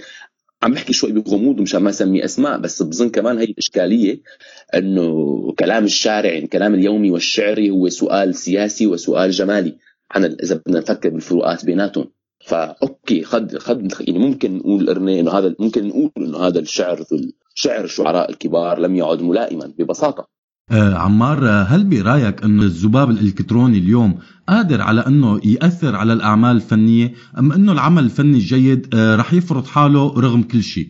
عم 0.63 0.73
بحكي 0.73 0.93
شوي 0.93 1.11
بغموض 1.11 1.61
مشان 1.61 1.81
ما 1.81 1.89
أسمي 1.89 2.25
أسماء 2.25 2.57
بس 2.57 2.83
بظن 2.83 3.09
كمان 3.09 3.37
هي 3.37 3.43
الإشكالية 3.43 4.21
إنه 4.75 5.51
كلام 5.59 5.85
الشارع 5.85 6.29
يعني 6.29 6.47
كلام 6.47 6.73
اليومي 6.73 7.11
والشعري 7.11 7.69
هو 7.69 7.89
سؤال 7.89 8.35
سياسي 8.35 8.87
وسؤال 8.87 9.31
جمالي. 9.31 9.77
عن 10.11 10.25
إذا 10.25 10.55
بدنا 10.55 10.79
نفكر 10.79 11.09
بالفروقات 11.09 11.65
بيناتهم. 11.65 12.11
فأوكي 12.45 13.23
خد 13.23 13.57
خد 13.57 13.93
يعني 13.99 14.19
ممكن 14.19 14.57
نقول 14.57 14.89
ارني 14.89 15.19
إنه 15.19 15.31
هذا 15.31 15.55
ممكن 15.59 15.87
نقول 15.87 16.11
إنه 16.17 16.37
هذا 16.37 16.59
الشعر 16.59 17.05
شعر 17.55 17.83
الشعراء 17.83 18.29
الكبار 18.29 18.79
لم 18.79 18.95
يعد 18.95 19.21
ملائما 19.21 19.73
ببساطة. 19.77 20.38
آه 20.71 20.95
عمار 20.95 21.47
آه، 21.47 21.63
هل 21.63 21.83
برأيك 21.83 22.43
انه 22.43 22.63
الذباب 22.63 23.09
الإلكتروني 23.09 23.77
اليوم 23.77 24.19
قادر 24.49 24.81
على 24.81 25.01
أنه 25.01 25.41
يأثر 25.45 25.95
على 25.95 26.13
الأعمال 26.13 26.55
الفنية؟ 26.55 27.13
أم 27.39 27.51
أنه 27.51 27.71
العمل 27.71 28.03
الفني 28.03 28.37
الجيد 28.37 28.95
آه 28.95 29.15
رح 29.15 29.33
يفرض 29.33 29.65
حاله 29.65 30.19
رغم 30.19 30.43
كل 30.43 30.63
شيء؟ 30.63 30.87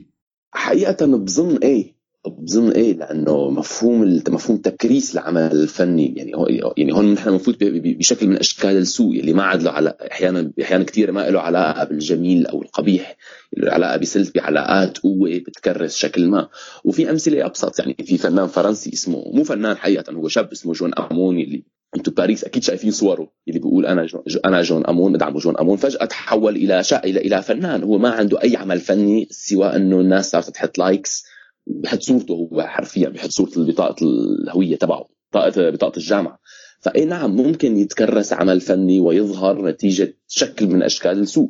حقيقة 0.53 1.05
بظن 1.05 1.57
إيه. 1.57 1.98
بظن 2.27 2.71
إيه 2.71 2.93
لأنه 2.97 3.49
مفهوم 3.49 4.21
مفهوم 4.29 4.57
تكريس 4.57 5.13
العمل 5.13 5.41
الفني. 5.41 6.13
يعني 6.17 6.35
هو 6.35 6.47
يعني 6.77 6.93
هون 6.93 7.13
نحن 7.13 7.37
ب- 7.37 7.97
بشكل 7.97 8.27
من 8.27 8.37
أشكال 8.37 8.77
السوء 8.77 9.19
اللي 9.19 9.33
ما 9.33 9.43
عاد 9.43 9.63
له 9.63 9.71
على 9.71 9.93
أحيانا 10.11 10.51
أحيانا 10.61 10.83
كثير 10.83 11.11
ما 11.11 11.29
له 11.29 11.39
علاقة 11.39 11.83
بالجميل 11.83 12.47
أو 12.47 12.61
القبيح. 12.61 13.17
له 13.57 13.71
علاقة 13.71 13.97
بسلبي 13.97 14.39
علاقات 14.39 14.97
قوة 14.97 15.29
بتكرس 15.47 15.95
شكل 15.97 16.27
ما. 16.27 16.47
وفي 16.83 17.09
أمثلة 17.09 17.45
أبسط. 17.45 17.79
يعني 17.79 17.95
في 18.03 18.17
فنان 18.17 18.47
فرنسي 18.47 18.93
اسمه 18.93 19.23
مو 19.33 19.43
فنان 19.43 19.77
حقيقة 19.77 20.13
هو 20.13 20.27
شاب 20.27 20.51
اسمه 20.51 20.73
جون 20.73 20.91
أمون 20.93 21.39
اللي 21.39 21.63
أنتم 21.95 22.11
باريس 22.11 22.43
أكيد 22.43 22.63
شايفين 22.63 22.91
صوره 22.91 23.31
اللي 23.47 23.59
بيقول 23.59 23.85
أنا 23.85 24.05
جون 24.05 24.23
أنا 24.45 24.61
جون 24.61 24.85
أمون 24.85 25.13
بدعم 25.13 25.37
جون 25.37 25.57
أمون 25.57 25.77
فجأة 25.77 26.05
تحول 26.05 26.55
إلى 26.55 26.83
شا 26.83 27.03
إلى 27.03 27.19
إلى 27.19 27.41
فنان. 27.41 27.83
هو 27.83 27.97
ما 27.97 28.09
عنده 28.09 28.41
أي 28.43 28.55
عمل 28.55 28.79
فني 28.79 29.27
سوى 29.31 29.75
إنه 29.75 29.99
الناس 29.99 30.31
صارت 30.31 30.49
تحط 30.49 30.77
likes 30.77 31.25
بحط 31.69 32.01
صورته 32.01 32.33
هو 32.33 32.61
حرفيا 32.61 33.09
بحط 33.09 33.29
صورة 33.29 33.51
بطاقة 33.57 33.95
الهوية 34.05 34.75
تبعه 34.75 35.05
بطاقه 35.31 35.69
بطاقة 35.69 35.97
الجامعة. 35.97 36.39
فأي 36.81 37.05
نعم 37.05 37.35
ممكن 37.35 37.77
يتكرس 37.77 38.33
عمل 38.33 38.61
فني 38.61 38.99
ويظهر 38.99 39.65
نتيجة 39.65 40.17
شكل 40.27 40.67
من 40.67 40.83
أشكال 40.83 41.19
السوء 41.19 41.49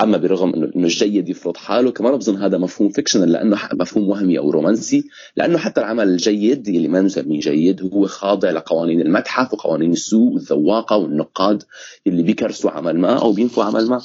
أما 0.00 0.16
برغم 0.16 0.54
انه 0.54 0.86
الجيد 0.86 1.28
يفرض 1.28 1.56
حاله 1.56 1.90
كمان 1.90 2.16
بظن 2.16 2.36
هذا 2.36 2.58
مفهوم 2.58 2.88
fictional 2.88 3.32
لأنه 3.32 3.58
مفهوم 3.72 4.08
وهمي 4.08 4.38
أو 4.38 4.50
رومانسي 4.50 5.04
لأنه 5.36 5.58
حتى 5.58 5.80
العمل 5.80 6.08
الجيد 6.08 6.68
اللي 6.68 6.88
ما 6.88 7.00
نسميه 7.00 7.40
جيد 7.40 7.82
هو 7.82 8.06
خاضع 8.06 8.50
لقوانين 8.50 9.00
المتحف 9.00 9.52
وقوانين 9.52 9.92
السوق 9.92 10.32
والذواقة 10.32 10.96
والنقاد 10.96 11.62
اللي 12.06 12.22
بيكرسوا 12.22 12.70
عمل 12.70 12.98
ما 12.98 13.18
أو 13.18 13.32
بينفوا 13.32 13.64
عمل 13.64 13.86
ما. 13.86 14.00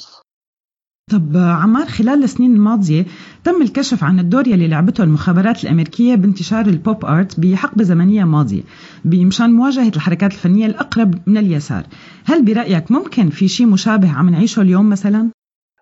طب 1.12 1.36
عمار 1.36 1.86
خلال 1.86 2.24
السنين 2.24 2.54
الماضية 2.54 3.06
تم 3.44 3.62
الكشف 3.62 4.04
عن 4.04 4.20
الدور 4.20 4.48
يلي 4.48 4.68
لعبته 4.68 5.04
المخابرات 5.04 5.64
الأمريكية 5.64 6.14
بانتشار 6.14 6.66
ال 6.66 6.76
pop 6.76 7.04
art 7.04 7.40
بحقبة 7.40 7.84
زمنية 7.84 8.24
ماضية 8.24 8.62
بمشان 9.04 9.50
مواجهة 9.50 9.92
الحركات 9.96 10.32
الفنية 10.32 10.66
الأقرب 10.66 11.28
من 11.28 11.36
اليسار 11.36 11.86
هل 12.24 12.44
برأيك 12.44 12.90
ممكن 12.90 13.30
في 13.30 13.48
شيء 13.48 13.66
مشابه 13.66 14.12
عم 14.12 14.28
نعيشه 14.30 14.62
اليوم 14.62 14.90
مثلا؟ 14.90 15.30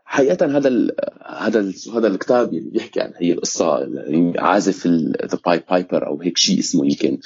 حقيقة 0.04 0.56
هذا 0.56 0.68
ال 0.68 0.92
هذا 1.38 1.60
ال 1.60 1.74
هذا 1.96 2.06
الكتاب 2.06 2.54
اللي 2.54 2.70
بيحكي 2.70 3.00
عن 3.00 3.12
هي 3.16 3.32
القصة 3.32 3.78
يعني 3.78 4.34
عازف 4.38 4.86
the 4.86 5.38
pied 5.46 5.62
piper 5.70 6.06
أو 6.06 6.20
هيك 6.20 6.38
شيء 6.38 6.58
اسمه 6.58 6.84
يمكن 6.86 7.18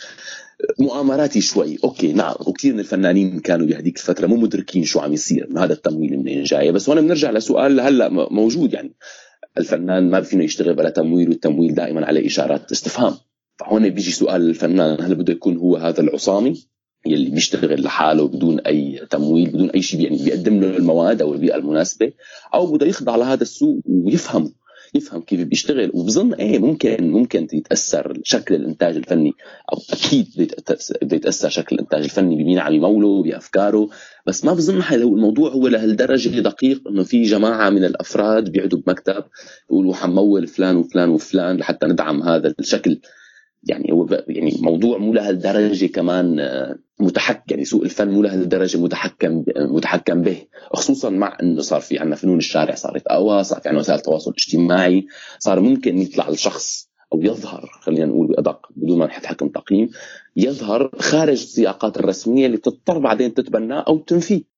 مؤامراتي 0.79 1.41
شوي. 1.41 1.79
okay 1.85 2.12
نعم. 2.13 2.35
وكثير 2.47 2.75
من 2.75 2.81
الفنانين 2.81 3.41
كانوا 3.41 3.67
بهذيك 3.67 3.97
الفترة 3.97 4.27
مو 4.27 4.37
مدركين 4.37 4.85
شو 4.85 5.01
عم 5.01 5.13
يصير. 5.13 5.49
هذا 5.57 5.73
التمويل 5.73 6.19
منين 6.19 6.43
جاي 6.43 6.73
بس 6.73 6.89
هون 6.89 7.01
بنرجع 7.01 7.31
لسؤال 7.31 7.81
هلأ 7.81 8.09
موجود 8.09 8.73
يعني. 8.73 8.95
الفنان 9.59 10.11
ما 10.11 10.21
فينه 10.21 10.45
يشتغل 10.45 10.75
بلا 10.75 10.91
تمويل 10.91 11.29
والتمويل 11.29 11.75
دائما 11.75 12.07
عليه 12.07 12.27
إشارات 12.27 12.73
استفهام. 12.73 13.15
فهون 13.59 13.89
بيجي 13.89 14.11
سؤال 14.11 14.49
الفنان 14.49 15.01
هل 15.01 15.15
بده 15.15 15.33
يكون 15.33 15.57
هو 15.57 15.77
هذا 15.77 16.01
العصامي 16.01 16.65
يلي 17.07 17.31
بيشتغل 17.31 17.83
لحاله 17.83 18.29
بدون 18.29 18.61
أي 18.61 19.07
تمويل 19.11 19.51
بدون 19.51 19.71
أي 19.71 19.83
شيء 19.83 20.01
يعني 20.01 20.25
بيقدم 20.25 20.61
له 20.61 20.77
المواد 20.77 21.23
أو 21.23 21.35
البيئة 21.35 21.57
المناسبة 21.57 22.13
أو 22.55 22.73
بده 22.73 22.87
يخضع 22.87 23.17
لهذا 23.17 23.43
السوق 23.43 23.81
ويفهم 23.87 24.53
يفهم 24.95 25.20
كيف 25.20 25.41
بيشتغل. 25.41 25.91
وبظن 25.95 26.34
إيه 26.34 26.59
ممكن 26.59 27.11
ممكن 27.11 27.47
يتأثر 27.53 28.18
شكل 28.24 28.55
الإنتاج 28.55 28.97
الفني 28.97 29.32
أو 29.72 29.78
أكيد 29.93 30.26
بده 30.36 30.57
يتاثر 31.16 31.49
شكل 31.49 31.76
الإنتاج 31.76 32.03
الفني 32.03 32.36
بمين 32.36 32.59
عم 32.59 32.72
يموله 32.74 33.22
بأفكاره. 33.22 33.89
بس 34.26 34.45
ما 34.45 34.53
بظن 34.53 34.82
لو 34.93 35.14
الموضوع 35.16 35.51
هو 35.51 35.68
لهالدرجة 35.68 36.41
دقيق 36.41 36.89
إنه 36.89 37.03
في 37.03 37.22
جماعة 37.22 37.70
من 37.70 37.84
الأفراد 37.84 38.53
بيقعدوا 38.53 38.78
بمكتب 38.86 39.24
بيقولوا 39.70 39.95
حنمول 39.95 40.47
فلان 40.47 40.76
وفلان 40.76 41.09
وفلان 41.09 41.57
لحتى 41.57 41.86
ندعم 41.86 42.22
هذا 42.22 42.55
الشكل. 42.61 43.01
يعني 43.63 43.93
هو 43.93 44.25
يعني 44.29 44.57
موضوع 44.61 44.99
مو 44.99 45.13
لهالدرجه 45.13 45.87
كمان 45.87 46.41
آه، 46.41 46.79
متحكم 47.01 47.43
يعني 47.51 47.65
سوق 47.65 47.83
الفن 47.83 48.09
مو 48.09 48.23
لهالدرجه 48.23 48.79
متحكم 48.79 49.45
متحكم 49.57 50.23
به. 50.23 50.37
خصوصا 50.73 51.11
مع 51.11 51.37
إنه 51.43 51.61
صار 51.61 51.81
في 51.81 51.99
عندنا 51.99 52.17
فنون 52.17 52.39
الشارع 52.39 52.75
صارت 52.75 53.07
أقوى 53.07 53.45
صار 53.45 53.61
في 53.61 53.69
عندنا 53.69 53.81
وسائل 53.81 53.99
التواصل 53.99 54.31
الاجتماعي 54.31 55.07
صار 55.39 55.61
ممكن 55.61 55.99
يطلع 55.99 56.29
الشخص 56.29 56.89
أو 57.13 57.23
يظهر 57.23 57.71
خلينا 57.81 58.07
نقول 58.07 58.27
بأدق 58.27 58.67
بدون 58.77 58.99
ما 58.99 59.07
نحكم 59.07 59.49
تقييم 59.49 59.91
يظهر 60.37 60.91
خارج 60.99 61.31
السياقات 61.31 61.97
الرسمية 61.97 62.47
اللي 62.47 62.57
بتضطر 62.57 62.99
بعدين 62.99 63.35
تتبناه 63.35 63.81
أو 63.81 63.99
تنفيه. 63.99 64.58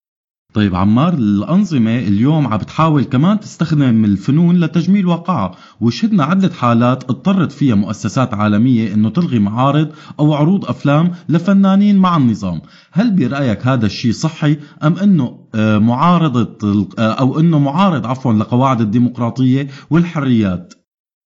طيب 0.55 0.75
عمار 0.75 1.15
الأنظمة 1.15 1.99
اليوم 1.99 2.47
عم 2.47 2.59
بتحاول 2.59 3.05
كمان 3.05 3.41
تستخدم 3.41 4.05
الفنون 4.05 4.61
لتجميل 4.61 5.07
واقعها 5.07 5.57
وشهدنا 5.81 6.25
عدة 6.25 6.49
حالات 6.49 7.05
اضطرت 7.05 7.53
فيها 7.53 7.75
مؤسسات 7.75 8.35
عالمية 8.35 8.95
إنه 8.95 9.11
تلغي 9.11 9.39
معارض 9.39 9.89
أو 10.21 10.35
عروض 10.35 10.65
أفلام 10.65 11.13
لفنانين 11.29 11.99
مع 11.99 12.17
النظام. 12.17 12.63
هل 12.93 13.11
برأيك 13.11 13.67
هذا 13.67 13.87
الشيء 13.87 14.13
صحي 14.13 14.57
أم 14.83 14.97
إنه 14.97 15.39
آه، 15.55 15.79
معارضة 15.79 16.59
آه، 16.99 17.13
أو 17.13 17.41
إنه 17.41 17.59
معارض 17.59 18.07
عفوا 18.07 18.33
لقواعد 18.33 18.81
الديمقراطية 18.81 19.69
والحريات؟ 19.91 20.75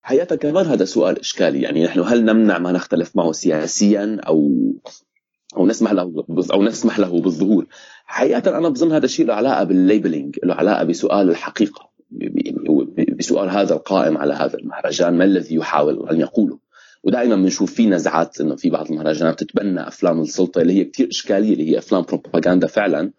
حقيقة 0.03 0.37
كمان 0.37 0.67
هذا 0.67 0.85
سؤال 0.85 1.21
إشكالي. 1.21 1.63
يعني 1.63 1.85
نحن 1.85 2.01
هل 2.01 2.25
نمنع 2.25 2.59
ما 2.59 2.73
نختلف 2.73 3.17
معه 3.17 3.33
سياسيا 3.33 4.21
أو 4.27 4.51
أو 5.57 5.67
نسمح 5.67 5.93
له 5.93 6.25
أو 6.53 6.63
نسمح 6.63 6.99
له 6.99 7.21
بالظهور؟ 7.21 7.67
حقيقة 8.05 8.59
أنا 8.59 8.69
بظن 8.69 8.93
هذا 8.93 9.05
الشيء 9.05 9.27
له 9.27 9.35
علاقة 9.35 9.65
بالليبلينج 9.65 10.39
له 10.45 10.55
علاقة 10.55 10.85
بسؤال 10.85 11.31
الحقيقة 11.31 11.91
هو 12.71 12.87
بسؤال 13.19 13.51
هذا 13.51 13.75
القائم 13.75 14.19
على 14.19 14.35
هذا 14.35 14.59
المهرجان 14.59 15.19
ما 15.19 15.25
الذي 15.25 15.55
يحاول 15.55 16.09
أن 16.11 16.21
يقوله؟ 16.21 16.59
ودائما 17.05 17.37
بنشوف 17.37 17.75
في 17.75 17.87
نزعات 17.87 18.41
إنه 18.41 18.57
في 18.57 18.71
بعض 18.71 18.91
المهرجانات 18.91 19.43
تتبنى 19.43 19.89
أفلام 19.89 20.21
السلطة 20.21 20.61
اللي 20.61 20.73
هي 20.73 20.85
كثير 20.85 21.09
إشكالية 21.09 21.53
اللي 21.53 21.71
هي 21.71 21.79
أفلام 21.79 22.03
بروباغندا 22.03 22.67
فعلا 22.67 23.13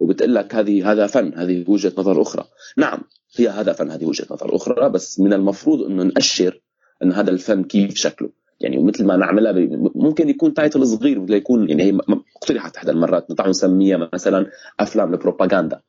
وبتقول 0.00 0.34
لك 0.34 0.54
هذه 0.54 0.92
هذا 0.92 1.06
فن 1.06 1.34
هذه 1.34 1.64
وجهة 1.68 1.92
نظر 1.98 2.22
أخرى. 2.22 2.44
نعم 2.76 3.02
هي 3.36 3.48
هذا 3.48 3.72
فن 3.72 3.90
هذه 3.90 4.04
وجهة 4.04 4.26
نظر 4.30 4.56
أخرى 4.56 4.90
بس 4.90 5.20
من 5.20 5.32
المفروض 5.32 5.82
إنه 5.82 6.02
نأشر 6.02 6.60
إن 7.02 7.12
هذا 7.12 7.30
الفن 7.30 7.64
كيف 7.64 7.96
شكله. 7.96 8.30
يعني 8.64 8.82
مثل 8.82 9.06
ما 9.06 9.16
نعملها 9.16 9.52
ممكن 9.94 10.28
يكون 10.28 10.54
تايتل 10.54 10.86
صغير 10.86 11.20
مثل 11.20 11.34
يكون 11.34 11.68
يعني 11.70 11.82
هي 11.82 11.98
اقترحت 12.36 12.76
احدى 12.76 12.90
المرات 12.90 13.30
نطلع 13.30 13.48
نسميها 13.48 14.08
مثلا 14.12 14.46
أفلام 14.80 15.12
البروباغندا 15.14 15.80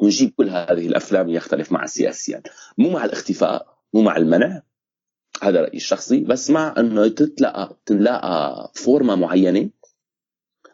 ونجيب 0.00 0.32
كل 0.36 0.48
هذه 0.48 0.86
الأفلام 0.86 1.28
يختلف 1.28 1.72
مع 1.72 1.86
سياسيا 1.86 2.42
مو 2.78 2.90
مع 2.90 3.04
الاختفاء 3.04 3.76
مو 3.94 4.02
مع 4.02 4.16
المنع. 4.16 4.62
هذا 5.42 5.60
رأيي 5.60 5.76
الشخصي. 5.76 6.20
بس 6.20 6.50
مع 6.50 6.74
أنه 6.78 7.08
تتلقى 7.08 7.76
تنلاقى 7.86 8.70
فورمه 8.74 9.14
معينة 9.14 9.70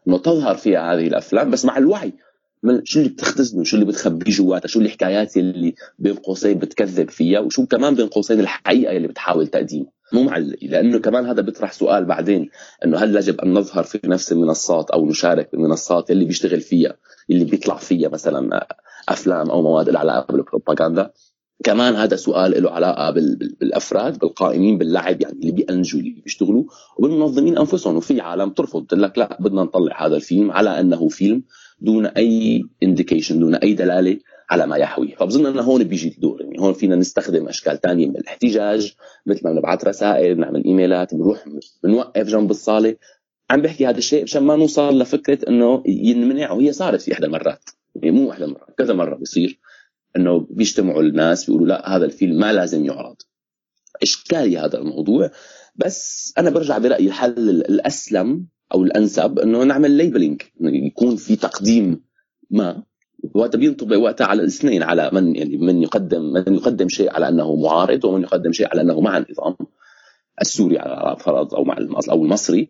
إنه 0.08 0.18
تظهر 0.18 0.56
فيها 0.56 0.94
هذه 0.94 1.06
الأفلام. 1.06 1.50
بس 1.50 1.64
مع 1.64 1.78
الوعي. 1.78 2.12
من 2.62 2.84
شو 2.84 2.98
اللي 2.98 3.10
بتختزنه 3.10 3.64
شو 3.64 3.76
اللي 3.76 3.86
بتخبيه 3.86 4.32
جواتها 4.32 4.68
شو 4.68 4.80
الحكايات 4.80 5.36
اللي 5.36 5.74
بين 5.98 6.14
قوسين 6.14 6.58
بتكذب 6.58 7.10
فيها 7.10 7.40
وشو 7.40 7.66
كمان 7.66 7.94
بين 7.94 8.06
قوسين 8.06 8.40
الحقيقة 8.40 8.96
اللي 8.96 9.08
بتحاول 9.08 9.46
تقديمها 9.46 9.92
مو 10.12 10.22
مع 10.22 10.36
ال- 10.36 10.56
لأنه 10.62 10.98
كمان 10.98 11.26
هذا 11.26 11.42
بيطرح 11.42 11.72
سؤال 11.72 12.04
بعدين 12.04 12.50
إنه 12.84 12.98
هل 12.98 13.16
يجب 13.16 13.40
أن 13.40 13.52
نظهر 13.54 13.84
في 13.84 14.00
نفس 14.04 14.32
المنصات 14.32 14.90
أو 14.90 15.06
نشارك 15.06 15.48
بالمنصات 15.52 16.10
اللي 16.10 16.24
بيشتغل 16.24 16.60
فيها 16.60 16.96
اللي 17.30 17.44
بيطلع 17.44 17.76
فيها 17.76 18.08
مثلا 18.08 18.66
أفلام 19.08 19.50
أو 19.50 19.62
مواد 19.62 19.88
لها 19.88 20.00
علاقه 20.00 20.32
بالبروباغندا؟ 20.32 21.10
كمان 21.64 21.94
هذا 21.94 22.16
سؤال 22.16 22.62
له 22.62 22.70
علاقة 22.70 23.10
بال- 23.10 23.36
بال- 23.36 23.56
بالأفراد 23.60 24.18
بالقائمين 24.18 24.78
باللعب 24.78 25.20
يعني 25.22 25.34
اللي 25.40 25.52
بينجوا 25.52 26.00
اللي 26.00 26.10
بيشتغلوا 26.24 26.64
وبالمنظمين 26.98 27.58
أنفسهم. 27.58 27.96
وفي 27.96 28.20
عالم 28.20 28.50
ترفض 28.50 28.86
تقول 28.86 29.02
لك 29.02 29.18
لا 29.18 29.36
بدنا 29.40 29.62
نطلع 29.62 30.06
هذا 30.06 30.16
الفيلم 30.16 30.50
على 30.50 30.80
أنه 30.80 31.08
فيلم 31.08 31.42
دون 31.80 32.06
أي 32.06 32.62
indication 32.82 33.38
دون 33.40 33.54
أي 33.54 33.74
دلالة 33.74 34.18
على 34.52 34.66
ما 34.66 34.76
يحوي. 34.76 35.14
فبظن 35.18 35.46
إنه 35.46 35.62
هون 35.62 35.84
بيجي 35.84 36.08
الدور. 36.08 36.42
يعني 36.42 36.60
هون 36.60 36.72
فينا 36.72 36.96
نستخدم 36.96 37.48
أشكال 37.48 37.80
تانية 37.80 38.06
من 38.06 38.16
الاحتجاج 38.16 38.94
مثل 39.26 39.40
ما 39.44 39.52
بنبعث 39.52 39.84
رسائل 39.84 40.34
بنعمل 40.34 40.64
إيميلات 40.64 41.14
بنروح 41.14 41.44
بنوقف 41.84 42.26
جنب 42.26 42.50
الصالة. 42.50 42.96
عم 43.50 43.62
بحكي 43.62 43.86
هذا 43.86 43.98
الشيء 43.98 44.22
مشان 44.22 44.42
ما 44.42 44.56
نوصل 44.56 44.98
لفكرة 44.98 45.38
إنه 45.48 45.82
ينمنع 45.86 46.52
وهي 46.52 46.72
صارت 46.72 47.00
في 47.00 47.12
إحدى 47.12 47.26
المرات. 47.26 47.70
يعني 47.94 48.10
مو 48.10 48.30
إحدى 48.30 48.44
المرات 48.44 48.74
كذا 48.78 48.94
مرة 48.94 49.14
بيصير 49.14 49.60
إنه 50.16 50.46
بيجتمعوا 50.50 51.02
الناس 51.02 51.46
بيقولوا 51.46 51.66
لا 51.66 51.96
هذا 51.96 52.04
الفيلم 52.04 52.38
ما 52.38 52.52
لازم 52.52 52.84
يعرض. 52.84 53.16
اشكالي 54.02 54.58
هذا 54.58 54.78
الموضوع. 54.78 55.30
بس 55.76 56.32
أنا 56.38 56.50
برجع 56.50 56.78
برأيي 56.78 57.06
الحل 57.06 57.50
الأسلم 57.50 58.46
أو 58.74 58.82
الأنسب 58.82 59.38
إنه 59.38 59.64
نعمل 59.64 59.90
ليبلينج 59.90 60.42
يكون 60.60 61.16
في 61.16 61.36
تقديم 61.36 62.04
ما 62.50 62.82
وقتها 63.34 63.58
بينطبق 63.58 63.98
وقتها 63.98 64.26
على 64.26 64.42
الاثنين 64.42 64.82
على 64.82 65.10
من 65.12 65.36
يعني 65.36 65.56
من 65.56 65.82
يقدم 65.82 66.22
من 66.22 66.54
يقدم 66.54 66.88
شيء 66.88 67.12
على 67.12 67.28
أنه 67.28 67.56
معارض 67.56 68.04
ومن 68.04 68.22
يقدم 68.22 68.52
شيء 68.52 68.68
على 68.70 68.80
أنه 68.80 69.00
مع 69.00 69.18
النظام 69.18 69.56
السوري 70.40 70.78
على 70.78 71.16
فرض 71.18 71.54
أو 71.54 71.64
مع 71.64 71.76
أو 72.10 72.24
المصري 72.24 72.68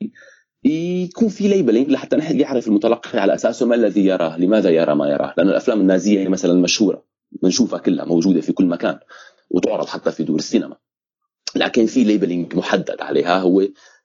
يكون 0.65 1.29
في 1.29 1.49
labeling 1.49 1.91
لحتى 1.91 2.17
يعرف 2.17 2.69
المتلقي 2.69 3.19
على 3.19 3.35
أساسه 3.35 3.67
ما 3.67 3.75
الذي 3.75 4.07
يراه، 4.07 4.39
لماذا 4.39 4.71
يرى 4.71 4.95
ما 4.95 5.09
يراه؟ 5.09 5.35
لأن 5.37 5.49
الأفلام 5.49 5.81
النازية 5.81 6.29
مثلا 6.29 6.61
مشهورة 6.61 7.05
بنشوفها 7.43 7.79
كلها 7.79 8.05
موجودة 8.05 8.41
في 8.41 8.53
كل 8.53 8.67
مكان 8.67 8.99
وتعرض 9.51 9.87
حتى 9.87 10.13
في 10.13 10.25
دور 10.25 10.39
السينما. 10.39 10.77
لكن 11.57 11.87
في 11.87 12.05
labeling 12.05 12.55
محدد 12.55 12.97
عليها 13.01 13.39
هو 13.39 13.63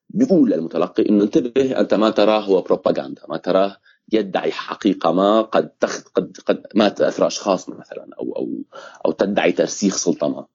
بيقول 0.10 0.50
للمتلقي 0.50 1.10
إنه 1.10 1.24
انتبه 1.24 1.80
أنت 1.80 1.94
ما 1.94 2.10
تراه 2.10 2.40
هو 2.40 2.62
بروباغندا، 2.62 3.22
ما 3.30 3.38
تراه 3.38 3.78
يدعي 4.12 4.52
حقيقة 4.52 5.12
ما 5.12 5.42
قد 5.42 5.70
تخ... 5.70 6.04
قد 6.16 6.38
قد 6.46 6.64
ما 6.76 6.90
تاثر 6.90 7.28
أشخاص 7.28 7.70
مثلا 7.70 8.08
أو 8.20 8.36
أو 8.36 8.64
أو 9.06 9.12
تدعي 9.12 9.52
ترسيخ 9.52 9.98
سلطه 9.98 10.28
ما. 10.28 10.46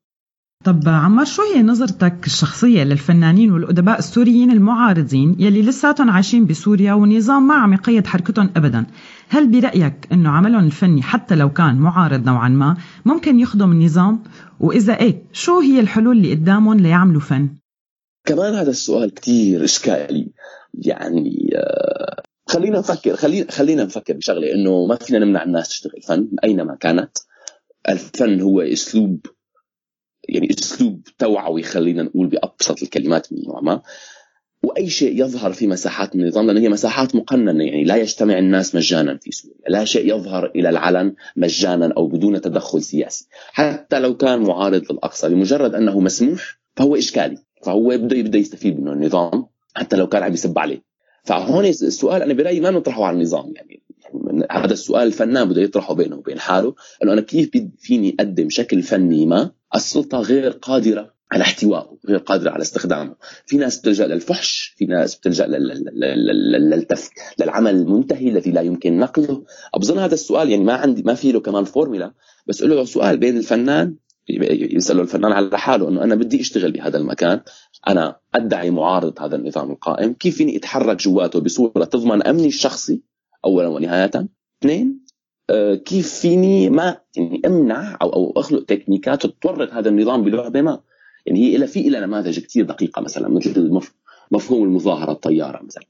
طب 0.65 0.89
عمار 0.89 1.25
شو 1.25 1.43
هي 1.55 1.63
نظرتك 1.63 2.27
الشخصية 2.27 2.85
للفنانين 2.85 3.53
والأدباء 3.53 3.99
السوريين 3.99 4.51
المعارضين 4.51 5.37
يلي 5.39 5.63
لساتهم 5.63 6.11
عايشين 6.11 6.47
بسوريا 6.47 6.93
والنظام 6.93 7.49
ما 7.49 7.55
عم 7.55 7.73
يقيد 7.73 8.07
حركتهم 8.07 8.51
أبدا؟ 8.57 8.87
هل 9.29 9.47
برأيك 9.47 10.09
أنه 10.13 10.31
عملهم 10.31 10.65
الفني 10.65 11.03
حتى 11.03 11.35
لو 11.35 11.53
كان 11.53 11.77
معارض 11.79 12.27
نوعا 12.27 12.49
ما 12.49 12.77
ممكن 13.05 13.41
يخدم 13.41 13.73
النظام؟ 13.73 14.23
وإذا 14.61 15.01
إيه 15.01 15.23
شو 15.33 15.61
هي 15.61 15.81
الحلول 15.81 16.17
اللي 16.17 16.35
قدامهم 16.35 16.81
ليعملوا 16.81 17.21
فن؟ 17.21 17.49
كمان 18.27 18.55
هذا 18.55 18.71
السؤال 18.71 19.15
كتير 19.15 19.65
إشكالي. 19.65 20.33
يعني 20.75 21.51
آه، 21.57 22.23
خلينا 22.47 22.79
نفكر 22.79 23.17
خلينا 23.17 23.51
خلينا 23.51 23.85
نفكر 23.85 24.15
بشغلة 24.15 24.53
إنه 24.53 24.87
ما 24.87 24.97
فينا 24.97 25.19
نمنع 25.19 25.43
الناس 25.43 25.69
تشتغل 25.69 26.03
فن 26.03 26.29
أينما 26.45 26.77
كانت. 26.77 27.19
الفن 27.89 28.41
هو 28.41 28.61
أسلوب 28.61 29.27
يعني 30.29 30.51
أسلوب 30.51 31.03
توعوي 31.19 31.63
خلينا 31.63 32.03
نقول 32.03 32.27
بأبسط 32.27 32.83
الكلمات 32.83 33.33
من 33.33 33.39
نوع 33.47 33.61
ما. 33.61 33.83
وأي 34.63 34.91
شيء 34.91 35.21
يظهر 35.21 35.53
في 35.53 35.67
مساحات 35.67 36.15
النظام 36.15 36.47
لأن 36.47 36.57
هي 36.63 36.69
مساحات 36.69 37.15
مقننة 37.15 37.65
يعني 37.65 37.85
لا 37.85 37.97
يجتمع 37.97 38.39
الناس 38.39 38.75
مجانا 38.75 39.19
في 39.19 39.31
سوريا، 39.33 39.57
لا 39.69 39.85
شيء 39.85 40.17
يظهر 40.17 40.47
إلى 40.47 40.69
العلن 40.69 41.15
مجانا 41.37 41.95
أو 41.97 42.07
بدون 42.07 42.41
تدخل 42.41 42.83
سياسي، 42.83 43.29
حتى 43.31 43.99
لو 43.99 44.17
كان 44.17 44.43
معارض 44.43 44.93
للأقصى 44.93 45.29
لمجرد 45.29 45.75
أنه 45.75 46.01
مسموح 46.01 46.61
فهو 46.77 46.97
إشكالي، 46.97 47.39
فهو 47.65 47.89
بده 47.89 48.23
بده 48.23 48.39
يستفيد 48.39 48.81
منه 48.81 48.93
النظام 48.93 49.47
حتى 49.75 49.97
لو 49.97 50.07
كان 50.07 50.23
عم 50.23 50.33
يسب 50.33 50.59
عليه. 50.59 50.92
فهون 51.25 51.65
السؤال 51.65 52.23
أنا 52.23 52.35
برأيي 52.35 52.61
ما 52.61 52.71
نطرحه 52.71 53.05
على 53.05 53.17
النظام 53.17 53.53
يعني 53.57 53.83
هذا 54.51 54.73
السؤال 54.73 55.07
الفنان 55.07 55.49
بده 55.49 55.63
يطرحه 55.63 55.95
بينه 55.95 56.17
وبين 56.17 56.39
حاله 56.41 56.75
إنه 57.03 57.13
أنا 57.13 57.21
كيف 57.21 57.51
فيني 57.79 58.17
أقدم 58.21 58.51
شكل 58.51 58.83
فني 58.83 59.27
ما 59.27 59.51
السلطة 59.75 60.19
غير 60.21 60.51
قادرة 60.51 61.13
على 61.33 61.43
احتوائه 61.43 61.99
غير 62.09 62.19
قادرة 62.19 62.51
على 62.51 62.63
استخدامه. 62.63 63.15
في 63.47 63.57
ناس 63.57 63.79
بتلجأ 63.79 64.07
للفحش 64.07 64.75
في 64.77 64.85
ناس 64.87 65.21
لل- 65.27 66.71
للتف... 66.71 67.11
للعمل 67.41 67.75
المنتهي 67.75 68.29
الذي 68.29 68.51
لا 68.51 68.61
يمكن 68.61 68.99
نقله. 68.99 69.45
اظن 69.75 69.99
هذا 69.99 70.15
السؤال 70.15 70.51
يعني 70.51 70.65
ما 70.65 70.73
عندي 70.73 71.03
ما 71.03 71.15
في 71.15 71.33
له 71.33 71.41
كمان 71.41 71.65
فورمولا 71.65 72.13
بس 72.47 72.63
له 72.63 72.85
سؤال 72.85 73.17
بين 73.17 73.37
الفنان 73.37 73.95
يسأله 74.29 75.03
الفنان 75.03 75.33
على 75.33 75.59
حاله 75.59 75.89
إنه 75.89 76.03
أنا 76.05 76.15
بدي 76.15 76.41
أشتغل 76.41 76.73
بهذا 76.73 76.99
المكان 76.99 77.41
أنا 77.89 78.21
أدعي 78.35 78.71
معارضة 78.71 79.25
هذا 79.27 79.37
النظام 79.37 79.71
القائم 79.71 80.13
كيف 80.13 80.37
فيني 80.37 80.57
أتحرك 80.57 80.97
جواته 80.97 81.41
بصورة 81.41 81.85
تضمن 81.85 82.27
أمني 82.27 82.47
الشخصي؟ 82.47 83.03
اولا 83.45 83.69
ونهاية. 83.69 84.11
اثنين 84.61 85.03
آه، 85.51 85.75
كيف 85.75 86.15
فيني 86.21 86.71
ما 86.71 86.97
يعني 87.17 87.43
أمنع 87.47 87.99
أو 88.03 88.13
أو 88.13 88.33
أخلق 88.37 88.65
تكنيكات 88.65 89.27
تورط 89.27 89.73
هذا 89.73 89.89
النظام 89.89 90.25
بلعبة 90.25 90.63
ما؟ 90.63 90.81
يعني 91.27 91.41
هي 91.41 91.57
إلها 91.57 91.67
في 91.67 91.89
إلها 91.89 92.01
نماذج 92.01 92.39
كثير 92.39 92.65
دقيقة 92.65 93.03
مثلا 93.03 93.29
مثل 93.29 93.81
مفهوم 94.31 94.65
المظاهرة 94.65 95.13
الطيارة 95.13 95.63
مثلا 95.63 95.85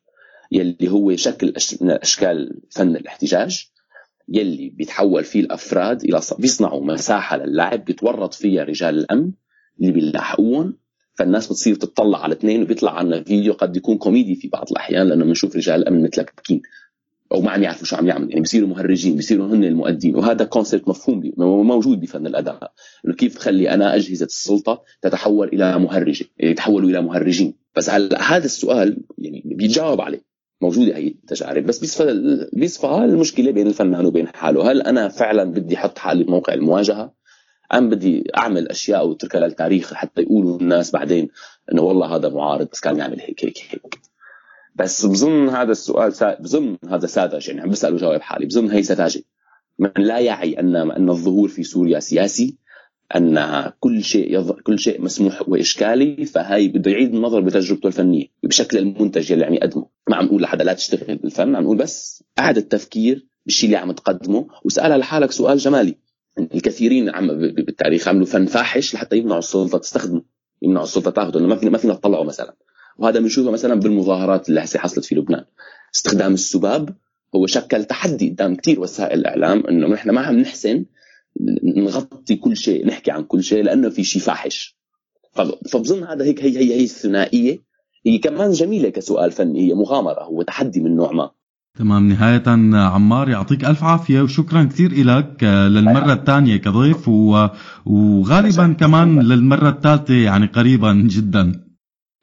يلي 0.52 0.88
هو 0.90 1.16
شكل 1.16 1.54
من 1.80 1.90
أشكال 1.90 2.60
فن 2.70 2.96
الاحتجاج 2.96 3.70
يلي 4.28 4.68
بيتحول 4.68 5.24
فيه 5.24 5.40
الأفراد 5.40 6.04
إلى 6.04 6.20
بيصنعوا 6.38 6.84
مساحة 6.84 7.36
للعب 7.36 7.84
بيتورط 7.84 8.34
فيها 8.34 8.64
رجال 8.64 8.98
الأمن 8.98 9.32
اللي 9.80 9.92
بيلاحقوهم 9.92 10.78
فالناس 11.14 11.46
بتصير 11.46 11.74
تطلع 11.74 12.22
على 12.22 12.34
اثنين 12.34 12.62
وبيطلع 12.62 12.98
عنا 12.98 13.22
فيديو 13.22 13.52
قد 13.52 13.76
يكون 13.76 13.98
كوميدي 13.98 14.34
في 14.34 14.48
بعض 14.48 14.66
الأحيان 14.70 15.08
لأنه 15.08 15.24
بنشوف 15.24 15.56
رجال 15.56 15.82
الأمن 15.82 16.02
ملتبكين. 16.02 16.62
أو 17.32 17.40
ما 17.40 17.50
عم 17.50 17.62
يعرفوا 17.62 17.86
شو 17.86 17.96
عم 17.96 18.08
يعملوا 18.08 18.28
يعني 18.28 18.40
بيصيروا 18.40 18.68
مهرجين 18.68 19.16
بيصيروا 19.16 19.46
هن 19.46 19.64
المؤدين. 19.64 20.16
وهذا 20.16 20.44
كونسيبت 20.44 20.88
مفهوم 20.88 21.32
موجود 21.38 22.00
بفن 22.00 22.26
الأداء. 22.26 22.72
إنه 23.06 23.14
كيف 23.14 23.34
تخلي 23.38 23.70
أنا 23.70 23.94
أجهزة 23.94 24.26
السلطة 24.26 24.82
تتحول 25.02 25.48
إلى 25.48 25.78
مهرجة 25.78 26.24
يعني 26.38 26.52
يتحولوا 26.52 26.90
إلى 26.90 27.02
مهرجين. 27.02 27.54
بس 27.76 27.90
هلا 27.90 28.36
هذا 28.36 28.44
السؤال 28.44 29.02
يعني 29.18 29.42
بيتجاوب 29.44 30.00
عليه. 30.00 30.32
موجودة 30.62 30.96
هي 30.96 31.08
التجارب 31.08 31.66
بس 31.66 31.78
بيصفى 31.78 32.48
بيصفى 32.52 32.86
المشكلة 32.86 33.50
بين 33.50 33.66
الفنان 33.66 34.06
وبين 34.06 34.28
حاله. 34.28 34.70
هل 34.72 34.82
أنا 34.82 35.08
فعلا 35.08 35.44
بدي 35.44 35.76
أحط 35.76 35.98
حالي 35.98 36.24
بموقع 36.24 36.54
المواجهة؟ 36.54 37.14
أم 37.74 37.88
بدي 37.88 38.24
أعمل 38.36 38.68
أشياء 38.68 39.06
واتركها 39.06 39.40
للتاريخ 39.40 39.94
حتى 39.94 40.22
يقولوا 40.22 40.60
الناس 40.60 40.90
بعدين 40.90 41.28
إنه 41.72 41.82
والله 41.82 42.16
هذا 42.16 42.28
معارض 42.28 42.68
بس 42.72 42.80
كان 42.80 42.98
يعمل 42.98 43.20
هيك 43.20 43.44
هيك 43.44 43.58
هيك. 43.70 43.98
بس 44.74 45.06
بظن 45.06 45.48
هذا 45.48 45.72
السؤال 45.72 46.12
سا... 46.12 46.40
بظن 46.40 46.78
هذا 46.88 47.06
ساذج 47.06 47.48
يعني 47.48 47.60
عم 47.60 47.70
بسال 47.70 47.94
وجاوب 47.94 48.20
حالي 48.20 48.46
بظن 48.46 48.70
هي 48.70 48.82
سذاجه 48.82 49.22
من 49.78 49.90
لا 49.98 50.18
يعي 50.18 50.60
أن 50.60 50.76
أن 50.76 51.10
الظهور 51.10 51.48
في 51.48 51.62
سوريا 51.62 52.00
سياسي 52.00 52.56
أن 53.16 53.64
كل 53.80 54.04
شيء 54.04 54.34
يظ... 54.34 54.50
كل 54.50 54.78
شيء 54.78 55.02
مسموح 55.02 55.48
وإشكالي 55.48 56.26
فهي 56.26 56.68
بده 56.68 56.90
يعيد 56.90 57.14
النظر 57.14 57.40
بتجربته 57.40 57.86
الفنية 57.86 58.26
بشكل 58.42 58.78
المنتج 58.78 59.32
اللي 59.32 59.44
عم 59.44 59.54
يقدمه. 59.54 59.86
ما 60.08 60.16
عم 60.16 60.24
نقول 60.24 60.42
لحدا 60.42 60.64
لا 60.64 60.72
تشتغل 60.72 61.16
بالفن 61.16 61.56
عم 61.56 61.62
نقول 61.62 61.76
بس 61.76 62.24
اعاده 62.38 62.60
تفكير 62.60 63.26
بالشيء 63.46 63.66
اللي 63.66 63.76
عم 63.76 63.92
تقدمه 63.92 64.46
وسألها 64.64 64.98
لحالك 64.98 65.32
سؤال 65.32 65.58
جمالي. 65.58 65.96
الكثيرين 66.38 67.10
عم 67.10 67.26
بالتاريخ 67.38 68.08
عملوا 68.08 68.26
فن 68.26 68.46
فاحش 68.46 68.94
لحتى 68.94 69.16
يمنعوا 69.16 69.38
السلطة 69.38 69.78
تستخدمه 69.78 70.22
يمنعوا 70.62 70.84
السلطة 70.84 71.10
تاخذه 71.10 71.38
انه 71.38 71.46
ما 71.46 71.56
فينا 71.56 71.70
ما 71.70 71.78
فينا 71.78 71.92
نطلعه 71.92 72.22
مثلا. 72.22 72.56
وهذا 72.98 73.20
بنشوفه 73.20 73.50
مثلا 73.50 73.74
بالمظاهرات 73.74 74.48
اللي 74.48 74.60
هسه 74.60 74.78
حصلت 74.78 75.04
في 75.04 75.14
لبنان. 75.14 75.44
استخدام 75.94 76.34
السباب 76.34 76.96
هو 77.36 77.46
شكل 77.46 77.84
تحدي 77.84 78.30
قدام 78.30 78.56
كثير 78.56 78.80
وسائل 78.80 79.18
الإعلام 79.18 79.66
إنه 79.66 79.86
نحن 79.86 80.10
ما 80.10 80.20
عم 80.20 80.38
نحسن 80.38 80.84
نغطي 81.76 82.36
كل 82.36 82.56
شيء 82.56 82.86
نحكي 82.86 83.10
عن 83.10 83.24
كل 83.24 83.42
شيء 83.42 83.62
لأنه 83.62 83.88
في 83.88 84.04
شيء 84.04 84.22
فاحش. 84.22 84.76
فبظن 85.70 86.04
هذا 86.04 86.24
هيك 86.24 86.42
هي 86.42 86.58
هي 86.58 86.74
هي 86.74 86.84
الثنائية. 86.84 87.58
هي 88.06 88.18
كمان 88.18 88.50
جميلة 88.50 88.88
كسؤال 88.88 89.32
فني 89.32 89.60
هي 89.60 89.74
مغامرة 89.74 90.22
هو 90.22 90.42
تحدي 90.42 90.80
من 90.80 90.96
نوع 90.96 91.12
ما. 91.12 91.30
تمام. 91.78 92.08
نهاية 92.08 92.42
عمار 92.74 93.28
يعطيك 93.28 93.64
ألف 93.64 93.84
عافية 93.84 94.22
وشكرا 94.22 94.64
كثير 94.64 94.92
إلك 94.92 95.44
للمرة 95.44 96.12
الثانية 96.12 96.56
كضيف 96.56 97.08
و... 97.08 97.48
وغالبا 97.86 98.72
كمان 98.72 99.20
للمرة 99.20 99.68
الثالثة 99.68 100.14
يعني 100.14 100.46
قريبا 100.46 100.92
جدا. 100.92 101.64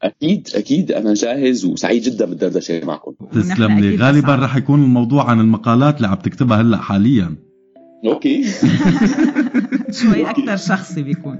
أكيد 0.03 0.47
أكيد. 0.55 0.91
أنا 0.91 1.13
جاهز 1.13 1.65
وسعيد 1.65 2.01
جدا 2.03 2.25
بالدردشة 2.25 2.85
معكم 2.85 3.11
تسلم 3.31 3.79
لي. 3.79 3.97
غالبا 3.97 4.35
رح 4.35 4.55
يكون 4.55 4.83
الموضوع 4.83 5.29
عن 5.29 5.39
المقالات 5.39 5.97
اللي 5.97 6.07
عم 6.07 6.15
تكتبها 6.15 6.61
هلأ 6.61 6.77
حاليا. 6.77 7.35
okay. 8.05 8.43
شوي 9.99 10.29
أكثر 10.29 10.57
شخصي 10.57 11.03
بيكون. 11.03 11.39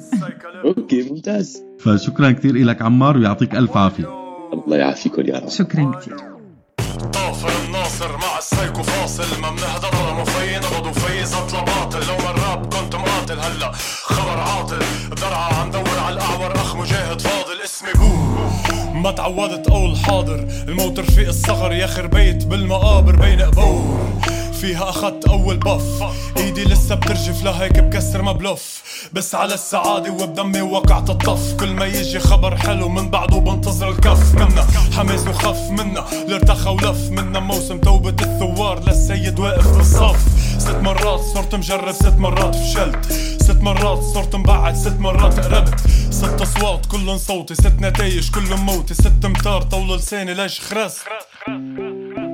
okay 0.66 1.10
ممتاز. 1.10 1.64
فشكرا 1.80 2.32
كثير 2.32 2.56
لك 2.56 2.82
عمار 2.82 3.18
ويعطيك 3.18 3.56
ألف 3.56 3.78
عافية. 3.78 4.10
الله 4.54 4.78
يعافيكم 4.78 5.22
يا 5.22 5.40
رب. 5.40 5.50
شكرا 5.50 5.92
كثير. 5.92 6.16
السايكو 8.52 8.84
فاصل. 8.84 9.42
ما 9.42 9.50
بنهدى 9.50 9.88
ضرر 9.88 10.22
مفي 10.22 10.58
نبض 10.58 10.86
وفي 10.86 11.26
زط 11.26 11.56
باطل. 11.56 12.08
لو 12.08 12.18
مراب 12.18 12.74
كنت 12.74 12.96
مقاتل. 12.96 13.40
هلا 13.40 13.72
خبر 14.04 14.40
عاطل. 14.40 14.80
درعة 15.22 15.54
عم 15.54 15.72
دور 15.72 16.00
على 16.00 16.16
الأعور. 16.16 16.56
أخ 16.56 16.76
مجاهد 16.76 17.22
فاضل. 17.22 17.62
اسمي 17.64 17.94
بو 17.94 18.10
ما 18.94 19.12
تعودت 19.12 19.68
أقول 19.68 19.98
حاضر. 19.98 20.48
الموت 20.68 21.00
رفيق 21.00 21.28
الصغر 21.28 21.74
ياخر 21.74 22.08
بيت 22.08 22.46
بالمقابر. 22.46 23.16
بين 23.16 23.42
قبور 23.42 24.19
فيها 24.62 24.90
اخدت 24.90 25.28
أول 25.28 25.58
بف. 25.58 26.04
إيدي 26.38 26.64
لسه 26.64 26.96
بترجف 26.96 27.44
لهيك 27.44 27.80
بكسر 27.80 28.22
ما 28.22 28.32
بلف. 28.32 28.84
بس 29.14 29.36
على 29.36 29.54
السعادة 29.54 30.12
وبدمي 30.12 30.62
وقعت 30.62 31.10
الطف. 31.10 31.54
كل 31.54 31.74
ما 31.74 31.86
يجي 31.86 32.20
خبر 32.20 32.58
حلو 32.58 32.90
من 32.90 33.10
بعده 33.10 33.38
بنتظر 33.38 33.90
الكف 33.90 34.34
منا. 34.36 34.68
حماس 34.98 35.28
وخف 35.28 35.70
منا 35.70 36.06
لارتخى 36.28 36.70
ولف 36.70 37.10
منا. 37.10 37.40
موسم 37.40 37.80
توبة 37.80 38.10
الثوار 38.10 38.84
للسيد 38.84 39.40
واقف 39.40 39.78
بالصف 39.78 40.26
ست 40.58 40.76
مرات 40.76 41.20
صرت 41.20 41.56
مجرب 41.56 41.92
ست 41.92 42.18
مرات 42.18 42.56
فشلت. 42.56 43.14
ست 43.42 43.62
مرات 43.62 44.04
صرت 44.04 44.36
مبعد 44.36 44.76
ست 44.76 45.00
مرات 45.00 45.40
قربت. 45.40 45.80
ست 46.12 46.42
أصوات 46.42 46.86
كلن 46.86 47.18
صوتي. 47.18 47.56
ست 47.56 47.76
نتايج 47.82 48.32
كلن 48.32 48.54
موتي. 48.54 48.94
ست 48.94 49.26
امتار 49.26 49.62
طول 49.62 49.98
لساني 49.98 50.34
ليش 50.34 50.62
خرس 50.62 50.98
يا 51.48 52.29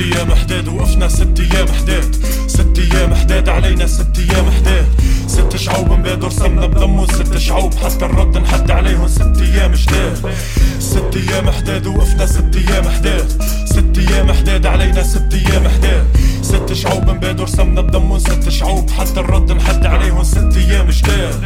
أيام 0.00 0.34
حداد 0.34 0.68
وقفنا 0.68 1.08
ست 1.08 1.40
أيام 1.40 1.68
حداد 1.68 2.16
ست 2.46 2.78
أيام 2.78 3.14
حداد 3.14 3.48
علينا 3.48 3.86
ست 3.86 4.18
أيام 4.18 4.50
حداد 4.50 4.86
ست 5.26 5.56
شعوب 5.56 5.92
مبادر 5.92 6.30
صمنا 6.30 6.66
بدمه 6.66 7.06
ست 7.06 7.38
شعوب 7.38 7.74
حتى 7.74 8.04
الرد 8.04 8.38
نحد 8.38 8.70
عليهم 8.70 9.08
ست 9.08 9.40
أيام 9.40 9.72
جداد 9.72 10.34
ست 10.78 11.16
أيام 11.16 11.50
حداد 11.50 11.86
وقفنا 11.86 12.26
ست 12.26 12.56
أيام 12.56 12.88
حداد 12.88 13.42
ست 13.64 13.98
أيام 13.98 14.32
حداد 14.32 14.66
علينا 14.66 15.02
ست 15.02 15.34
أيام 15.34 15.68
حداد 15.68 16.06
ست 16.42 16.72
شعوب 16.72 17.10
مبادر 17.10 17.46
صمنا 17.46 17.80
بدمه 17.80 18.18
ست 18.18 18.48
شعوب 18.48 18.90
حتى 18.90 19.20
الرد 19.20 19.52
نحد 19.52 19.86
عليهم 19.86 20.22
ست 20.22 20.56
أيام 20.56 20.90
جداد 20.90 21.44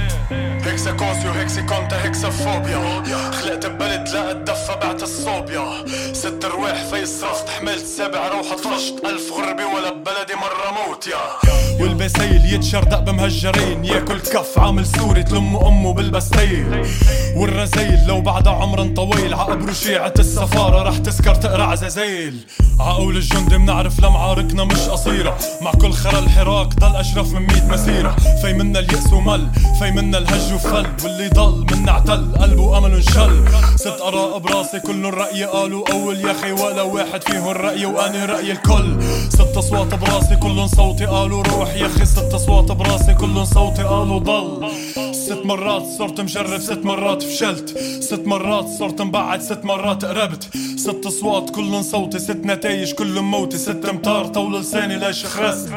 هيكسا 0.64 0.90
كونسيو 0.90 1.30
هيكسي 1.30 1.62
كونتا 1.62 2.04
هيكسا 2.04 2.30
فوبيا 2.30 3.02
خلقت 3.30 3.66
ببلد 3.66 4.08
لا 4.08 4.30
اتدفى 4.30 4.78
بعت 4.82 5.02
الصوبيا 5.02 5.84
ست 6.12 6.44
رواح 6.44 6.84
في 6.84 7.06
صرفت 7.06 7.48
حملت 7.48 7.86
سبع 7.86 8.28
روحة 8.28 8.43
طفشت 8.52 9.04
ألف 9.04 9.32
غربة 9.32 9.66
ولا 9.66 9.90
ببلدي 9.90 10.34
مرة 10.34 10.88
موت 10.88 11.06
يا. 11.06 11.50
والبسيل 11.80 12.54
يتشردق 12.54 12.98
بمهجرين 12.98 13.84
ياكل 13.84 14.20
كف 14.20 14.58
عامل 14.58 14.86
سوري 14.86 15.22
تلم 15.22 15.56
أمه 15.56 15.92
بالبستيل 15.92 16.86
والرزيل 17.36 18.06
لو 18.06 18.20
بعد 18.20 18.48
عمر 18.48 18.86
طويل 18.96 19.34
عقبرو 19.34 19.72
شيعة 19.72 20.14
السفارة 20.18 20.82
رح 20.82 20.98
تسكر 20.98 21.34
تقرع 21.34 21.64
عزازيل 21.70 22.46
عقول 22.80 23.16
الجند 23.16 23.54
منعرف 23.54 24.00
لمعاركنا 24.00 24.64
مش 24.64 24.80
قصيرة. 24.80 25.38
مع 25.62 25.70
كل 25.72 25.92
خرا 25.92 26.18
الحراك 26.18 26.66
ضل 26.74 26.96
أشرف 26.96 27.32
من 27.32 27.42
ميت 27.42 27.64
مسيرة. 27.64 28.16
في 28.42 28.52
منا 28.52 28.78
اليأس 28.78 29.12
ومل 29.12 29.48
في 29.78 29.90
منا 29.90 30.18
الهج 30.18 30.52
وفل. 30.54 30.86
واللي 31.04 31.28
ضل 31.28 31.66
منا 31.72 31.92
اعتل 31.92 32.34
قلبه 32.42 32.78
أمل 32.78 32.94
انشل. 32.94 33.44
ست 33.76 34.00
آراء 34.00 34.38
براسي 34.38 34.80
كل 34.80 35.06
الرأي 35.06 35.44
قالوا 35.44 35.92
أول 35.92 36.20
يا 36.20 36.30
أخي 36.30 36.52
ولا 36.52 36.82
واحد 36.82 37.22
فيهم 37.22 37.48
الرأي 37.48 37.86
وأنا 37.86 38.24
رأي 38.34 38.52
الكل. 38.52 39.02
ست 39.28 39.56
أصوات 39.56 39.94
براسي 39.94 40.36
كلن 40.36 40.66
صوتي 40.66 41.04
قالوا 41.06 41.42
روح. 41.42 41.74
يا 41.74 41.86
أخي 41.86 42.04
ست 42.04 42.34
أصوات 42.34 42.72
براسي 42.72 43.14
كلن 43.14 43.44
صوتي 43.44 43.82
قالوا 43.82 44.18
ضل. 44.18 44.68
ست 45.14 45.42
مرات 45.44 45.82
صرت 45.98 46.20
مجرب 46.20 46.60
ست 46.60 46.80
مرات 46.84 47.22
فشلت. 47.22 47.78
ست 48.00 48.22
مرات 48.26 48.66
صرت 48.78 49.02
مبعد 49.02 49.40
ست 49.42 49.64
مرات 49.64 50.04
قربت. 50.04 50.50
ست 50.76 51.06
أصوات 51.06 51.50
كلن 51.50 51.82
صوتي 51.82 52.18
ست 52.18 52.40
نتايج 52.44 52.92
كلن 52.92 53.18
موتي. 53.18 53.58
ست 53.58 53.84
امتار 53.90 54.26
طول 54.26 54.60
لساني 54.60 54.96
ليش 54.96 55.24
خرست 55.24 55.68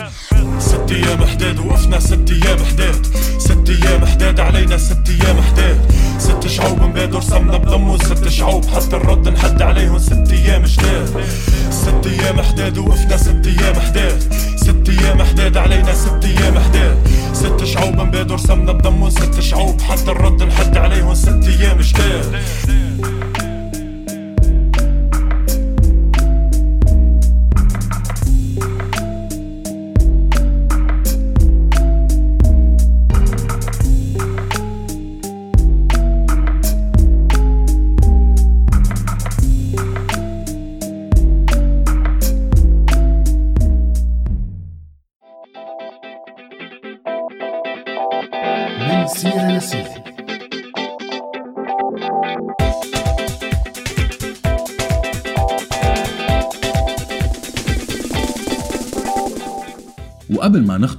ست 0.59 0.91
أيام 0.91 1.25
حداد 1.25 1.59
وقفنا 1.59 1.99
ست 1.99 2.31
أيام 2.31 2.59
حداد. 2.65 3.05
ست 3.37 3.69
أيام 3.69 4.05
حداد 4.05 4.39
علينا 4.39 4.77
ست 4.77 5.09
أيام 5.09 5.41
حداد. 5.41 5.91
ست 6.19 6.47
شعوب 6.47 6.83
مبادر 6.83 7.21
صمنا 7.21 7.57
بدمه 7.57 7.97
ست 7.97 8.27
شعوب. 8.27 8.65
حتى 8.65 8.95
الرد 8.95 9.29
نحد 9.29 9.61
عليهم 9.61 9.97
ست 9.99 10.31
أيام 10.31 10.63
جداد 10.63 11.23
ست 11.69 12.07
أيام 12.07 12.41
حداد 12.41 12.77
وقفنا 12.77 13.17
ست 13.17 13.47
أيام 13.47 13.79
حداد 13.79 14.33
ست 14.55 14.89
أيام 14.89 15.23
حداد 15.23 15.57
علينا 15.57 15.93
ست 15.93 16.25
أيام 16.25 16.59
حداد 16.59 16.97
ست 17.33 17.63
شعوب 17.63 17.95
مبادر 18.01 18.37
صمنا 18.37 18.71
بدمه 18.71 19.09
ست 19.09 19.39
شعوب. 19.39 19.81
حتى 19.81 20.11
الرد 20.11 20.43
نحد 20.43 20.77
عليهم 20.77 21.13
ست 21.13 21.47
أيام 21.47 21.77
جداد 21.81 22.41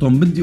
بدي 0.09 0.43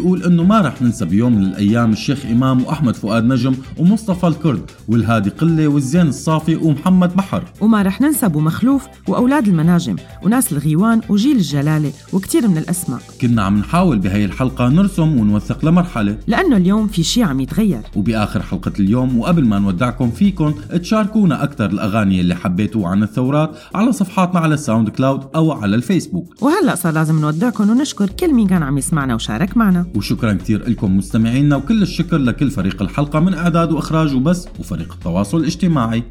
ما 0.56 0.62
رح 0.62 0.82
ننسى 0.82 1.06
بيوم 1.06 1.36
من 1.36 1.44
الأيام 1.44 1.92
الشيخ 1.92 2.26
إمام 2.26 2.64
وأحمد 2.64 2.96
فؤاد 2.96 3.24
نجم 3.24 3.56
ومصطفى 3.78 4.28
الكرد 4.28 4.72
والهادي 4.88 5.30
قلة 5.30 5.68
والزين 5.68 6.08
الصافي 6.08 6.56
ومحمد 6.56 7.16
بحر. 7.16 7.44
وما 7.62 7.82
رح 7.82 8.02
ننسى 8.02 8.26
أبو 8.26 8.40
مخلوف 8.40 8.86
وأولاد 9.08 9.48
المناجم 9.48 9.96
وناس 10.24 10.52
الغيوان 10.52 11.02
وجيل 11.10 11.38
الجلالة 11.38 11.92
وكتير 12.14 12.48
من 12.48 12.58
الأسماء. 12.58 13.00
كنا 13.22 13.44
عم 13.44 13.58
نحاول 13.58 14.00
بهي 14.00 14.26
الحلقة 14.26 14.70
نرسم 14.70 15.20
ونوثق 15.20 15.66
لمرحلة. 15.66 16.18
لأنه 16.28 16.58
اليوم 16.58 16.88
في 16.88 17.04
شي 17.04 17.24
عم 17.24 17.40
يتغير. 17.40 17.82
وبآخر 17.96 18.42
حلقة 18.42 18.72
اليوم 18.80 19.20
وقبل 19.20 19.46
ما 19.46 19.60
نودعكم 19.60 20.12
فيكم 20.12 20.54
تشاركونا 20.82 21.44
أكثر 21.44 21.66
الأغاني 21.66 22.22
اللي 22.22 22.36
حبيتوها 22.36 22.90
عن 22.90 23.04
الثورات 23.04 23.52
على 23.76 23.92
صفحاتنا 23.92 24.40
على 24.40 24.54
ال 24.54 24.90
SoundCloud 24.90 25.24
أو 25.36 25.52
على 25.52 25.76
الفيسبوك. 25.76 26.42
وهلأ 26.42 26.76
صار 26.76 26.94
لازم 26.94 27.22
نودعكم 27.22 27.70
ونشكر 27.70 28.10
كل 28.10 28.34
مين 28.34 28.48
كان 28.48 28.64
عم 28.64 28.78
يسمعنا 28.78 29.16
وشارك 29.16 29.58
معنا. 29.58 29.86
وشكرا 29.96 30.34
كتير 30.46 30.70
لكم 30.70 30.98
مستمعينا 30.98 31.56
وكل 31.56 31.82
الشكر 31.82 32.18
لكل 32.18 32.52
فريق 32.52 32.82
الحلقة 32.82 33.20
من 33.20 33.34
إعداد 33.34 33.72
وإخراج 33.72 34.16
وبس 34.16 34.48
وفريق 34.60 34.94
التواصل 34.94 35.38
الاجتماعي. 35.38 36.04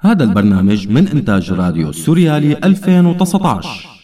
هذا 0.00 0.24
البرنامج 0.24 0.88
من 0.88 1.08
إنتاج 1.08 1.52
راديو 1.52 1.92
سوريالي 1.92 2.52
2019 2.64 3.95